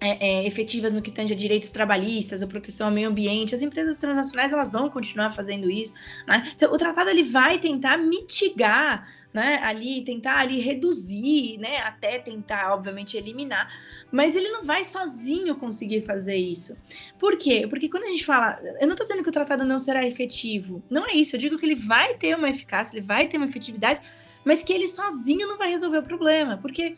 é, 0.00 0.26
é, 0.26 0.46
efetivas 0.46 0.92
no 0.92 1.02
que 1.02 1.10
tange 1.10 1.32
a 1.32 1.36
direitos 1.36 1.70
trabalhistas, 1.70 2.42
a 2.42 2.46
proteção 2.46 2.88
ao 2.88 2.92
meio 2.92 3.08
ambiente. 3.08 3.54
As 3.54 3.62
empresas 3.62 3.98
transnacionais 3.98 4.52
elas 4.52 4.70
vão 4.70 4.88
continuar 4.90 5.30
fazendo 5.30 5.70
isso. 5.70 5.92
Né? 6.26 6.50
Então, 6.54 6.72
o 6.72 6.78
tratado 6.78 7.10
ele 7.10 7.24
vai 7.24 7.58
tentar 7.58 7.98
mitigar 7.98 9.08
né, 9.32 9.60
ali, 9.62 10.02
tentar 10.02 10.38
ali 10.38 10.58
reduzir, 10.58 11.58
né, 11.58 11.78
até 11.78 12.18
tentar, 12.18 12.72
obviamente, 12.72 13.16
eliminar, 13.16 13.70
mas 14.10 14.34
ele 14.34 14.48
não 14.48 14.64
vai 14.64 14.84
sozinho 14.84 15.54
conseguir 15.54 16.02
fazer 16.02 16.36
isso. 16.36 16.76
Por 17.18 17.36
quê? 17.36 17.66
Porque 17.68 17.88
quando 17.88 18.04
a 18.04 18.08
gente 18.08 18.24
fala, 18.24 18.58
eu 18.80 18.86
não 18.86 18.94
estou 18.94 19.06
dizendo 19.06 19.22
que 19.22 19.28
o 19.28 19.32
tratado 19.32 19.64
não 19.64 19.78
será 19.78 20.04
efetivo, 20.06 20.82
não 20.88 21.06
é 21.06 21.12
isso, 21.12 21.36
eu 21.36 21.40
digo 21.40 21.58
que 21.58 21.66
ele 21.66 21.74
vai 21.74 22.14
ter 22.14 22.34
uma 22.34 22.48
eficácia, 22.48 22.96
ele 22.96 23.06
vai 23.06 23.28
ter 23.28 23.36
uma 23.36 23.46
efetividade, 23.46 24.00
mas 24.44 24.62
que 24.62 24.72
ele 24.72 24.88
sozinho 24.88 25.46
não 25.46 25.58
vai 25.58 25.68
resolver 25.70 25.98
o 25.98 26.02
problema, 26.02 26.56
porque 26.56 26.96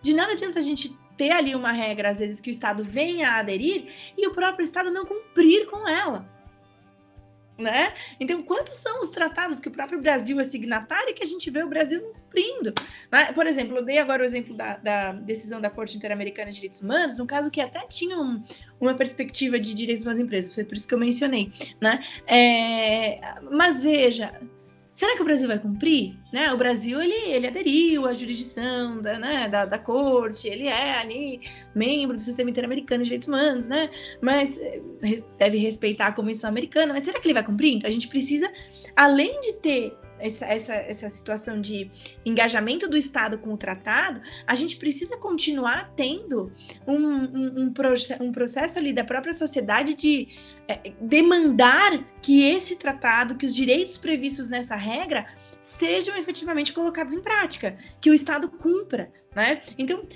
de 0.00 0.14
nada 0.14 0.32
adianta 0.32 0.60
a 0.60 0.62
gente 0.62 0.96
ter 1.22 1.30
ali 1.30 1.54
uma 1.54 1.70
regra, 1.70 2.10
às 2.10 2.18
vezes, 2.18 2.40
que 2.40 2.50
o 2.50 2.52
Estado 2.52 2.82
venha 2.82 3.30
a 3.30 3.38
aderir 3.38 3.86
e 4.18 4.26
o 4.26 4.32
próprio 4.32 4.64
Estado 4.64 4.90
não 4.90 5.06
cumprir 5.06 5.66
com 5.66 5.88
ela 5.88 6.28
né? 7.62 7.94
Então, 8.18 8.42
quantos 8.42 8.76
são 8.76 9.00
os 9.00 9.10
tratados 9.10 9.60
que 9.60 9.68
o 9.68 9.70
próprio 9.70 10.00
Brasil 10.00 10.40
é 10.40 10.44
signatário 10.44 11.10
e 11.10 11.14
que 11.14 11.22
a 11.22 11.26
gente 11.26 11.48
vê 11.50 11.62
o 11.62 11.68
Brasil 11.68 12.00
cumprindo? 12.00 12.74
Né? 13.10 13.32
Por 13.32 13.46
exemplo, 13.46 13.76
eu 13.76 13.84
dei 13.84 13.98
agora 13.98 14.22
o 14.22 14.24
exemplo 14.24 14.54
da, 14.54 14.76
da 14.78 15.12
decisão 15.12 15.60
da 15.60 15.70
Corte 15.70 15.96
Interamericana 15.96 16.50
de 16.50 16.56
Direitos 16.56 16.80
Humanos, 16.80 17.16
no 17.16 17.26
caso 17.26 17.50
que 17.50 17.60
até 17.60 17.86
tinha 17.86 18.18
um, 18.18 18.42
uma 18.80 18.94
perspectiva 18.94 19.60
de 19.60 19.74
direitos 19.74 20.04
das 20.04 20.18
empresas, 20.18 20.54
foi 20.54 20.64
por 20.64 20.76
isso 20.76 20.88
que 20.88 20.94
eu 20.94 20.98
mencionei, 20.98 21.52
né? 21.80 22.02
É, 22.26 23.20
mas 23.50 23.80
veja, 23.80 24.34
Será 25.02 25.16
que 25.16 25.22
o 25.22 25.24
Brasil 25.24 25.48
vai 25.48 25.58
cumprir? 25.58 26.14
Né? 26.32 26.52
O 26.52 26.56
Brasil 26.56 27.02
ele, 27.02 27.12
ele 27.12 27.48
aderiu 27.48 28.06
à 28.06 28.14
jurisdição 28.14 29.00
da, 29.02 29.18
né, 29.18 29.48
da, 29.48 29.64
da 29.64 29.76
corte, 29.76 30.46
ele 30.46 30.68
é 30.68 30.96
ali 30.96 31.40
membro 31.74 32.14
do 32.14 32.22
sistema 32.22 32.48
interamericano 32.48 33.02
de 33.02 33.06
direitos 33.06 33.26
humanos, 33.26 33.66
né? 33.66 33.90
Mas 34.20 34.60
eh, 34.62 34.80
deve 35.36 35.58
respeitar 35.58 36.06
a 36.06 36.12
Convenção 36.12 36.48
Americana. 36.48 36.92
Mas 36.92 37.02
será 37.02 37.18
que 37.18 37.26
ele 37.26 37.34
vai 37.34 37.42
cumprir? 37.42 37.74
Então 37.74 37.90
a 37.90 37.92
gente 37.92 38.06
precisa, 38.06 38.48
além 38.94 39.40
de 39.40 39.54
ter 39.54 39.92
essa, 40.22 40.46
essa, 40.46 40.74
essa 40.74 41.10
situação 41.10 41.60
de 41.60 41.90
engajamento 42.24 42.88
do 42.88 42.96
Estado 42.96 43.36
com 43.38 43.52
o 43.52 43.56
tratado, 43.56 44.22
a 44.46 44.54
gente 44.54 44.76
precisa 44.76 45.16
continuar 45.16 45.92
tendo 45.96 46.52
um, 46.86 46.94
um, 46.94 47.64
um, 47.66 47.74
um 48.20 48.32
processo 48.32 48.78
ali 48.78 48.92
da 48.92 49.02
própria 49.02 49.34
sociedade 49.34 49.94
de 49.94 50.28
é, 50.68 50.92
demandar 51.00 52.04
que 52.22 52.44
esse 52.44 52.76
tratado, 52.76 53.34
que 53.34 53.44
os 53.44 53.54
direitos 53.54 53.96
previstos 53.96 54.48
nessa 54.48 54.76
regra 54.76 55.26
sejam 55.60 56.16
efetivamente 56.16 56.72
colocados 56.72 57.12
em 57.12 57.20
prática, 57.20 57.76
que 58.00 58.08
o 58.08 58.14
Estado 58.14 58.48
cumpra, 58.48 59.12
né? 59.34 59.60
Então, 59.76 60.06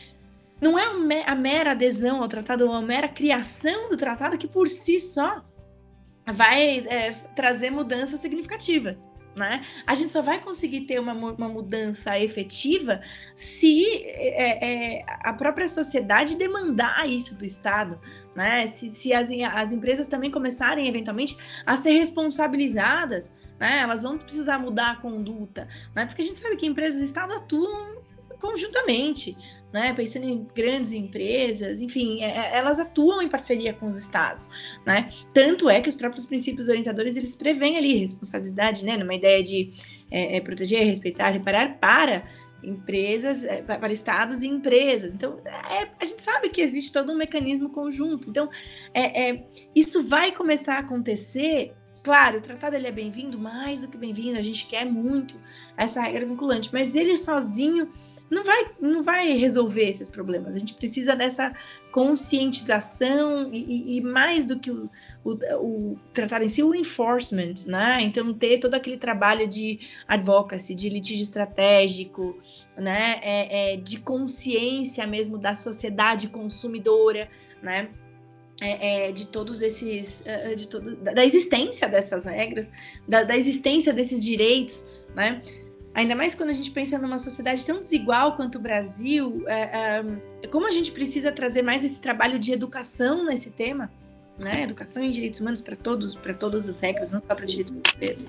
não 0.61 0.79
é 0.79 1.25
a 1.27 1.35
mera 1.35 1.73
adesão 1.73 2.23
ao 2.23 2.29
tratado, 2.29 2.67
ou 2.67 2.73
a 2.73 2.81
mera 2.81 3.09
criação 3.09 3.91
do 3.91 3.97
tratado 3.97 4.39
que 4.39 4.47
por 4.47 4.69
si 4.69 5.01
só 5.01 5.45
vai 6.33 6.79
é, 6.89 7.13
trazer 7.35 7.71
mudanças 7.71 8.21
significativas 8.21 9.05
né? 9.37 9.67
A 9.87 9.95
gente 9.95 10.11
só 10.11 10.23
vai 10.23 10.41
conseguir 10.41 10.83
ter 10.83 10.99
uma, 10.99 11.13
uma 11.13 11.49
mudança 11.49 12.19
efetiva 12.19 13.03
se 13.35 13.85
é, 14.05 14.97
é, 14.97 15.05
a 15.07 15.33
própria 15.35 15.69
sociedade 15.69 16.37
demandar 16.37 17.07
isso 17.07 17.37
do 17.37 17.45
Estado, 17.45 18.01
né? 18.35 18.67
Se, 18.67 18.89
se 18.89 19.13
as, 19.13 19.29
as 19.31 19.73
empresas 19.73 20.09
também 20.09 20.31
começarem 20.31 20.89
eventualmente 20.89 21.37
a 21.67 21.77
ser 21.77 21.93
responsabilizadas, 21.93 23.35
né? 23.61 23.81
Elas 23.81 24.03
vão 24.03 24.17
precisar 24.17 24.59
mudar 24.59 24.93
a 24.93 24.97
conduta, 24.97 25.69
né? 25.95 26.07
Porque 26.07 26.23
a 26.23 26.25
gente 26.25 26.39
sabe 26.39 26.57
que 26.57 26.67
empresas 26.67 27.03
e 27.03 27.05
Estado 27.05 27.35
atuam 27.35 27.97
conjuntamente, 28.41 29.37
né? 29.77 29.93
Pensando 29.93 30.25
em 30.25 30.49
grandes 30.55 30.95
empresas, 30.95 31.83
enfim, 31.83 32.23
é, 32.23 32.29
é, 32.29 32.57
elas 32.57 32.81
atuam 32.81 33.21
em 33.21 33.29
parceria 33.29 33.75
com 33.75 33.87
os 33.87 33.99
estados, 33.99 34.49
né? 34.87 35.11
Tanto 35.35 35.69
é 35.69 35.83
que 35.83 35.89
os 35.91 35.95
próprios 35.95 36.25
princípios 36.25 36.71
orientadores 36.71 37.15
eles 37.15 37.37
prevêem 37.37 37.77
ali 37.77 37.99
responsabilidade, 37.99 38.87
né? 38.87 38.97
Numa 38.97 39.15
ideia 39.15 39.43
de 39.43 39.75
é, 40.11 40.39
é, 40.39 40.41
proteger, 40.41 40.87
respeitar, 40.87 41.29
reparar 41.29 41.79
para 41.79 42.25
empresas, 42.65 43.45
é, 43.45 43.61
para 43.61 43.93
estados 43.93 44.43
e 44.43 44.49
empresas. 44.49 45.13
Então, 45.13 45.41
é, 45.45 45.89
a 46.01 46.05
gente 46.07 46.23
sabe 46.23 46.49
que 46.49 46.63
existe 46.63 46.91
todo 46.91 47.13
um 47.13 47.17
mecanismo 47.17 47.69
conjunto. 47.69 48.31
Então, 48.31 48.49
é, 48.95 49.29
é 49.29 49.45
isso 49.75 50.03
vai 50.03 50.33
começar 50.33 50.77
a 50.77 50.79
acontecer. 50.79 51.75
Claro, 52.03 52.39
o 52.39 52.41
tratado 52.41 52.77
ele 52.77 52.87
é 52.87 52.93
bem-vindo, 52.93 53.39
mais 53.39 53.83
do 53.83 53.89
que 53.89 53.99
bem-vindo, 53.99 54.39
a 54.39 54.43
gente 54.43 54.67
quer 54.67 54.87
muito 54.87 55.39
essa 55.77 56.01
regra 56.01 56.25
vinculante, 56.25 56.71
mas 56.73 56.97
ele 56.97 57.15
sozinho 57.15 57.93
não 58.31 58.45
vai, 58.45 58.71
não 58.81 59.03
vai 59.03 59.33
resolver 59.33 59.89
esses 59.89 60.09
problemas. 60.09 60.57
A 60.57 60.59
gente 60.59 60.75
precisa 60.75 61.15
dessa 61.15 61.55
conscientização 61.93 63.49
e, 63.53 63.97
e 63.97 64.01
mais 64.01 64.47
do 64.47 64.59
que 64.59 64.71
o, 64.71 64.91
o, 65.25 65.33
o, 65.33 65.99
tratar 66.13 66.43
em 66.43 66.49
si, 66.49 66.63
o 66.63 66.75
enforcement, 66.75 67.55
né? 67.67 68.03
Então, 68.03 68.35
ter 68.35 68.59
todo 68.59 68.75
aquele 68.75 68.97
trabalho 68.97 69.47
de 69.47 69.81
advocacy, 70.07 70.75
de 70.75 70.89
litígio 70.89 71.23
estratégico, 71.23 72.37
né? 72.77 73.21
É, 73.23 73.73
é, 73.73 73.77
de 73.77 73.99
consciência 74.01 75.07
mesmo 75.07 75.39
da 75.39 75.55
sociedade 75.57 76.29
consumidora, 76.29 77.29
né? 77.63 77.89
É, 78.61 79.09
é, 79.09 79.13
de 79.13 79.27
todos 79.27 79.61
esses, 79.61 80.27
é, 80.27 80.53
é, 80.53 80.55
de 80.55 80.67
todo, 80.67 80.97
da 80.97 81.25
existência 81.25 81.87
dessas 81.89 82.25
regras, 82.25 82.73
da, 83.07 83.23
da 83.23 83.37
existência 83.37 83.93
desses 83.93 84.23
direitos, 84.23 84.85
né? 85.15 85.43
Ainda 85.97 86.15
mais 86.15 86.35
quando 86.35 86.51
a 86.51 86.53
gente 86.53 86.71
pensa 86.71 86.99
numa 86.99 87.19
sociedade 87.19 87.65
tão 87.65 87.81
desigual 87.81 88.37
quanto 88.37 88.57
o 88.57 88.61
Brasil, 88.61 89.43
é, 89.47 90.03
é, 90.43 90.47
como 90.49 90.69
a 90.69 90.71
gente 90.71 90.93
precisa 90.93 91.33
trazer 91.33 91.63
mais 91.63 91.87
esse 91.87 92.03
trabalho 92.03 92.39
de 92.39 92.53
educação 92.53 93.25
nesse 93.25 93.51
tema, 93.51 93.91
né? 94.39 94.65
Educação 94.65 95.03
em 95.03 95.11
direitos 95.11 95.41
humanos 95.41 95.63
para 95.63 95.75
todos, 95.75 96.15
para 96.15 96.35
todas 96.35 96.69
as 96.69 96.79
regras, 96.81 97.13
não 97.13 97.19
só 97.19 97.35
para 97.35 97.47
direitos 97.47 97.73
brasileiros. 97.73 98.29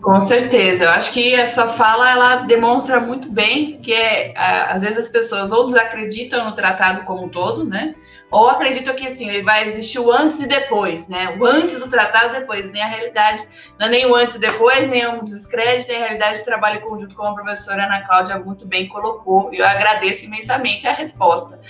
Com 0.00 0.20
certeza, 0.22 0.84
eu 0.84 0.90
acho 0.90 1.12
que 1.12 1.34
a 1.34 1.44
sua 1.44 1.68
fala 1.68 2.10
ela 2.10 2.36
demonstra 2.36 2.98
muito 2.98 3.30
bem 3.30 3.78
que 3.82 3.92
é, 3.92 4.32
às 4.34 4.80
vezes 4.80 5.00
as 5.00 5.08
pessoas 5.08 5.52
ou 5.52 5.66
desacreditam 5.66 6.46
no 6.46 6.52
tratado 6.52 7.04
como 7.04 7.26
um 7.26 7.28
todo, 7.28 7.62
né? 7.62 7.94
Ou 8.32 8.48
acreditam 8.48 8.96
que 8.96 9.06
assim, 9.06 9.42
vai 9.42 9.68
existir 9.68 9.98
o 9.98 10.10
antes 10.10 10.40
e 10.40 10.46
depois, 10.46 11.06
né? 11.06 11.36
O 11.38 11.44
antes 11.44 11.78
do 11.78 11.86
tratado 11.86 12.32
depois, 12.32 12.72
nem 12.72 12.82
a 12.82 12.88
realidade, 12.88 13.46
não 13.78 13.86
é 13.86 13.90
nem 13.90 14.06
o 14.06 14.14
antes 14.14 14.36
e 14.36 14.38
depois, 14.38 14.88
nem 14.88 15.06
o 15.06 15.22
descrédito, 15.22 15.92
nem 15.92 15.98
a 15.98 16.04
realidade 16.06 16.38
de 16.38 16.44
trabalho 16.44 16.80
conjunto, 16.80 17.14
como 17.14 17.28
a 17.28 17.34
professora 17.34 17.84
Ana 17.84 18.00
Cláudia 18.06 18.38
muito 18.38 18.66
bem 18.66 18.88
colocou, 18.88 19.52
eu 19.52 19.66
agradeço 19.66 20.24
imensamente 20.24 20.88
a 20.88 20.92
resposta. 20.92 21.60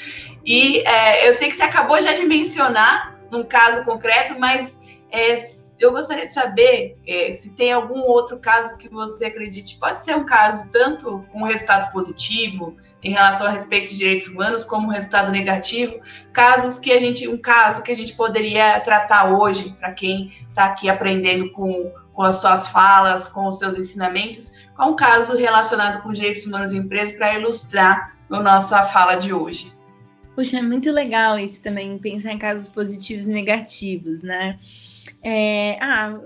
E 0.46 0.86
é, 0.86 1.28
eu 1.28 1.34
sei 1.34 1.48
que 1.48 1.56
você 1.56 1.64
acabou 1.64 2.00
já 2.00 2.12
de 2.12 2.22
mencionar 2.24 3.18
num 3.28 3.42
caso 3.42 3.84
concreto, 3.84 4.38
mas 4.38 4.80
é, 5.10 5.44
eu 5.80 5.90
gostaria 5.90 6.26
de 6.26 6.32
saber 6.32 6.94
é, 7.04 7.32
se 7.32 7.56
tem 7.56 7.72
algum 7.72 8.02
outro 8.02 8.38
caso 8.38 8.78
que 8.78 8.88
você 8.88 9.24
acredite. 9.24 9.80
Pode 9.80 10.00
ser 10.00 10.14
um 10.14 10.24
caso 10.24 10.70
tanto 10.70 11.24
com 11.32 11.42
resultado 11.42 11.90
positivo, 11.90 12.76
em 13.02 13.10
relação 13.10 13.46
a 13.46 13.50
respeito 13.50 13.90
de 13.90 13.98
direitos 13.98 14.28
humanos 14.28 14.64
como 14.64 14.90
resultado 14.90 15.32
negativo, 15.32 16.00
casos 16.32 16.78
que 16.78 16.92
a 16.92 17.00
gente, 17.00 17.26
um 17.26 17.36
caso 17.36 17.82
que 17.82 17.90
a 17.90 17.96
gente 17.96 18.14
poderia 18.14 18.78
tratar 18.80 19.32
hoje 19.32 19.70
para 19.78 19.92
quem 19.92 20.32
está 20.48 20.66
aqui 20.66 20.88
aprendendo 20.88 21.50
com, 21.50 21.92
com 22.12 22.22
as 22.22 22.36
suas 22.36 22.68
falas, 22.68 23.26
com 23.28 23.46
os 23.48 23.58
seus 23.58 23.76
ensinamentos, 23.76 24.52
com 24.76 24.90
um 24.90 24.96
caso 24.96 25.36
relacionado 25.36 26.02
com 26.02 26.12
direitos 26.12 26.46
humanos 26.46 26.72
em 26.72 26.78
empresas 26.78 27.16
para 27.16 27.38
ilustrar 27.38 28.16
a 28.30 28.40
nossa 28.40 28.84
fala 28.84 29.16
de 29.16 29.32
hoje. 29.32 29.72
Puxa, 30.34 30.58
é 30.58 30.62
muito 30.62 30.90
legal 30.90 31.38
isso 31.38 31.62
também, 31.62 31.98
pensar 31.98 32.32
em 32.32 32.38
casos 32.38 32.68
positivos 32.68 33.26
e 33.26 33.32
negativos, 33.32 34.22
né? 34.22 34.58
É, 35.22 35.76
ah, 35.80 36.18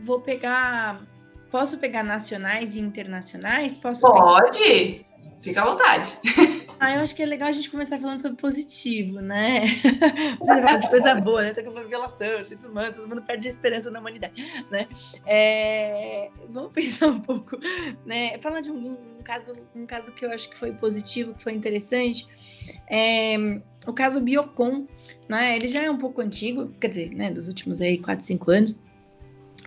vou 0.00 0.20
pegar. 0.20 1.02
Posso 1.50 1.78
pegar 1.78 2.02
nacionais 2.02 2.76
e 2.76 2.80
internacionais? 2.80 3.76
Posso 3.76 4.02
Pode! 4.02 4.58
Pegar... 4.58 5.07
Fica 5.40 5.62
à 5.62 5.66
vontade. 5.66 6.18
Ah, 6.80 6.94
eu 6.94 7.00
acho 7.00 7.12
que 7.12 7.20
é 7.20 7.26
legal 7.26 7.48
a 7.48 7.52
gente 7.52 7.68
começar 7.68 7.98
falando 7.98 8.20
sobre 8.20 8.40
positivo, 8.40 9.20
né? 9.20 9.62
De 10.80 10.88
coisa 10.88 11.12
boa, 11.16 11.42
né? 11.42 11.52
Tá 11.52 11.60
falando 11.60 11.88
violação, 11.88 12.40
direitos 12.44 12.66
humanos, 12.66 12.94
todo 12.94 13.08
mundo 13.08 13.20
perde 13.22 13.48
a 13.48 13.50
esperança 13.50 13.90
na 13.90 13.98
humanidade, 13.98 14.34
né? 14.70 14.86
É... 15.26 16.30
Vamos 16.48 16.70
pensar 16.72 17.08
um 17.08 17.18
pouco, 17.18 17.58
né? 18.06 18.38
Falar 18.38 18.60
de 18.60 18.70
um, 18.70 18.92
um, 18.92 19.22
caso, 19.24 19.56
um 19.74 19.86
caso 19.86 20.12
que 20.12 20.24
eu 20.24 20.30
acho 20.30 20.48
que 20.48 20.56
foi 20.56 20.70
positivo, 20.70 21.34
que 21.34 21.42
foi 21.42 21.52
interessante. 21.52 22.28
É... 22.88 23.36
O 23.84 23.92
caso 23.92 24.20
Biocon, 24.20 24.86
né? 25.28 25.56
Ele 25.56 25.66
já 25.66 25.82
é 25.82 25.90
um 25.90 25.98
pouco 25.98 26.20
antigo, 26.20 26.72
quer 26.80 26.88
dizer, 26.90 27.10
né? 27.12 27.28
Dos 27.32 27.48
últimos 27.48 27.80
aí 27.80 27.98
4, 27.98 28.24
5 28.24 28.50
anos 28.52 28.78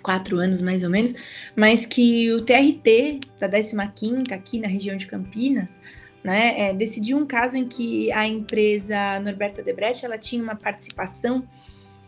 quatro 0.02 0.38
anos 0.38 0.62
mais 0.62 0.84
ou 0.84 0.90
menos, 0.90 1.14
mas 1.56 1.86
que 1.86 2.32
o 2.32 2.42
TRT 2.42 3.20
da 3.40 3.50
15ª 3.50 4.32
aqui 4.32 4.60
na 4.60 4.68
região 4.68 4.96
de 4.96 5.06
Campinas, 5.06 5.82
né, 6.24 6.70
é, 6.70 6.74
decidiu 6.74 7.18
um 7.18 7.26
caso 7.26 7.58
em 7.58 7.68
que 7.68 8.12
a 8.12 8.28
empresa 8.28 9.20
Norberto 9.20 9.64
Debrecht, 9.64 10.06
ela 10.06 10.18
tinha 10.18 10.44
uma 10.44 10.56
participação 10.56 11.48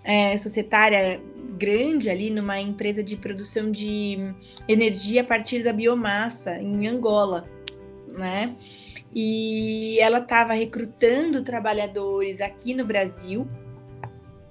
é, 0.04 0.36
societária 0.38 1.20
grande 1.58 2.10
ali 2.10 2.30
numa 2.30 2.60
empresa 2.60 3.04
de 3.04 3.16
produção 3.16 3.72
de 3.72 4.18
energia 4.68 5.22
a 5.22 5.24
partir 5.24 5.64
da 5.64 5.72
biomassa 5.72 6.60
em 6.60 6.88
Angola, 6.88 7.48
né? 8.10 8.56
E 9.16 9.98
ela 10.00 10.20
estava 10.20 10.54
recrutando 10.54 11.44
trabalhadores 11.44 12.42
aqui 12.42 12.74
no 12.74 12.84
Brasil 12.84 13.48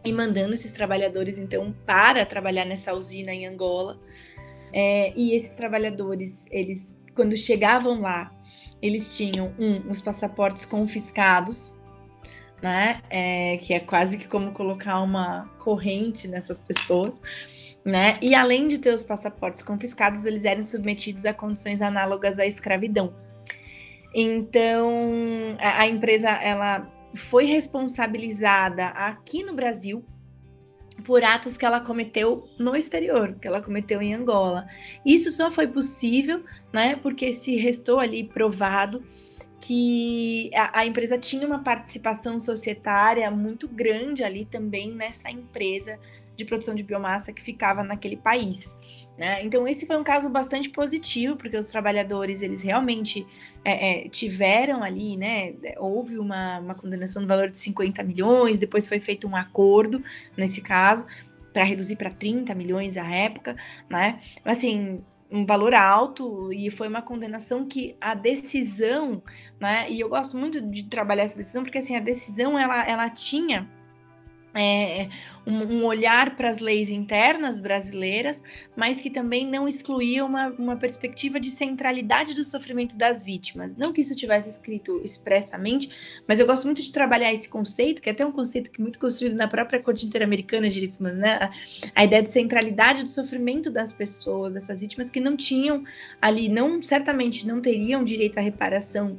e 0.04 0.12
mandando 0.12 0.54
esses 0.54 0.72
trabalhadores 0.72 1.38
então 1.38 1.74
para 1.86 2.24
trabalhar 2.26 2.64
nessa 2.64 2.94
usina 2.94 3.32
em 3.32 3.46
Angola. 3.46 4.00
É, 4.72 5.12
e 5.14 5.34
esses 5.34 5.54
trabalhadores, 5.54 6.46
eles 6.50 6.98
quando 7.14 7.36
chegavam 7.36 8.00
lá, 8.00 8.32
eles 8.80 9.16
tinham 9.16 9.54
um, 9.58 9.90
os 9.90 10.00
passaportes 10.00 10.64
confiscados, 10.64 11.78
né? 12.60 13.02
É, 13.10 13.58
que 13.58 13.74
é 13.74 13.80
quase 13.80 14.18
que 14.18 14.26
como 14.26 14.52
colocar 14.52 15.00
uma 15.00 15.48
corrente 15.58 16.26
nessas 16.26 16.58
pessoas. 16.58 17.20
Né? 17.84 18.14
E 18.22 18.32
além 18.32 18.68
de 18.68 18.78
ter 18.78 18.94
os 18.94 19.02
passaportes 19.02 19.60
confiscados, 19.60 20.24
eles 20.24 20.44
eram 20.44 20.62
submetidos 20.62 21.26
a 21.26 21.34
condições 21.34 21.82
análogas 21.82 22.38
à 22.38 22.46
escravidão. 22.46 23.12
Então, 24.14 25.56
a, 25.58 25.80
a 25.80 25.86
empresa 25.88 26.28
ela 26.28 26.88
foi 27.14 27.44
responsabilizada 27.44 28.86
aqui 28.88 29.42
no 29.42 29.54
Brasil 29.54 30.04
por 31.04 31.24
atos 31.24 31.56
que 31.56 31.64
ela 31.64 31.80
cometeu 31.80 32.48
no 32.58 32.76
exterior, 32.76 33.34
que 33.40 33.48
ela 33.48 33.62
cometeu 33.62 34.00
em 34.00 34.14
Angola. 34.14 34.66
Isso 35.04 35.32
só 35.32 35.50
foi 35.50 35.66
possível, 35.66 36.44
né, 36.72 36.96
porque 36.96 37.32
se 37.32 37.56
restou 37.56 37.98
ali 37.98 38.24
provado 38.24 39.02
que 39.60 40.50
a, 40.54 40.80
a, 40.80 40.86
empresa 40.86 41.16
tinha 41.16 41.46
uma 41.46 41.62
participação 41.62 42.38
societária 42.40 43.30
muito 43.30 43.68
grande 43.68 44.24
ali 44.24 44.44
também 44.44 44.92
nessa 44.92 45.30
empresa 45.30 46.00
de 46.36 46.44
produção 46.44 46.74
de 46.74 46.82
biomassa 46.82 47.32
que 47.32 47.42
ficava 47.42 47.82
naquele 47.82 48.16
país. 48.16 48.78
Né? 49.16 49.44
Então 49.44 49.66
esse 49.68 49.86
foi 49.86 49.96
um 49.96 50.04
caso 50.04 50.28
bastante 50.30 50.70
positivo, 50.70 51.36
porque 51.36 51.56
os 51.56 51.70
trabalhadores 51.70 52.42
eles 52.42 52.62
realmente 52.62 53.26
é, 53.64 54.06
é, 54.06 54.08
tiveram 54.08 54.82
ali, 54.82 55.16
né? 55.16 55.54
Houve 55.78 56.18
uma, 56.18 56.58
uma 56.58 56.74
condenação 56.74 57.22
no 57.22 57.28
valor 57.28 57.48
de 57.48 57.58
50 57.58 58.02
milhões, 58.02 58.58
depois 58.58 58.88
foi 58.88 58.98
feito 58.98 59.28
um 59.28 59.36
acordo 59.36 60.02
nesse 60.36 60.60
caso 60.60 61.06
para 61.52 61.64
reduzir 61.64 61.96
para 61.96 62.10
30 62.10 62.54
milhões 62.54 62.96
à 62.96 63.06
época, 63.06 63.56
né? 63.88 64.18
Assim, 64.44 65.04
um 65.30 65.46
valor 65.46 65.74
alto 65.74 66.52
e 66.52 66.70
foi 66.70 66.88
uma 66.88 67.00
condenação 67.00 67.66
que 67.66 67.96
a 68.00 68.14
decisão, 68.14 69.22
né? 69.60 69.90
E 69.90 70.00
eu 70.00 70.08
gosto 70.08 70.36
muito 70.36 70.60
de 70.60 70.84
trabalhar 70.84 71.22
essa 71.22 71.36
decisão 71.36 71.62
porque 71.62 71.78
assim 71.78 71.96
a 71.96 72.00
decisão 72.00 72.58
ela, 72.58 72.86
ela 72.86 73.08
tinha 73.08 73.68
é, 74.54 75.08
um, 75.46 75.56
um, 75.56 75.84
olhar 75.84 76.36
para 76.36 76.50
as 76.50 76.58
leis 76.58 76.90
internas 76.90 77.58
brasileiras, 77.58 78.42
mas 78.76 79.00
que 79.00 79.10
também 79.10 79.46
não 79.46 79.66
excluía 79.66 80.24
uma, 80.24 80.48
uma 80.48 80.76
perspectiva 80.76 81.40
de 81.40 81.50
centralidade 81.50 82.34
do 82.34 82.44
sofrimento 82.44 82.96
das 82.96 83.22
vítimas. 83.22 83.76
Não 83.76 83.92
que 83.92 84.00
isso 84.00 84.14
tivesse 84.14 84.50
escrito 84.50 85.00
expressamente, 85.04 85.90
mas 86.28 86.38
eu 86.38 86.46
gosto 86.46 86.64
muito 86.64 86.82
de 86.82 86.92
trabalhar 86.92 87.32
esse 87.32 87.48
conceito, 87.48 88.02
que 88.02 88.08
é 88.08 88.12
até 88.12 88.24
um 88.24 88.32
conceito 88.32 88.70
que 88.70 88.80
é 88.80 88.82
muito 88.82 88.98
construído 88.98 89.34
na 89.34 89.48
própria 89.48 89.80
Corte 89.80 90.06
Interamericana 90.06 90.68
de 90.68 90.74
Direitos 90.74 91.00
Humanos, 91.00 91.18
né? 91.18 91.34
A, 91.34 91.50
a 91.94 92.04
ideia 92.04 92.22
de 92.22 92.30
centralidade 92.30 93.02
do 93.02 93.08
sofrimento 93.08 93.70
das 93.70 93.92
pessoas, 93.92 94.54
dessas 94.54 94.80
vítimas 94.80 95.10
que 95.10 95.20
não 95.20 95.36
tinham 95.36 95.84
ali, 96.20 96.48
não 96.48 96.80
certamente 96.82 97.46
não 97.46 97.60
teriam 97.60 98.04
direito 98.04 98.38
à 98.38 98.40
reparação 98.40 99.18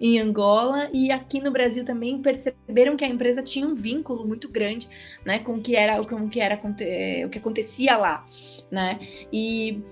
em 0.00 0.20
Angola 0.20 0.90
e 0.92 1.10
aqui 1.10 1.40
no 1.40 1.50
Brasil 1.50 1.84
também 1.84 2.20
perceberam 2.20 2.96
que 2.96 3.04
a 3.04 3.08
empresa 3.08 3.42
tinha 3.42 3.66
um 3.66 3.74
vínculo 3.74 4.26
muito 4.26 4.48
grande, 4.48 4.88
né, 5.24 5.38
com 5.38 5.54
o 5.54 5.60
que 5.60 5.74
era 5.74 6.02
com 6.04 6.16
o 6.16 6.28
que 6.28 6.40
era 6.40 6.58
é, 6.80 7.24
o 7.24 7.28
que 7.30 7.38
acontecia 7.38 7.96
lá, 7.96 8.26
né? 8.70 9.00
E 9.32 9.82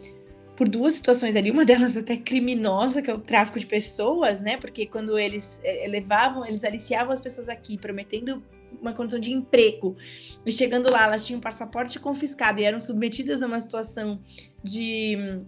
por 0.57 0.69
duas 0.69 0.95
situações 0.95 1.35
ali, 1.37 1.51
uma 1.53 1.65
delas 1.65 1.97
até 1.97 2.17
criminosa, 2.17 3.03
que 3.03 3.11
é 3.11 3.15
o 3.15 3.21
tráfico 3.21 3.59
de 3.59 3.67
pessoas, 3.67 4.41
né? 4.41 4.57
Porque 4.57 4.87
quando 4.87 5.19
eles 5.19 5.61
é, 5.65 5.87
levavam, 5.89 6.47
eles 6.47 6.65
aliciavam 6.65 7.13
as 7.13 7.21
pessoas 7.21 7.49
aqui, 7.49 7.77
prometendo 7.79 8.43
uma 8.81 8.93
condição 8.93 9.21
de 9.21 9.33
emprego. 9.33 9.97
E 10.45 10.53
chegando 10.53 10.91
lá, 10.91 11.05
elas 11.05 11.25
tinham 11.25 11.41
passaporte 11.41 11.99
confiscado 11.99 12.61
e 12.61 12.65
eram 12.65 12.81
submetidas 12.81 13.43
a 13.43 13.47
uma 13.47 13.61
situação 13.61 14.21
de 14.63 15.45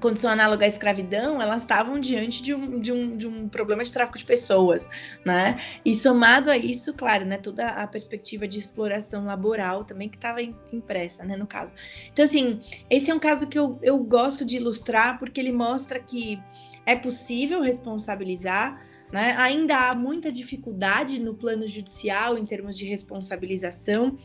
condição 0.00 0.30
análoga 0.30 0.64
à 0.64 0.68
escravidão, 0.68 1.40
elas 1.40 1.62
estavam 1.62 2.00
diante 2.00 2.42
de 2.42 2.54
um, 2.54 2.80
de, 2.80 2.92
um, 2.92 3.16
de 3.16 3.26
um 3.26 3.48
problema 3.48 3.84
de 3.84 3.92
tráfico 3.92 4.18
de 4.18 4.24
pessoas, 4.24 4.88
né? 5.24 5.58
E 5.84 5.94
somado 5.94 6.50
a 6.50 6.56
isso, 6.56 6.92
claro, 6.94 7.24
né, 7.24 7.38
toda 7.38 7.68
a 7.68 7.86
perspectiva 7.86 8.46
de 8.46 8.58
exploração 8.58 9.24
laboral 9.24 9.84
também 9.84 10.08
que 10.08 10.16
estava 10.16 10.40
impressa, 10.72 11.24
né, 11.24 11.36
no 11.36 11.46
caso. 11.46 11.74
Então, 12.12 12.24
assim, 12.24 12.60
esse 12.90 13.10
é 13.10 13.14
um 13.14 13.18
caso 13.18 13.48
que 13.48 13.58
eu, 13.58 13.78
eu 13.82 13.98
gosto 13.98 14.44
de 14.44 14.56
ilustrar 14.56 15.18
porque 15.18 15.40
ele 15.40 15.52
mostra 15.52 15.98
que 15.98 16.40
é 16.86 16.94
possível 16.94 17.62
responsabilizar, 17.62 18.80
né? 19.12 19.34
Ainda 19.38 19.90
há 19.90 19.94
muita 19.94 20.32
dificuldade 20.32 21.20
no 21.20 21.34
plano 21.34 21.68
judicial 21.68 22.36
em 22.36 22.44
termos 22.44 22.76
de 22.76 22.84
responsabilização, 22.84 24.18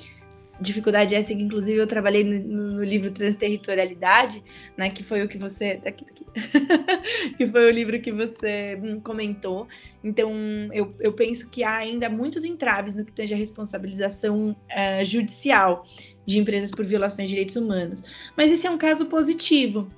dificuldade 0.59 1.15
essa 1.15 1.33
que 1.33 1.41
inclusive 1.41 1.77
eu 1.77 1.87
trabalhei 1.87 2.23
no, 2.23 2.75
no, 2.75 2.83
livro 2.83 3.11
Transterritorialidade, 3.11 4.43
né, 4.77 4.89
que 4.89 5.03
foi 5.03 5.23
o 5.23 5.27
que 5.27 5.37
você 5.37 5.75
tá 5.75 5.89
aqui, 5.89 6.05
tá 6.05 6.11
aqui. 6.11 6.25
que 7.37 7.47
foi 7.47 7.65
o 7.65 7.71
livro 7.71 7.99
que 8.01 8.11
você 8.11 8.79
hum, 8.81 8.99
comentou. 8.99 9.67
Então, 10.03 10.33
eu, 10.73 10.93
eu 10.99 11.13
penso 11.13 11.49
que 11.49 11.63
há 11.63 11.77
ainda 11.77 12.09
muitos 12.09 12.43
entraves 12.43 12.95
no 12.95 13.05
que 13.05 13.11
tange 13.11 13.33
a 13.33 13.37
responsabilização 13.37 14.51
uh, 14.51 15.03
judicial 15.03 15.85
de 16.25 16.37
empresas 16.37 16.71
por 16.71 16.85
violações 16.85 17.27
de 17.27 17.35
direitos 17.35 17.55
humanos. 17.55 18.03
Mas 18.35 18.51
esse 18.51 18.67
é 18.67 18.69
um 18.69 18.77
caso 18.77 19.07
positivo. 19.07 19.91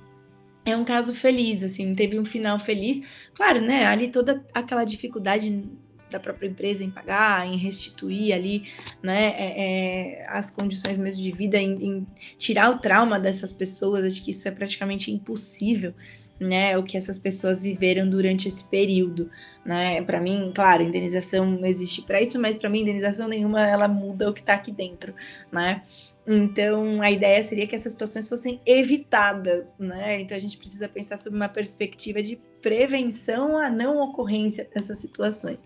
É 0.64 0.76
um 0.76 0.84
caso 0.84 1.12
feliz, 1.12 1.64
assim, 1.64 1.92
teve 1.94 2.18
um 2.18 2.24
final 2.24 2.58
feliz. 2.58 3.00
Claro, 3.34 3.60
né? 3.60 3.84
Ali 3.84 4.08
toda 4.08 4.44
aquela 4.54 4.84
dificuldade 4.84 5.68
da 6.12 6.20
própria 6.20 6.46
empresa 6.46 6.84
em 6.84 6.90
pagar, 6.90 7.46
em 7.46 7.56
restituir 7.56 8.32
ali, 8.32 8.64
né, 9.02 9.34
é, 9.36 10.20
é, 10.20 10.26
as 10.28 10.50
condições 10.50 10.98
mesmo 10.98 11.22
de 11.22 11.32
vida, 11.32 11.56
em, 11.56 11.72
em, 11.84 12.06
tirar 12.38 12.70
o 12.70 12.78
trauma 12.78 13.18
dessas 13.18 13.52
pessoas, 13.52 14.04
acho 14.04 14.22
que 14.22 14.30
isso 14.30 14.46
é 14.46 14.50
praticamente 14.50 15.10
impossível, 15.10 15.94
né, 16.38 16.76
o 16.76 16.82
que 16.82 16.96
essas 16.96 17.18
pessoas 17.18 17.62
viveram 17.62 18.08
durante 18.08 18.48
esse 18.48 18.64
período, 18.64 19.30
né, 19.64 20.02
para 20.02 20.20
mim, 20.20 20.50
claro, 20.54 20.82
indenização 20.82 21.64
existe 21.64 22.02
para 22.02 22.20
isso, 22.20 22.40
mas 22.40 22.56
para 22.56 22.68
mim 22.68 22.80
indenização 22.80 23.28
nenhuma 23.28 23.66
ela 23.66 23.86
muda 23.86 24.28
o 24.28 24.32
que 24.32 24.40
está 24.40 24.54
aqui 24.54 24.72
dentro, 24.72 25.14
né, 25.50 25.82
então, 26.26 27.02
a 27.02 27.10
ideia 27.10 27.42
seria 27.42 27.66
que 27.66 27.74
essas 27.74 27.92
situações 27.92 28.28
fossem 28.28 28.60
evitadas, 28.64 29.74
né? 29.78 30.20
Então, 30.20 30.36
a 30.36 30.40
gente 30.40 30.56
precisa 30.56 30.88
pensar 30.88 31.18
sobre 31.18 31.36
uma 31.36 31.48
perspectiva 31.48 32.22
de 32.22 32.36
prevenção 32.60 33.58
à 33.58 33.68
não 33.68 33.98
ocorrência 33.98 34.68
dessas 34.72 34.98
situações. 34.98 35.58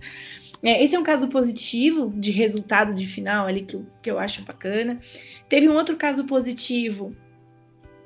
É, 0.63 0.83
esse 0.83 0.97
é 0.97 0.99
um 0.99 1.03
caso 1.03 1.29
positivo 1.29 2.11
de 2.17 2.31
resultado 2.31 2.95
de 2.95 3.07
final 3.07 3.47
ali 3.47 3.63
que 3.63 3.77
eu, 3.77 3.87
que 4.03 4.11
eu 4.11 4.19
acho 4.19 4.43
bacana. 4.43 4.99
Teve 5.47 5.69
um 5.69 5.75
outro 5.75 5.95
caso 5.97 6.25
positivo, 6.25 7.15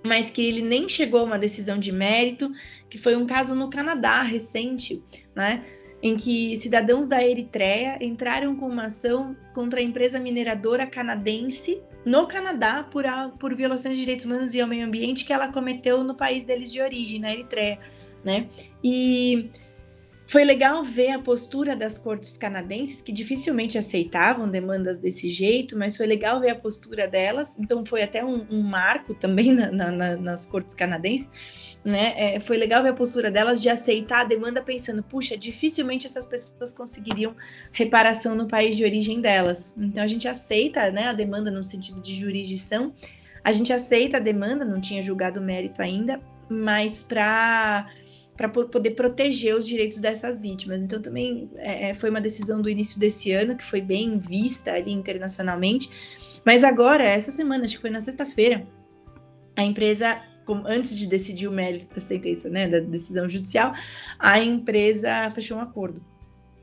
mas 0.05 0.29
que 0.31 0.45
ele 0.45 0.61
nem 0.61 0.89
chegou 0.89 1.21
a 1.21 1.25
uma 1.25 1.39
decisão 1.39 1.79
de 1.79 1.93
mérito, 1.93 2.53
que 2.89 2.99
foi 2.99 3.15
um 3.15 3.27
caso 3.27 3.55
no 3.55 3.71
Canadá 3.71 4.23
recente, 4.23 5.01
né? 5.37 5.65
Em 6.03 6.17
que 6.17 6.57
cidadãos 6.57 7.09
da 7.09 7.23
Eritreia 7.23 7.97
entraram 8.01 8.57
com 8.57 8.67
uma 8.67 8.87
ação 8.87 9.37
contra 9.55 9.79
a 9.79 9.83
empresa 9.83 10.19
mineradora 10.19 10.85
canadense 10.85 11.81
no 12.05 12.27
Canadá 12.27 12.87
por, 12.91 13.07
a, 13.07 13.29
por 13.29 13.55
violações 13.55 13.95
de 13.95 14.01
direitos 14.01 14.25
humanos 14.25 14.55
e 14.55 14.61
ao 14.61 14.69
meio 14.69 14.87
ambiente 14.87 15.25
que 15.25 15.33
ela 15.33 15.49
cometeu 15.49 16.03
no 16.03 16.15
país 16.15 16.45
deles 16.45 16.73
de 16.73 16.81
origem, 16.81 17.21
na 17.21 17.33
Eritreia, 17.33 17.79
né? 18.25 18.49
E 18.83 19.51
foi 20.31 20.45
legal 20.45 20.85
ver 20.85 21.11
a 21.11 21.18
postura 21.18 21.74
das 21.74 21.99
cortes 21.99 22.37
canadenses, 22.37 23.03
que 23.03 23.11
dificilmente 23.11 23.76
aceitavam 23.76 24.49
demandas 24.49 25.01
desse 25.01 25.28
jeito, 25.28 25.76
mas 25.76 25.97
foi 25.97 26.07
legal 26.07 26.39
ver 26.39 26.51
a 26.51 26.55
postura 26.55 27.09
delas. 27.09 27.59
Então, 27.59 27.85
foi 27.85 28.03
até 28.03 28.24
um, 28.24 28.47
um 28.49 28.62
marco 28.62 29.12
também 29.12 29.51
na, 29.53 29.72
na, 29.72 30.16
nas 30.16 30.47
cortes 30.47 30.74
canadenses 30.74 31.28
né? 31.85 32.12
É, 32.16 32.41
foi 32.41 32.59
legal 32.59 32.83
ver 32.83 32.91
a 32.91 32.95
postura 32.95 33.31
delas 33.31 33.61
de 33.61 33.68
aceitar 33.68 34.20
a 34.20 34.24
demanda 34.24 34.62
pensando, 34.62 35.03
puxa, 35.03 35.37
dificilmente 35.37 36.07
essas 36.07 36.26
pessoas 36.26 36.70
conseguiriam 36.72 37.35
reparação 37.72 38.35
no 38.35 38.47
país 38.47 38.76
de 38.76 38.85
origem 38.85 39.20
delas. 39.20 39.76
Então 39.78 40.03
a 40.03 40.07
gente 40.07 40.28
aceita, 40.28 40.91
né, 40.91 41.09
a 41.09 41.12
demanda 41.12 41.51
no 41.51 41.62
sentido 41.62 42.01
de 42.01 42.14
jurisdição. 42.14 42.95
A 43.43 43.51
gente 43.51 43.72
aceita 43.72 44.18
a 44.18 44.20
demanda, 44.20 44.64
não 44.64 44.81
tinha 44.81 45.01
julgado 45.01 45.41
o 45.41 45.43
mérito 45.43 45.81
ainda, 45.81 46.20
mas 46.51 47.03
para 47.03 47.89
para 48.41 48.49
poder 48.49 48.93
proteger 48.93 49.55
os 49.55 49.66
direitos 49.66 50.01
dessas 50.01 50.41
vítimas. 50.41 50.82
Então 50.82 51.03
também 51.03 51.51
é, 51.57 51.91
é, 51.91 51.95
foi 51.95 52.09
uma 52.09 52.22
decisão 52.22 52.62
do 52.62 52.70
início 52.70 52.99
desse 52.99 53.30
ano 53.32 53.55
que 53.55 53.62
foi 53.62 53.82
bem 53.82 54.18
vista 54.18 54.72
ali 54.72 54.93
internacionalmente. 54.93 55.91
Mas 56.43 56.64
agora, 56.64 57.05
essa 57.05 57.30
semana, 57.30 57.66
acho 57.66 57.74
que 57.74 57.82
foi 57.82 57.91
na 57.91 58.01
sexta-feira, 58.01 58.66
a 59.55 59.62
empresa 59.62 60.22
antes 60.64 60.97
de 60.97 61.07
decidir 61.07 61.49
o 61.49 61.53
mérito 61.53 61.95
da 61.95 62.01
sentença, 62.01 62.49
né, 62.49 62.66
da 62.66 62.80
decisão 62.80 63.28
judicial, 63.28 63.74
a 64.18 64.41
empresa 64.41 65.28
fechou 65.30 65.59
um 65.59 65.61
acordo 65.61 66.03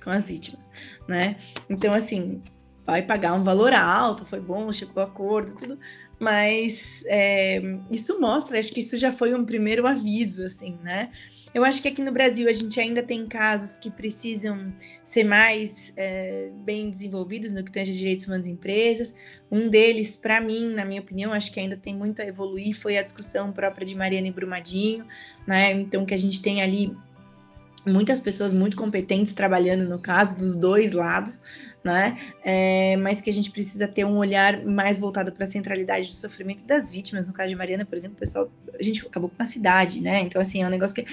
com 0.03 0.09
as 0.09 0.27
vítimas, 0.27 0.69
né? 1.07 1.37
Então, 1.69 1.93
assim, 1.93 2.41
vai 2.85 3.03
pagar 3.03 3.33
um 3.33 3.43
valor 3.43 3.71
alto, 3.73 4.25
foi 4.25 4.41
bom, 4.41 4.73
chegou 4.73 5.01
acordo, 5.01 5.55
tudo, 5.55 5.79
mas 6.19 7.05
é, 7.05 7.61
isso 7.89 8.19
mostra, 8.19 8.59
acho 8.59 8.73
que 8.73 8.81
isso 8.81 8.97
já 8.97 9.11
foi 9.11 9.33
um 9.33 9.45
primeiro 9.45 9.87
aviso, 9.87 10.43
assim, 10.43 10.77
né? 10.83 11.11
Eu 11.57 11.65
acho 11.65 11.81
que 11.81 11.87
aqui 11.87 12.03
no 12.03 12.11
Brasil 12.11 12.47
a 12.47 12.53
gente 12.53 12.79
ainda 12.79 13.01
tem 13.01 13.25
casos 13.25 13.77
que 13.77 13.89
precisam 13.89 14.71
ser 15.03 15.23
mais 15.23 15.91
é, 15.97 16.51
bem 16.57 16.87
desenvolvidos 16.87 17.51
no 17.51 17.63
que 17.63 17.71
tange 17.71 17.97
direitos 17.97 18.27
humanos 18.27 18.45
em 18.45 18.51
empresas. 18.51 19.15
Um 19.49 19.67
deles, 19.67 20.15
para 20.15 20.39
mim, 20.39 20.71
na 20.75 20.85
minha 20.85 21.01
opinião, 21.01 21.33
acho 21.33 21.51
que 21.51 21.59
ainda 21.59 21.75
tem 21.75 21.95
muito 21.95 22.21
a 22.21 22.27
evoluir, 22.27 22.79
foi 22.79 22.95
a 22.95 23.01
discussão 23.01 23.51
própria 23.51 23.87
de 23.87 23.95
Mariana 23.95 24.27
e 24.27 24.31
Brumadinho, 24.31 25.03
né? 25.47 25.71
Então, 25.71 26.05
que 26.05 26.13
a 26.13 26.17
gente 26.17 26.43
tem 26.43 26.61
ali 26.61 26.95
muitas 27.87 28.19
pessoas 28.19 28.53
muito 28.53 28.77
competentes 28.77 29.33
trabalhando 29.33 29.89
no 29.89 29.99
caso 29.99 30.37
dos 30.37 30.55
dois 30.55 30.91
lados, 30.91 31.41
né? 31.83 32.17
É, 32.43 32.97
mas 32.97 33.21
que 33.21 33.29
a 33.29 33.33
gente 33.33 33.49
precisa 33.51 33.87
ter 33.87 34.05
um 34.05 34.17
olhar 34.17 34.65
mais 34.65 34.97
voltado 34.97 35.31
para 35.31 35.45
a 35.45 35.47
centralidade 35.47 36.07
do 36.07 36.13
sofrimento 36.13 36.65
das 36.65 36.89
vítimas. 36.89 37.27
No 37.27 37.33
caso 37.33 37.49
de 37.49 37.55
Mariana, 37.55 37.85
por 37.85 37.95
exemplo, 37.95 38.17
o 38.17 38.19
pessoal, 38.19 38.51
a 38.77 38.83
gente 38.83 39.05
acabou 39.05 39.29
com 39.29 39.35
uma 39.37 39.45
cidade, 39.45 40.01
né? 40.01 40.19
Então, 40.19 40.41
assim, 40.41 40.61
é 40.61 40.67
um 40.67 40.69
negócio 40.69 40.95
que. 40.95 41.05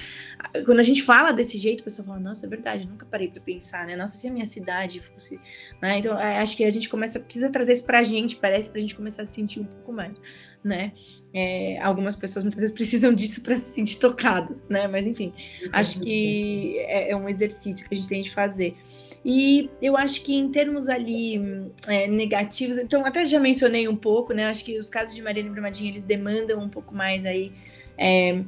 Quando 0.64 0.80
a 0.80 0.82
gente 0.82 1.02
fala 1.02 1.32
desse 1.32 1.58
jeito, 1.58 1.80
o 1.80 1.84
pessoal 1.84 2.06
fala, 2.06 2.20
nossa, 2.20 2.46
é 2.46 2.48
verdade, 2.48 2.86
nunca 2.86 3.06
parei 3.06 3.28
para 3.28 3.40
pensar, 3.40 3.86
né? 3.86 3.94
Nossa, 3.94 4.16
se 4.16 4.26
a 4.26 4.30
minha 4.30 4.46
cidade 4.46 5.00
fosse. 5.00 5.38
Né? 5.80 5.98
Então, 5.98 6.18
é, 6.18 6.38
acho 6.38 6.56
que 6.56 6.64
a 6.64 6.70
gente 6.70 6.88
começa, 6.88 7.20
precisa 7.20 7.50
trazer 7.50 7.74
isso 7.74 7.84
para 7.84 8.00
a 8.00 8.02
gente, 8.02 8.36
parece, 8.36 8.68
para 8.68 8.78
a 8.78 8.82
gente 8.82 8.94
começar 8.94 9.22
a 9.22 9.26
sentir 9.26 9.60
um 9.60 9.64
pouco 9.64 9.92
mais, 9.92 10.20
né? 10.62 10.92
É, 11.32 11.78
algumas 11.80 12.16
pessoas 12.16 12.44
muitas 12.44 12.60
vezes 12.60 12.74
precisam 12.74 13.12
disso 13.12 13.42
para 13.42 13.56
se 13.56 13.72
sentir 13.74 13.98
tocadas, 13.98 14.64
né? 14.68 14.88
Mas, 14.88 15.06
enfim, 15.06 15.32
acho 15.72 16.00
que 16.00 16.78
é, 16.80 17.10
é 17.10 17.16
um 17.16 17.28
exercício 17.28 17.86
que 17.88 17.94
a 17.94 17.96
gente 17.96 18.08
tem 18.08 18.22
de 18.22 18.30
fazer. 18.30 18.76
E 19.24 19.70
eu 19.80 19.96
acho 19.96 20.20
que 20.20 20.34
em 20.34 20.50
termos 20.50 20.88
ali 20.88 21.70
é, 21.86 22.06
negativos, 22.06 22.76
então 22.76 23.06
até 23.06 23.24
já 23.24 23.40
mencionei 23.40 23.88
um 23.88 23.96
pouco, 23.96 24.34
né? 24.34 24.46
Acho 24.46 24.64
que 24.64 24.78
os 24.78 24.90
casos 24.90 25.14
de 25.14 25.22
Mariana 25.22 25.50
Brumadinho, 25.50 25.90
eles 25.90 26.04
demandam 26.04 26.60
um 26.60 26.68
pouco 26.68 26.94
mais 26.94 27.24
aí 27.24 27.50
é, 27.96 28.42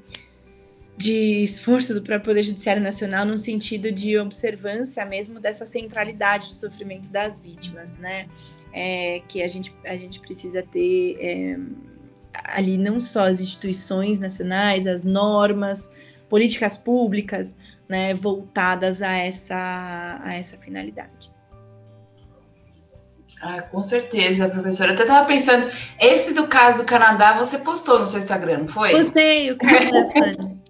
de 0.99 1.43
esforço 1.43 1.95
do 1.95 2.03
próprio 2.03 2.27
Poder 2.27 2.43
Judiciário 2.43 2.83
Nacional 2.83 3.25
no 3.25 3.39
sentido 3.39 3.91
de 3.91 4.19
observância 4.19 5.05
mesmo 5.07 5.41
dessa 5.41 5.65
centralidade 5.65 6.49
do 6.49 6.55
sofrimento 6.55 7.11
das 7.11 7.41
vítimas, 7.41 7.97
né? 7.97 8.29
É, 8.71 9.23
que 9.27 9.43
a 9.43 9.47
gente, 9.47 9.75
a 9.87 9.97
gente 9.97 10.21
precisa 10.21 10.63
ter 10.63 11.17
é, 11.19 11.59
ali 12.45 12.77
não 12.77 13.01
só 13.01 13.27
as 13.27 13.41
instituições 13.41 14.21
nacionais, 14.21 14.87
as 14.87 15.03
normas, 15.03 15.91
políticas 16.29 16.77
públicas, 16.77 17.59
né, 17.89 18.15
voltadas 18.15 19.03
a 19.03 19.13
essa, 19.13 20.21
a 20.23 20.35
essa 20.35 20.57
finalidade. 20.59 21.35
Ah, 23.41 23.63
com 23.63 23.83
certeza, 23.83 24.49
professora. 24.49 24.91
Eu 24.91 24.95
até 24.95 25.03
estava 25.03 25.27
pensando, 25.27 25.71
esse 26.01 26.33
do 26.33 26.49
caso 26.49 26.83
do 26.83 26.87
Canadá 26.87 27.37
você 27.37 27.59
postou 27.59 27.99
no 27.99 28.07
seu 28.07 28.21
Instagram, 28.21 28.59
não 28.61 28.69
foi? 28.69 28.93
Postei, 28.93 29.53
o 29.53 29.59
caso 29.59 30.11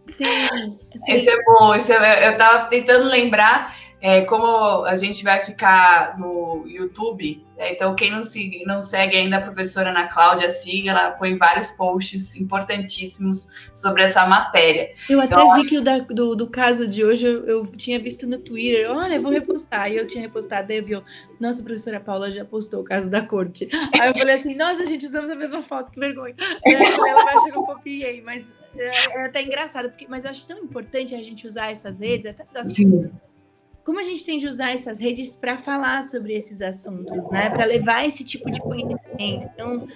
sim, 0.08 0.78
sim. 1.06 1.14
Esse 1.14 1.30
é 1.30 1.44
bom, 1.44 1.74
esse 1.74 1.92
é, 1.92 2.28
eu 2.28 2.32
estava 2.32 2.66
tentando 2.66 3.04
lembrar 3.06 3.74
é, 4.00 4.22
como 4.22 4.84
a 4.84 4.94
gente 4.94 5.24
vai 5.24 5.38
ficar 5.40 6.18
no 6.18 6.64
YouTube, 6.66 7.44
é, 7.56 7.72
então 7.72 7.94
quem 7.94 8.10
não, 8.10 8.22
siga, 8.22 8.58
não 8.66 8.82
segue 8.82 9.16
ainda 9.16 9.38
a 9.38 9.40
professora 9.40 9.88
Ana 9.88 10.06
Cláudia, 10.06 10.50
siga, 10.50 10.90
ela 10.90 11.12
põe 11.12 11.36
vários 11.36 11.70
posts 11.70 12.36
importantíssimos 12.36 13.70
sobre 13.74 14.02
essa 14.02 14.26
matéria. 14.26 14.92
Eu 15.08 15.18
até 15.18 15.34
então, 15.34 15.54
vi 15.54 15.66
que 15.66 15.78
o 15.78 15.82
da, 15.82 15.98
do, 15.98 16.36
do 16.36 16.46
caso 16.46 16.86
de 16.86 17.02
hoje 17.04 17.26
eu, 17.26 17.44
eu, 17.46 17.66
tinha 17.68 17.98
visto 17.98 18.26
no 18.26 18.38
Twitter, 18.38 18.90
olha, 18.90 19.18
vou 19.18 19.32
repostar, 19.32 19.90
e 19.90 19.96
eu 19.96 20.06
tinha 20.06 20.22
repostado, 20.22 20.68
daí 20.68 20.82
viu, 20.82 21.02
nossa, 21.40 21.62
a 21.62 21.64
professora 21.64 21.98
Paula 21.98 22.30
já 22.30 22.44
postou 22.44 22.82
o 22.82 22.84
caso 22.84 23.08
da 23.08 23.22
corte. 23.22 23.68
Aí 23.98 24.10
eu 24.10 24.14
falei 24.14 24.34
assim, 24.34 24.54
nossa, 24.54 24.84
gente, 24.84 25.06
usamos 25.06 25.30
a 25.30 25.34
mesma 25.34 25.62
foto, 25.62 25.90
que 25.90 25.98
vergonha. 25.98 26.34
ela 26.64 27.24
vai 27.24 27.44
que 27.44 27.50
eu 27.50 27.62
copiei, 27.62 28.20
mas 28.20 28.44
é, 28.76 29.20
é, 29.20 29.24
até 29.24 29.42
engraçado, 29.42 29.88
porque, 29.88 30.06
mas 30.06 30.24
eu 30.24 30.30
acho 30.30 30.46
tão 30.46 30.58
importante 30.58 31.14
a 31.14 31.22
gente 31.22 31.46
usar 31.46 31.70
essas 31.70 32.00
redes, 32.00 32.26
até 32.26 32.64
Sim 32.66 33.10
como 33.86 34.00
a 34.00 34.02
gente 34.02 34.24
tem 34.24 34.36
de 34.36 34.48
usar 34.48 34.72
essas 34.72 35.00
redes 35.00 35.36
para 35.36 35.58
falar 35.58 36.02
sobre 36.02 36.34
esses 36.34 36.60
assuntos, 36.60 37.30
né? 37.30 37.48
Para 37.48 37.64
levar 37.64 38.04
esse 38.04 38.24
tipo 38.24 38.50
de 38.50 38.60
conhecimento. 38.60 39.48
Então, 39.54 39.86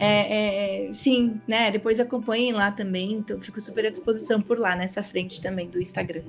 é, 0.00 0.88
é, 0.88 0.92
sim, 0.92 1.40
né? 1.46 1.70
Depois 1.70 2.00
acompanhem 2.00 2.52
lá 2.52 2.72
também. 2.72 3.12
Então, 3.12 3.38
fico 3.38 3.60
super 3.60 3.86
à 3.86 3.90
disposição 3.90 4.42
por 4.42 4.58
lá, 4.58 4.74
nessa 4.74 5.00
frente 5.00 5.40
também 5.40 5.68
do 5.68 5.80
Instagram. 5.80 6.24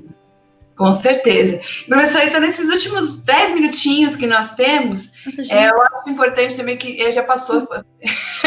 Com 0.78 0.93
certeza. 0.93 1.59
Professor, 1.88 2.22
então, 2.22 2.39
nesses 2.39 2.70
últimos 2.70 3.24
10 3.24 3.55
minutinhos 3.55 4.15
que 4.15 4.28
nós 4.28 4.53
temos, 4.53 5.13
Nossa, 5.26 5.55
é, 5.55 5.72
eu 5.72 5.82
acho 5.82 6.09
importante 6.11 6.55
também 6.55 6.78
que 6.78 7.11
já 7.11 7.24
passou. 7.24 7.65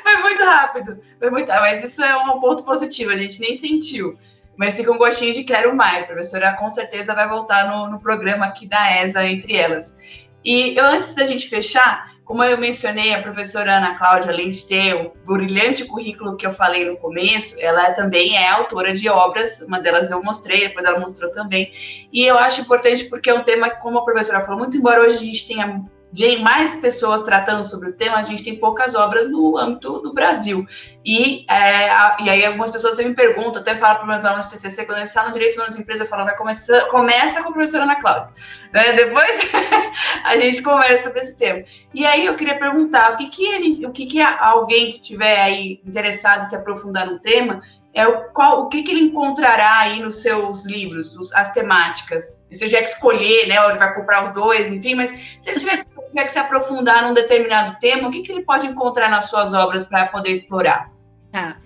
foi 0.00 0.16
muito 0.22 0.44
rápido. 0.44 1.00
Foi 1.18 1.28
muito, 1.28 1.48
mas 1.48 1.82
isso 1.82 2.04
é 2.04 2.16
um 2.16 2.38
ponto 2.38 2.62
positivo, 2.62 3.10
a 3.10 3.16
gente 3.16 3.40
nem 3.40 3.58
sentiu 3.58 4.16
mas 4.62 4.76
fica 4.76 4.92
um 4.92 4.96
gostinho 4.96 5.34
de 5.34 5.42
quero 5.42 5.74
mais. 5.74 6.04
A 6.04 6.06
professora 6.06 6.54
com 6.54 6.70
certeza 6.70 7.12
vai 7.16 7.28
voltar 7.28 7.66
no, 7.66 7.90
no 7.90 7.98
programa 7.98 8.46
aqui 8.46 8.64
da 8.64 9.02
ESA, 9.02 9.24
entre 9.24 9.56
elas. 9.56 9.96
E 10.44 10.76
eu, 10.78 10.84
antes 10.84 11.16
da 11.16 11.24
gente 11.24 11.48
fechar, 11.48 12.12
como 12.24 12.44
eu 12.44 12.56
mencionei, 12.56 13.12
a 13.12 13.20
professora 13.20 13.78
Ana 13.78 13.98
Cláudia, 13.98 14.30
além 14.30 14.50
de 14.50 14.64
ter 14.64 14.94
o 14.94 15.12
brilhante 15.26 15.84
currículo 15.84 16.36
que 16.36 16.46
eu 16.46 16.52
falei 16.52 16.88
no 16.88 16.96
começo, 16.96 17.56
ela 17.60 17.90
também 17.90 18.36
é 18.36 18.50
autora 18.50 18.92
de 18.92 19.08
obras, 19.08 19.62
uma 19.62 19.80
delas 19.80 20.12
eu 20.12 20.22
mostrei, 20.22 20.68
depois 20.68 20.86
ela 20.86 21.00
mostrou 21.00 21.32
também. 21.32 21.72
E 22.12 22.24
eu 22.24 22.38
acho 22.38 22.60
importante 22.60 23.06
porque 23.06 23.30
é 23.30 23.34
um 23.34 23.42
tema, 23.42 23.68
como 23.68 23.98
a 23.98 24.04
professora 24.04 24.42
falou, 24.42 24.60
muito 24.60 24.76
embora 24.76 25.02
hoje 25.02 25.16
a 25.16 25.18
gente 25.18 25.48
tenha 25.48 25.84
de 26.12 26.36
mais 26.36 26.76
pessoas 26.76 27.22
tratando 27.22 27.64
sobre 27.64 27.88
o 27.88 27.92
tema, 27.94 28.18
a 28.18 28.22
gente 28.22 28.44
tem 28.44 28.56
poucas 28.56 28.94
obras 28.94 29.30
no 29.30 29.56
âmbito 29.56 29.98
do 30.00 30.12
Brasil. 30.12 30.66
E, 31.04 31.46
é, 31.48 31.90
a, 31.90 32.16
e 32.20 32.28
aí 32.28 32.44
algumas 32.44 32.70
pessoas 32.70 32.98
me 32.98 33.14
perguntam, 33.14 33.62
até 33.62 33.76
falam 33.76 33.96
para 33.96 34.06
meus 34.06 34.24
alunos 34.24 34.46
de 34.46 34.52
TCC, 34.52 34.84
quando 34.84 34.98
eles 34.98 35.12
falam 35.12 35.32
direito 35.32 35.56
humanos 35.56 35.78
empresa, 35.78 36.04
falam, 36.04 36.26
vai 36.26 36.36
começar, 36.36 36.86
começa 36.88 37.42
com 37.42 37.48
a 37.48 37.52
professora 37.52 37.84
Ana 37.84 37.96
Cláudia. 37.96 38.28
Né? 38.72 38.92
Depois 38.94 39.50
a 40.24 40.36
gente 40.36 40.62
conversa 40.62 41.04
sobre 41.04 41.20
esse 41.20 41.36
tema. 41.38 41.64
E 41.94 42.04
aí 42.04 42.26
eu 42.26 42.36
queria 42.36 42.58
perguntar, 42.58 43.14
o 43.14 43.16
que 43.16 43.30
que, 43.30 43.54
a 43.54 43.58
gente, 43.58 43.86
o 43.86 43.90
que, 43.90 44.04
que 44.04 44.20
alguém 44.20 44.92
que 44.92 44.98
estiver 44.98 45.40
aí 45.40 45.80
interessado 45.86 46.42
em 46.42 46.46
se 46.46 46.54
aprofundar 46.54 47.06
no 47.06 47.18
tema, 47.18 47.62
é 47.94 48.06
o, 48.06 48.32
qual, 48.32 48.62
o 48.62 48.68
que, 48.68 48.82
que 48.82 48.90
ele 48.90 49.00
encontrará 49.00 49.80
aí 49.80 50.00
nos 50.00 50.22
seus 50.22 50.64
livros, 50.64 51.14
os, 51.16 51.32
as 51.34 51.52
temáticas. 51.52 52.42
Você 52.50 52.66
já 52.66 52.80
escolher, 52.80 53.46
né? 53.48 53.62
Ou 53.62 53.70
ele 53.70 53.78
vai 53.78 53.94
comprar 53.94 54.24
os 54.24 54.30
dois, 54.34 54.70
enfim, 54.72 54.94
mas 54.94 55.10
se 55.10 55.50
ele 55.50 55.58
tiver, 55.58 55.84
tiver 56.12 56.24
que 56.24 56.32
se 56.32 56.38
aprofundar 56.38 57.02
num 57.02 57.14
determinado 57.14 57.78
tema, 57.80 58.08
o 58.08 58.10
que, 58.10 58.22
que 58.22 58.32
ele 58.32 58.42
pode 58.42 58.66
encontrar 58.66 59.10
nas 59.10 59.24
suas 59.24 59.52
obras 59.52 59.84
para 59.84 60.06
poder 60.06 60.30
explorar? 60.30 60.90
Tá. 61.30 61.56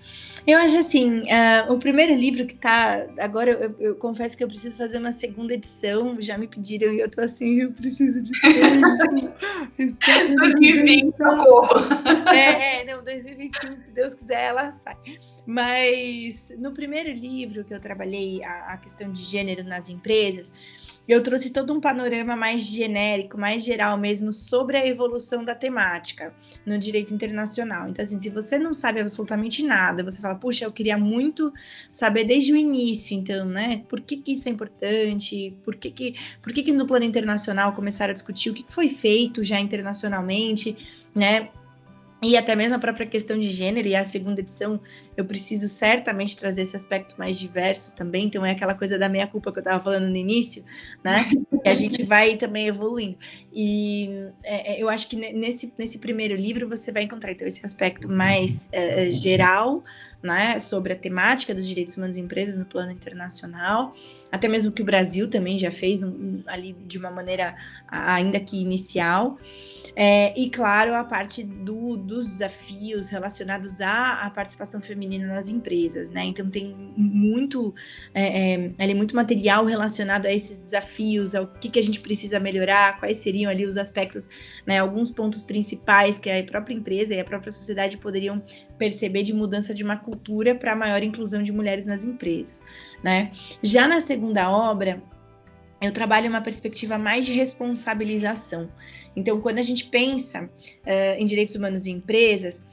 Eu 0.47 0.57
acho 0.59 0.77
assim, 0.77 1.23
uh, 1.23 1.73
o 1.73 1.77
primeiro 1.77 2.15
livro 2.15 2.47
que 2.47 2.55
tá. 2.55 3.05
Agora 3.19 3.51
eu, 3.51 3.75
eu, 3.79 3.95
confesso 3.97 4.37
que 4.37 4.41
eu 4.41 4.47
preciso 4.47 4.77
fazer 4.77 4.97
uma 4.97 5.11
segunda 5.11 5.53
edição. 5.53 6.15
Já 6.21 6.37
me 6.37 6.47
pediram 6.47 6.93
e 6.93 7.01
eu 7.01 7.11
tô 7.11 7.19
assim, 7.19 7.63
eu 7.63 7.73
preciso 7.73 8.23
de 8.23 8.31
tempo. 8.39 9.33
2020, 10.37 11.11
socorro. 11.11 11.67
É, 12.33 12.79
é, 12.79 12.85
não, 12.85 13.03
2021, 13.03 13.77
se 13.77 13.91
Deus 13.91 14.13
quiser, 14.13 14.41
ela 14.45 14.71
sai. 14.71 14.95
Mas 15.45 16.49
no 16.57 16.71
primeiro 16.71 17.11
livro 17.11 17.65
que 17.65 17.73
eu 17.73 17.79
trabalhei 17.81 18.41
a, 18.41 18.73
a 18.73 18.77
questão 18.77 19.11
de 19.11 19.23
gênero 19.23 19.65
nas 19.65 19.89
empresas, 19.89 20.53
eu 21.07 21.23
trouxe 21.23 21.51
todo 21.51 21.73
um 21.73 21.79
panorama 21.79 22.35
mais 22.35 22.61
genérico, 22.61 23.37
mais 23.37 23.63
geral 23.63 23.97
mesmo, 23.97 24.33
sobre 24.33 24.77
a 24.77 24.85
evolução 24.85 25.43
da 25.43 25.55
temática 25.55 26.33
no 26.65 26.77
direito 26.77 27.13
internacional. 27.13 27.87
Então, 27.87 28.03
assim, 28.03 28.19
se 28.19 28.29
você 28.29 28.59
não 28.59 28.73
sabe 28.73 28.99
absolutamente 28.99 29.63
nada, 29.63 30.03
você 30.03 30.21
fala, 30.21 30.35
puxa, 30.35 30.65
eu 30.65 30.71
queria 30.71 30.97
muito 30.97 31.53
saber 31.91 32.25
desde 32.25 32.51
o 32.51 32.57
início, 32.57 33.17
então, 33.17 33.45
né? 33.45 33.83
Por 33.87 34.01
que, 34.01 34.17
que 34.17 34.33
isso 34.33 34.49
é 34.49 34.51
importante? 34.51 35.55
Por 35.63 35.75
que, 35.75 35.91
que, 35.91 36.15
por 36.41 36.51
que, 36.51 36.63
que 36.63 36.73
no 36.73 36.85
plano 36.85 37.05
internacional 37.05 37.73
começaram 37.73 38.11
a 38.11 38.13
discutir 38.13 38.49
o 38.49 38.53
que 38.53 38.65
foi 38.67 38.89
feito 38.89 39.43
já 39.43 39.59
internacionalmente, 39.59 40.77
né? 41.15 41.49
E 42.21 42.35
até 42.35 42.55
mesmo 42.55 42.75
a 42.75 42.79
própria 42.79 43.05
questão 43.05 43.37
de 43.37 43.51
gênero, 43.51 43.87
e 43.87 43.95
a 43.95 44.03
segunda 44.03 44.41
edição 44.41 44.79
eu 45.15 45.23
preciso 45.23 45.67
certamente 45.67 46.35
trazer 46.35 46.63
esse 46.63 46.75
aspecto 46.75 47.15
mais 47.17 47.37
diverso 47.37 47.95
também, 47.95 48.25
então 48.25 48.45
é 48.45 48.51
aquela 48.51 48.73
coisa 48.73 48.97
da 48.97 49.07
meia-culpa 49.07 49.51
que 49.51 49.59
eu 49.59 49.61
estava 49.61 49.83
falando 49.83 50.07
no 50.07 50.15
início, 50.15 50.63
né? 51.03 51.29
Que 51.63 51.69
a 51.69 51.73
gente 51.73 52.03
vai 52.03 52.37
também 52.37 52.67
evoluindo. 52.67 53.17
E 53.53 54.29
é, 54.43 54.73
é, 54.73 54.81
eu 54.81 54.89
acho 54.89 55.09
que 55.09 55.15
nesse, 55.15 55.73
nesse 55.77 55.99
primeiro 55.99 56.35
livro 56.35 56.67
você 56.67 56.91
vai 56.91 57.03
encontrar 57.03 57.31
então, 57.31 57.47
esse 57.47 57.65
aspecto 57.65 58.07
mais 58.09 58.69
é, 58.71 59.09
geral, 59.11 59.83
né, 60.21 60.57
sobre 60.59 60.93
a 60.93 60.95
temática 60.95 61.53
dos 61.53 61.67
direitos 61.67 61.95
humanos 61.95 62.17
em 62.17 62.21
empresas 62.21 62.57
no 62.57 62.65
plano 62.65 62.91
internacional, 62.91 63.93
até 64.31 64.47
mesmo 64.47 64.71
que 64.71 64.81
o 64.81 64.85
Brasil 64.85 65.29
também 65.29 65.57
já 65.57 65.71
fez 65.71 66.01
ali 66.47 66.75
de 66.85 66.97
uma 66.97 67.11
maneira 67.11 67.55
ainda 67.87 68.39
que 68.39 68.57
inicial. 68.57 69.37
É, 69.99 70.39
e, 70.39 70.47
claro, 70.51 70.93
a 70.93 71.03
parte 71.03 71.43
do, 71.43 71.97
dos 71.97 72.27
desafios 72.27 73.09
relacionados 73.09 73.81
à, 73.81 74.25
à, 74.25 74.29
participação 74.29 74.79
feminina 74.79 75.25
nas 75.25 75.49
empresas, 75.49 76.11
né? 76.11 76.23
Então, 76.23 76.47
tem 76.51 76.75
muito, 76.95 77.73
é, 78.13 78.69
é, 78.77 78.93
muito 78.93 79.15
material 79.15 79.65
relacionado 79.65 80.27
a 80.27 80.31
esses 80.31 80.59
desafios, 80.59 81.33
ao 81.33 81.47
que, 81.47 81.67
que 81.67 81.79
a 81.79 81.81
gente 81.81 81.99
precisa 81.99 82.39
melhorar, 82.39 82.99
quais 82.99 83.17
seriam 83.17 83.49
ali 83.49 83.65
os 83.65 83.75
aspectos, 83.75 84.29
né, 84.67 84.77
alguns 84.77 85.09
pontos 85.09 85.41
principais 85.41 86.19
que 86.19 86.29
a 86.29 86.43
própria 86.43 86.75
empresa 86.75 87.15
e 87.15 87.19
a 87.19 87.25
própria 87.25 87.51
sociedade 87.51 87.97
poderiam 87.97 88.43
perceber 88.77 89.23
de 89.23 89.33
mudança 89.33 89.73
de 89.73 89.83
uma 89.83 89.97
cultura 89.97 90.55
para 90.55 90.75
maior 90.75 91.01
inclusão 91.03 91.41
de 91.41 91.51
mulheres 91.51 91.85
nas 91.85 92.03
empresas, 92.03 92.63
né? 93.03 93.31
Já 93.61 93.87
na 93.87 93.99
segunda 93.99 94.49
obra, 94.49 95.01
eu 95.81 95.91
trabalho 95.91 96.29
uma 96.29 96.41
perspectiva 96.41 96.97
mais 96.97 97.25
de 97.25 97.33
responsabilização. 97.33 98.69
Então, 99.15 99.39
quando 99.41 99.59
a 99.59 99.63
gente 99.63 99.85
pensa 99.85 100.43
uh, 100.43 100.49
em 101.17 101.25
direitos 101.25 101.55
humanos 101.55 101.85
em 101.85 101.93
empresas, 101.93 102.65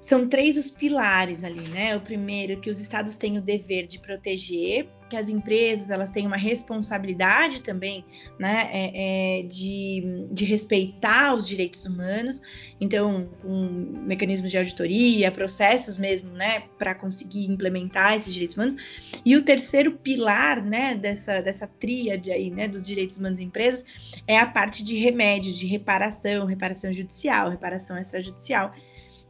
são 0.00 0.28
três 0.28 0.56
os 0.56 0.70
pilares 0.70 1.44
ali, 1.44 1.60
né? 1.68 1.96
O 1.96 2.00
primeiro 2.00 2.60
que 2.60 2.70
os 2.70 2.78
estados 2.78 3.16
têm 3.16 3.38
o 3.38 3.42
dever 3.42 3.86
de 3.86 3.98
proteger, 3.98 4.88
que 5.08 5.16
as 5.16 5.28
empresas 5.28 5.90
elas 5.90 6.10
têm 6.10 6.26
uma 6.26 6.36
responsabilidade 6.36 7.62
também, 7.62 8.04
né, 8.38 8.68
é, 8.72 9.40
é 9.40 9.42
de, 9.42 10.26
de 10.30 10.44
respeitar 10.44 11.34
os 11.34 11.46
direitos 11.46 11.84
humanos. 11.84 12.40
Então, 12.80 13.28
com 13.42 14.02
mecanismos 14.06 14.50
de 14.50 14.58
auditoria, 14.58 15.32
processos 15.32 15.98
mesmo, 15.98 16.30
né, 16.30 16.64
para 16.78 16.94
conseguir 16.94 17.46
implementar 17.46 18.14
esses 18.14 18.32
direitos 18.32 18.56
humanos. 18.56 18.76
E 19.24 19.36
o 19.36 19.42
terceiro 19.42 19.92
pilar, 19.92 20.62
né, 20.62 20.94
dessa 20.94 21.40
dessa 21.40 21.66
tríade 21.66 22.30
aí, 22.30 22.50
né, 22.50 22.68
dos 22.68 22.86
direitos 22.86 23.16
humanos 23.16 23.40
em 23.40 23.44
empresas 23.44 23.84
é 24.26 24.38
a 24.38 24.46
parte 24.46 24.84
de 24.84 24.96
remédios, 24.96 25.56
de 25.56 25.66
reparação, 25.66 26.44
reparação 26.46 26.92
judicial, 26.92 27.50
reparação 27.50 27.98
extrajudicial 27.98 28.74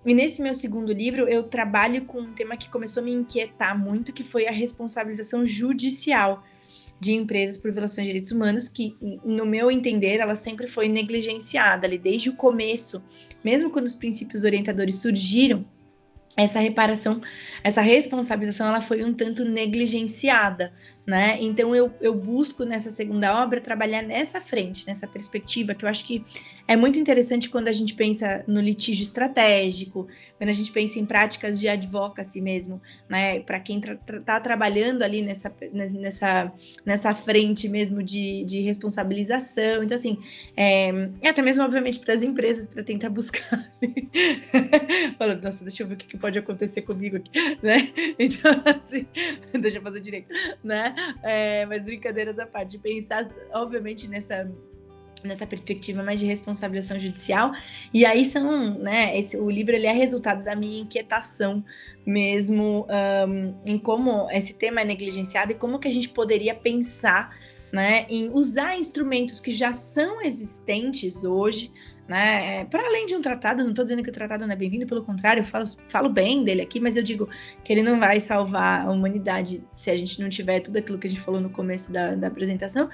e 0.06 0.14
nesse 0.14 0.40
meu 0.40 0.54
segundo 0.54 0.92
livro, 0.92 1.28
eu 1.28 1.42
trabalho 1.42 2.04
com 2.04 2.20
um 2.20 2.32
tema 2.32 2.56
que 2.56 2.70
começou 2.70 3.02
a 3.02 3.04
me 3.04 3.12
inquietar 3.12 3.78
muito, 3.78 4.12
que 4.12 4.22
foi 4.22 4.46
a 4.46 4.52
responsabilização 4.52 5.44
judicial 5.44 6.44
de 7.00 7.12
empresas 7.12 7.56
por 7.56 7.70
violações 7.70 8.06
de 8.06 8.12
direitos 8.12 8.32
humanos, 8.32 8.68
que, 8.68 8.96
no 9.24 9.46
meu 9.46 9.70
entender, 9.70 10.16
ela 10.16 10.34
sempre 10.34 10.66
foi 10.66 10.88
negligenciada 10.88 11.86
ali 11.86 11.98
desde 11.98 12.28
o 12.28 12.34
começo, 12.34 13.04
mesmo 13.44 13.70
quando 13.70 13.86
os 13.86 13.94
princípios 13.94 14.44
orientadores 14.44 14.96
surgiram, 14.96 15.64
essa 16.36 16.60
reparação, 16.60 17.20
essa 17.64 17.80
responsabilização, 17.80 18.68
ela 18.68 18.80
foi 18.80 19.02
um 19.02 19.12
tanto 19.12 19.44
negligenciada, 19.44 20.72
né? 21.08 21.38
Então 21.40 21.74
eu, 21.74 21.90
eu 22.02 22.14
busco 22.14 22.64
nessa 22.64 22.90
segunda 22.90 23.42
obra 23.42 23.62
trabalhar 23.62 24.02
nessa 24.02 24.42
frente, 24.42 24.86
nessa 24.86 25.08
perspectiva, 25.08 25.74
que 25.74 25.86
eu 25.86 25.88
acho 25.88 26.04
que 26.04 26.22
é 26.68 26.76
muito 26.76 26.98
interessante 26.98 27.48
quando 27.48 27.66
a 27.68 27.72
gente 27.72 27.94
pensa 27.94 28.44
no 28.46 28.60
litígio 28.60 29.02
estratégico, 29.02 30.06
quando 30.36 30.50
a 30.50 30.52
gente 30.52 30.70
pensa 30.70 30.98
em 30.98 31.06
práticas 31.06 31.58
de 31.58 31.66
advocacy 31.66 32.42
mesmo, 32.42 32.78
né? 33.08 33.40
Para 33.40 33.58
quem 33.58 33.78
está 33.78 33.94
tra 33.94 34.20
tá 34.20 34.38
trabalhando 34.38 35.02
ali 35.02 35.22
nessa, 35.22 35.50
nessa, 35.72 36.52
nessa 36.84 37.14
frente 37.14 37.70
mesmo 37.70 38.02
de, 38.02 38.44
de 38.44 38.60
responsabilização. 38.60 39.82
Então, 39.82 39.94
assim, 39.94 40.18
é, 40.54 40.90
até 41.24 41.40
mesmo, 41.40 41.64
obviamente, 41.64 42.00
para 42.00 42.12
as 42.12 42.22
empresas, 42.22 42.68
para 42.68 42.84
tentar 42.84 43.08
buscar. 43.08 43.48
Falando, 45.16 45.42
nossa, 45.42 45.64
deixa 45.64 45.82
eu 45.82 45.86
ver 45.86 45.94
o 45.94 45.96
que, 45.96 46.06
que 46.06 46.18
pode 46.18 46.38
acontecer 46.38 46.82
comigo 46.82 47.16
aqui, 47.16 47.30
né? 47.62 47.88
Então, 48.18 48.62
assim, 48.66 49.06
deixa 49.58 49.78
eu 49.78 49.82
fazer 49.82 50.00
direito, 50.00 50.28
né? 50.62 50.94
É, 51.22 51.66
mas 51.66 51.84
brincadeiras 51.84 52.38
à 52.38 52.46
parte, 52.46 52.78
pensar, 52.78 53.28
obviamente, 53.52 54.08
nessa 54.08 54.50
nessa 55.24 55.46
perspectiva 55.46 56.02
mais 56.02 56.20
de 56.20 56.26
responsabilização 56.26 56.98
judicial. 56.98 57.52
E 57.92 58.04
aí 58.04 58.24
são 58.24 58.78
né 58.78 59.18
esse, 59.18 59.36
o 59.36 59.50
livro 59.50 59.74
ele 59.74 59.86
é 59.86 59.92
resultado 59.92 60.44
da 60.44 60.54
minha 60.54 60.80
inquietação 60.80 61.64
mesmo 62.06 62.86
um, 63.28 63.54
em 63.64 63.78
como 63.78 64.30
esse 64.30 64.58
tema 64.58 64.80
é 64.80 64.84
negligenciado 64.84 65.52
e 65.52 65.54
como 65.54 65.78
que 65.78 65.88
a 65.88 65.90
gente 65.90 66.08
poderia 66.08 66.54
pensar 66.54 67.36
né 67.72 68.06
em 68.08 68.30
usar 68.30 68.78
instrumentos 68.78 69.40
que 69.40 69.50
já 69.50 69.74
são 69.74 70.22
existentes 70.22 71.24
hoje 71.24 71.72
né? 72.08 72.64
Para 72.64 72.86
além 72.86 73.04
de 73.04 73.14
um 73.14 73.20
tratado, 73.20 73.62
não 73.62 73.70
estou 73.70 73.84
dizendo 73.84 74.02
que 74.02 74.08
o 74.08 74.12
tratado 74.12 74.46
não 74.46 74.52
é 74.52 74.56
bem-vindo, 74.56 74.86
pelo 74.86 75.04
contrário, 75.04 75.40
eu 75.40 75.44
falo, 75.44 75.66
falo 75.88 76.08
bem 76.08 76.42
dele 76.42 76.62
aqui, 76.62 76.80
mas 76.80 76.96
eu 76.96 77.02
digo 77.02 77.28
que 77.62 77.70
ele 77.70 77.82
não 77.82 78.00
vai 78.00 78.18
salvar 78.18 78.86
a 78.86 78.90
humanidade 78.90 79.62
se 79.76 79.90
a 79.90 79.96
gente 79.96 80.20
não 80.20 80.30
tiver 80.30 80.60
tudo 80.60 80.78
aquilo 80.78 80.98
que 80.98 81.06
a 81.06 81.10
gente 81.10 81.20
falou 81.20 81.40
no 81.40 81.50
começo 81.50 81.92
da, 81.92 82.14
da 82.14 82.28
apresentação. 82.28 82.88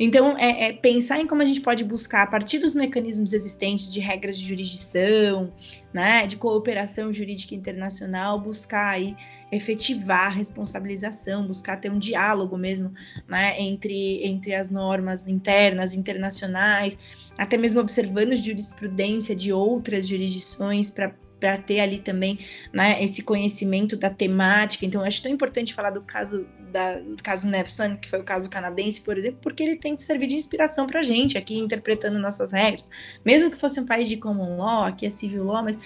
Então, 0.00 0.38
é, 0.38 0.68
é, 0.68 0.72
pensar 0.72 1.18
em 1.18 1.26
como 1.26 1.42
a 1.42 1.44
gente 1.44 1.60
pode 1.60 1.82
buscar, 1.82 2.22
a 2.22 2.26
partir 2.26 2.60
dos 2.60 2.72
mecanismos 2.72 3.32
existentes 3.32 3.92
de 3.92 3.98
regras 3.98 4.38
de 4.38 4.46
jurisdição, 4.46 5.52
né, 5.92 6.24
de 6.24 6.36
cooperação 6.36 7.12
jurídica 7.12 7.54
internacional, 7.54 8.40
buscar 8.40 8.90
aí 8.90 9.16
efetivar 9.50 10.26
a 10.26 10.28
responsabilização, 10.28 11.46
buscar 11.46 11.78
ter 11.78 11.90
um 11.90 11.98
diálogo 11.98 12.56
mesmo, 12.56 12.92
né, 13.26 13.60
entre, 13.60 14.24
entre 14.24 14.54
as 14.54 14.70
normas 14.70 15.26
internas, 15.26 15.92
internacionais, 15.94 16.96
até 17.38 17.56
mesmo 17.56 17.80
observando 17.80 18.36
jurisprudência 18.36 19.34
de 19.34 19.52
outras 19.52 20.06
jurisdições 20.06 20.90
para 20.90 21.14
para 21.38 21.56
ter 21.56 21.80
ali 21.80 21.98
também 21.98 22.38
né, 22.72 23.02
esse 23.02 23.22
conhecimento 23.22 23.96
da 23.96 24.10
temática. 24.10 24.84
Então, 24.84 25.02
acho 25.02 25.22
tão 25.22 25.30
importante 25.30 25.72
falar 25.74 25.90
do 25.90 26.02
caso 26.02 26.46
da, 26.72 26.98
do 26.98 27.22
caso 27.22 27.48
Nevson, 27.48 27.96
que 27.96 28.08
foi 28.08 28.20
o 28.20 28.24
caso 28.24 28.48
canadense, 28.48 29.00
por 29.00 29.16
exemplo, 29.16 29.38
porque 29.42 29.62
ele 29.62 29.76
tem 29.76 29.96
que 29.96 30.02
servir 30.02 30.26
de 30.26 30.36
inspiração 30.36 30.86
para 30.86 31.00
a 31.00 31.02
gente 31.02 31.38
aqui 31.38 31.58
interpretando 31.58 32.18
nossas 32.18 32.52
regras. 32.52 32.88
Mesmo 33.24 33.50
que 33.50 33.56
fosse 33.56 33.80
um 33.80 33.86
país 33.86 34.08
de 34.08 34.16
common 34.16 34.58
law, 34.58 34.84
aqui 34.84 35.06
é 35.06 35.10
civil 35.10 35.44
law, 35.44 35.62
mas 35.62 35.78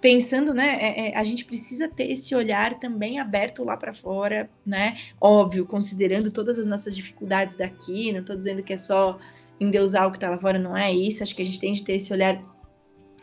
pensando, 0.00 0.52
né, 0.52 0.78
é, 0.78 1.08
é, 1.08 1.16
a 1.16 1.24
gente 1.24 1.44
precisa 1.44 1.88
ter 1.88 2.10
esse 2.10 2.34
olhar 2.34 2.78
também 2.78 3.18
aberto 3.18 3.64
lá 3.64 3.76
para 3.76 3.94
fora, 3.94 4.50
né? 4.64 4.98
Óbvio, 5.18 5.64
considerando 5.64 6.30
todas 6.30 6.58
as 6.58 6.66
nossas 6.66 6.94
dificuldades 6.94 7.56
daqui, 7.56 8.12
não 8.12 8.20
estou 8.20 8.36
dizendo 8.36 8.62
que 8.62 8.74
é 8.74 8.78
só 8.78 9.18
endeusar 9.60 10.06
o 10.06 10.10
que 10.10 10.16
está 10.16 10.30
lá 10.30 10.38
fora, 10.38 10.58
não 10.58 10.76
é 10.76 10.92
isso. 10.92 11.22
Acho 11.22 11.34
que 11.34 11.42
a 11.42 11.44
gente 11.44 11.60
tem 11.60 11.72
de 11.72 11.82
ter 11.82 11.94
esse 11.94 12.12
olhar 12.12 12.40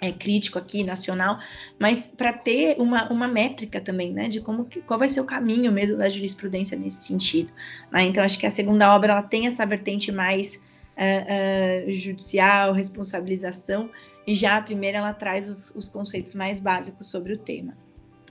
é, 0.03 0.11
crítico 0.11 0.59
aqui, 0.59 0.83
nacional, 0.83 1.39
mas 1.79 2.07
para 2.07 2.33
ter 2.33 2.75
uma, 2.77 3.09
uma 3.09 3.27
métrica 3.27 3.79
também, 3.79 4.11
né, 4.11 4.27
de 4.27 4.41
como 4.41 4.65
que, 4.65 4.81
qual 4.81 4.99
vai 4.99 5.07
ser 5.07 5.21
o 5.21 5.25
caminho 5.25 5.71
mesmo 5.71 5.97
da 5.97 6.09
jurisprudência 6.09 6.77
nesse 6.77 7.07
sentido. 7.07 7.51
Né? 7.89 8.03
Então, 8.03 8.23
acho 8.23 8.37
que 8.37 8.45
a 8.45 8.51
segunda 8.51 8.93
obra 8.93 9.13
ela 9.13 9.23
tem 9.23 9.47
essa 9.47 9.65
vertente 9.65 10.11
mais 10.11 10.65
uh, 10.97 11.87
uh, 11.87 11.91
judicial, 11.93 12.73
responsabilização, 12.73 13.89
e 14.27 14.33
já 14.33 14.57
a 14.57 14.61
primeira 14.61 14.97
ela 14.97 15.13
traz 15.13 15.47
os, 15.47 15.69
os 15.75 15.87
conceitos 15.87 16.33
mais 16.33 16.59
básicos 16.59 17.07
sobre 17.07 17.33
o 17.33 17.37
tema. 17.37 17.77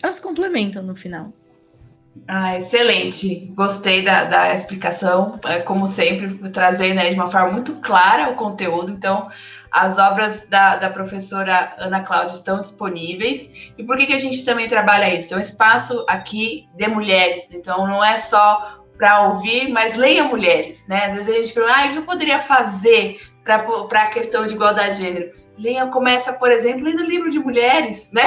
Elas 0.02 0.20
complementam 0.20 0.82
no 0.82 0.94
final. 0.94 1.32
Ah, 2.28 2.56
excelente. 2.56 3.46
Gostei 3.54 4.02
da, 4.02 4.24
da 4.24 4.54
explicação, 4.54 5.38
é, 5.44 5.60
como 5.60 5.86
sempre, 5.86 6.50
trazer 6.50 6.94
né, 6.94 7.08
de 7.08 7.14
uma 7.14 7.30
forma 7.30 7.52
muito 7.52 7.80
clara 7.80 8.30
o 8.30 8.36
conteúdo. 8.36 8.92
Então, 8.92 9.30
as 9.70 9.98
obras 9.98 10.48
da, 10.48 10.76
da 10.76 10.90
professora 10.90 11.74
Ana 11.78 12.00
Cláudia 12.02 12.34
estão 12.34 12.60
disponíveis. 12.60 13.72
E 13.76 13.82
por 13.82 13.96
que, 13.96 14.06
que 14.06 14.12
a 14.12 14.18
gente 14.18 14.44
também 14.44 14.68
trabalha 14.68 15.14
isso? 15.14 15.34
É 15.34 15.36
um 15.36 15.40
espaço 15.40 16.04
aqui 16.08 16.68
de 16.76 16.86
mulheres, 16.86 17.48
então 17.50 17.86
não 17.86 18.04
é 18.04 18.16
só 18.16 18.82
para 18.98 19.28
ouvir, 19.28 19.68
mas 19.70 19.96
leia 19.96 20.24
mulheres, 20.24 20.86
né? 20.86 21.06
Às 21.06 21.14
vezes 21.14 21.34
a 21.34 21.36
gente 21.38 21.52
pergunta, 21.52 21.74
ah, 21.76 21.86
o 21.86 21.92
que 21.92 21.98
eu 21.98 22.04
poderia 22.04 22.38
fazer 22.38 23.20
para 23.42 24.02
a 24.02 24.06
questão 24.08 24.44
de 24.44 24.54
igualdade 24.54 24.98
de 24.98 25.04
gênero? 25.04 25.41
Leia, 25.58 25.86
começa, 25.88 26.32
por 26.32 26.50
exemplo, 26.50 26.84
lendo 26.84 27.04
livro 27.04 27.30
de 27.30 27.38
mulheres, 27.38 28.10
né? 28.10 28.22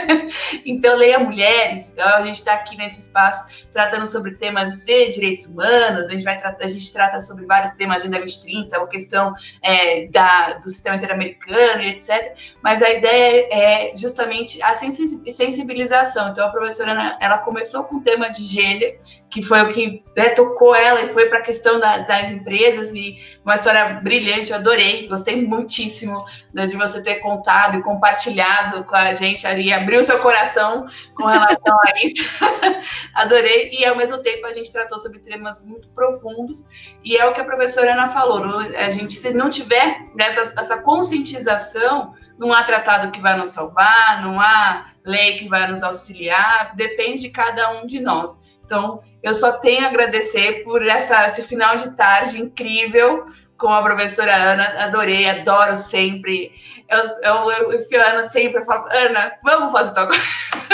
então, 0.64 0.96
leia 0.96 1.18
mulheres. 1.18 1.92
Então, 1.92 2.06
a 2.06 2.24
gente 2.24 2.36
está 2.36 2.54
aqui 2.54 2.76
nesse 2.76 3.00
espaço 3.00 3.46
tratando 3.72 4.06
sobre 4.06 4.36
temas 4.36 4.84
de 4.84 5.12
direitos 5.12 5.46
humanos, 5.46 6.06
a 6.06 6.10
gente, 6.10 6.24
vai 6.24 6.40
a 6.42 6.68
gente 6.68 6.92
trata 6.92 7.20
sobre 7.20 7.44
vários 7.44 7.72
temas, 7.72 7.98
Agenda 7.98 8.18
2030, 8.18 8.76
a 8.76 8.86
questão 8.86 9.34
é, 9.62 10.06
da, 10.06 10.54
do 10.54 10.68
sistema 10.70 10.96
interamericano 10.96 11.82
e 11.82 11.88
etc. 11.88 12.34
Mas 12.62 12.82
a 12.82 12.90
ideia 12.90 13.48
é 13.50 13.96
justamente 13.96 14.62
a 14.62 14.74
sensibilização. 14.74 16.30
Então, 16.30 16.46
a 16.46 16.50
professora, 16.50 17.18
ela 17.20 17.38
começou 17.38 17.84
com 17.84 17.96
o 17.96 18.00
tema 18.00 18.28
de 18.30 18.42
gênero, 18.42 18.98
que 19.34 19.42
foi 19.42 19.60
o 19.62 19.72
que 19.72 20.04
né, 20.16 20.28
tocou 20.28 20.76
ela 20.76 21.00
e 21.00 21.08
foi 21.08 21.26
para 21.26 21.40
a 21.40 21.42
questão 21.42 21.80
da, 21.80 21.98
das 21.98 22.30
empresas 22.30 22.94
e 22.94 23.18
uma 23.44 23.56
história 23.56 24.00
brilhante, 24.00 24.52
eu 24.52 24.58
adorei, 24.58 25.08
gostei 25.08 25.44
muitíssimo 25.44 26.24
né, 26.52 26.68
de 26.68 26.76
você 26.76 27.02
ter 27.02 27.16
contado 27.16 27.76
e 27.76 27.82
compartilhado 27.82 28.84
com 28.84 28.94
a 28.94 29.12
gente 29.12 29.44
ali, 29.44 29.72
abriu 29.72 30.04
seu 30.04 30.20
coração 30.20 30.86
com 31.16 31.26
relação 31.26 31.76
a 31.80 32.04
isso, 32.04 32.22
adorei 33.12 33.70
e 33.72 33.84
ao 33.84 33.96
mesmo 33.96 34.18
tempo 34.18 34.46
a 34.46 34.52
gente 34.52 34.70
tratou 34.70 35.00
sobre 35.00 35.18
temas 35.18 35.66
muito 35.66 35.88
profundos 35.88 36.68
e 37.02 37.16
é 37.16 37.26
o 37.26 37.34
que 37.34 37.40
a 37.40 37.44
professora 37.44 37.92
Ana 37.92 38.06
falou, 38.06 38.60
a 38.60 38.90
gente 38.90 39.14
se 39.14 39.34
não 39.34 39.50
tiver 39.50 39.98
essa, 40.16 40.60
essa 40.60 40.80
conscientização 40.80 42.14
não 42.38 42.52
há 42.52 42.62
tratado 42.62 43.10
que 43.10 43.20
vai 43.20 43.36
nos 43.36 43.48
salvar, 43.48 44.22
não 44.22 44.40
há 44.40 44.90
lei 45.04 45.34
que 45.34 45.48
vai 45.48 45.68
nos 45.68 45.82
auxiliar, 45.82 46.72
depende 46.76 47.22
de 47.22 47.30
cada 47.30 47.72
um 47.72 47.86
de 47.86 47.98
nós. 47.98 48.44
Então, 48.64 49.02
eu 49.24 49.34
só 49.34 49.52
tenho 49.52 49.86
a 49.86 49.88
agradecer 49.88 50.62
por 50.64 50.82
essa, 50.82 51.24
esse 51.24 51.42
final 51.42 51.76
de 51.76 51.96
tarde 51.96 52.38
incrível 52.38 53.26
com 53.56 53.68
a 53.68 53.82
professora 53.82 54.36
Ana. 54.36 54.84
Adorei, 54.84 55.26
adoro 55.26 55.74
sempre. 55.74 56.52
Eu, 56.90 56.98
eu, 57.22 57.50
eu, 57.50 57.72
eu 57.72 58.02
a 58.02 58.10
Ana 58.10 58.28
sempre, 58.28 58.60
eu 58.60 58.64
falo, 58.66 58.86
Ana, 58.92 59.32
vamos 59.42 59.72
fazer 59.72 59.94
tal 59.94 60.08
coisa. 60.08 60.22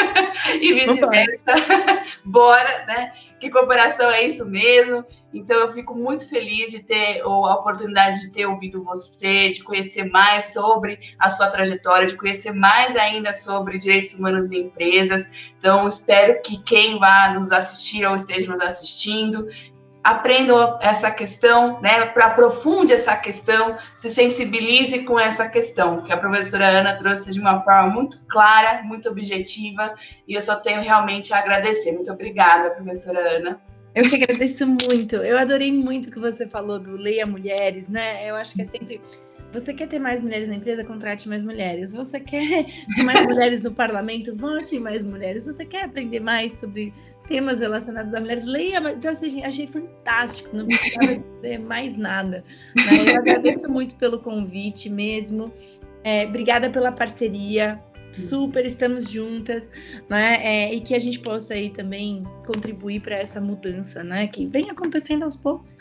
e 0.61 0.72
vice-versa. 0.72 1.46
Bora, 2.26 2.84
né? 2.86 3.12
Que 3.38 3.51
cooperação 3.51 4.11
é 4.11 4.24
isso 4.24 4.44
mesmo. 4.44 5.07
Então, 5.32 5.57
eu 5.61 5.72
fico 5.72 5.94
muito 5.94 6.28
feliz 6.28 6.72
de 6.72 6.82
ter 6.82 7.20
a 7.22 7.28
oportunidade 7.28 8.20
de 8.20 8.32
ter 8.32 8.46
ouvido 8.46 8.82
você, 8.82 9.51
de 9.51 9.62
conhecer 9.62 10.05
mais 10.11 10.53
sobre 10.53 10.98
a 11.18 11.30
sua 11.30 11.46
trajetória, 11.46 12.09
de 12.09 12.16
conhecer 12.16 12.53
mais 12.53 12.96
ainda 12.96 13.32
sobre 13.32 13.78
direitos 13.78 14.12
humanos 14.14 14.51
em 14.51 14.62
empresas. 14.62 15.30
Então, 15.59 15.86
espero 15.86 16.42
que 16.42 16.61
quem 16.64 16.98
vá 16.98 17.30
nos 17.30 17.53
assistir 17.53 18.05
ou 18.07 18.16
esteja 18.16 18.39
nos 18.47 18.61
assistindo 18.61 19.47
aprendam 20.03 20.78
essa 20.80 21.11
questão, 21.11 21.80
né, 21.80 22.12
aprofunde 22.16 22.93
essa 22.93 23.16
questão, 23.16 23.76
se 23.95 24.09
sensibilize 24.09 25.01
com 25.05 25.18
essa 25.18 25.49
questão, 25.49 26.03
que 26.03 26.12
a 26.12 26.16
professora 26.16 26.66
Ana 26.66 26.97
trouxe 26.97 27.32
de 27.32 27.41
uma 27.41 27.61
forma 27.61 27.91
muito 27.91 28.18
clara, 28.26 28.82
muito 28.82 29.09
objetiva, 29.09 29.95
e 30.26 30.34
eu 30.34 30.41
só 30.41 30.57
tenho 30.57 30.82
realmente 30.82 31.34
a 31.34 31.38
agradecer. 31.38 31.93
Muito 31.93 32.11
obrigada, 32.11 32.70
professora 32.70 33.36
Ana. 33.36 33.61
Eu 33.95 34.09
que 34.09 34.14
agradeço 34.14 34.66
muito. 34.66 35.16
Eu 35.16 35.36
adorei 35.36 35.72
muito 35.72 36.09
o 36.09 36.12
que 36.12 36.18
você 36.18 36.47
falou 36.47 36.78
do 36.78 36.97
Leia 36.97 37.26
Mulheres, 37.26 37.88
né? 37.88 38.28
Eu 38.28 38.36
acho 38.36 38.55
que 38.55 38.62
é 38.62 38.64
sempre. 38.64 39.01
Você 39.53 39.74
quer 39.74 39.88
ter 39.88 39.99
mais 39.99 40.20
mulheres 40.20 40.49
na 40.49 40.55
empresa? 40.55 40.84
Contrate 40.84 41.28
mais 41.28 41.43
mulheres. 41.43 41.93
Você 41.93 42.20
quer 42.20 42.66
ter 42.95 43.03
mais 43.03 43.26
mulheres 43.26 43.62
no 43.62 43.72
parlamento? 43.72 44.34
Vote 44.36 44.78
mais 44.78 45.03
mulheres. 45.03 45.45
Você 45.45 45.66
quer 45.66 45.86
aprender 45.86 46.20
mais 46.20 46.53
sobre 46.53 46.95
temas 47.26 47.60
relacionados 47.60 48.14
a 48.14 48.20
mulheres? 48.20 48.44
Leia. 48.44 48.78
Então, 48.90 49.12
assim, 49.12 49.44
achei 49.44 49.66
fantástico. 49.66 50.56
Não 50.56 50.66
precisava 50.66 51.16
dizer 51.36 51.58
mais 51.58 51.96
nada. 51.96 52.44
Né? 52.74 53.12
Eu 53.12 53.18
agradeço 53.18 53.70
muito 53.70 53.94
pelo 53.96 54.18
convite 54.18 54.88
mesmo. 54.88 55.52
É, 56.02 56.26
obrigada 56.26 56.70
pela 56.70 56.90
parceria 56.90 57.80
super 58.12 58.64
estamos 58.66 59.08
juntas, 59.08 59.70
né? 60.08 60.40
É, 60.42 60.74
e 60.74 60.80
que 60.80 60.94
a 60.94 60.98
gente 60.98 61.18
possa 61.18 61.54
aí 61.54 61.70
também 61.70 62.24
contribuir 62.46 63.00
para 63.00 63.16
essa 63.16 63.40
mudança, 63.40 64.02
né? 64.02 64.26
Que 64.26 64.46
vem 64.46 64.70
acontecendo 64.70 65.24
aos 65.24 65.36
poucos, 65.36 65.76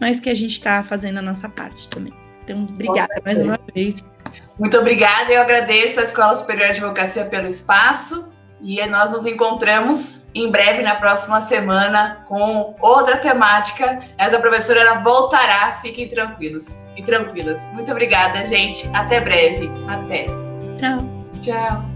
mas 0.00 0.20
que 0.20 0.30
a 0.30 0.34
gente 0.34 0.52
está 0.52 0.82
fazendo 0.82 1.18
a 1.18 1.22
nossa 1.22 1.48
parte 1.48 1.88
também. 1.88 2.12
Então, 2.42 2.62
obrigada 2.62 3.14
mais 3.24 3.38
uma 3.38 3.58
vez. 3.74 4.04
Muito 4.58 4.76
obrigada, 4.78 5.32
eu 5.32 5.40
agradeço 5.40 6.00
à 6.00 6.04
Escola 6.04 6.34
Superior 6.34 6.70
de 6.70 6.78
Advocacia 6.78 7.24
pelo 7.26 7.46
espaço 7.46 8.32
e 8.64 8.84
nós 8.86 9.12
nos 9.12 9.26
encontramos 9.26 10.26
em 10.34 10.50
breve 10.50 10.82
na 10.82 10.94
próxima 10.94 11.40
semana 11.40 12.24
com 12.26 12.74
outra 12.80 13.18
temática. 13.18 14.02
Essa 14.16 14.38
professora 14.38 14.80
ela 14.80 14.94
voltará, 15.00 15.78
fiquem 15.82 16.08
tranquilos 16.08 16.82
e 16.96 17.02
tranquilas. 17.02 17.60
Muito 17.74 17.92
obrigada, 17.92 18.42
gente. 18.44 18.88
Até 18.94 19.20
breve. 19.20 19.70
Até. 19.86 20.26
Tchau. 20.76 20.98
Ciao. 21.42 21.93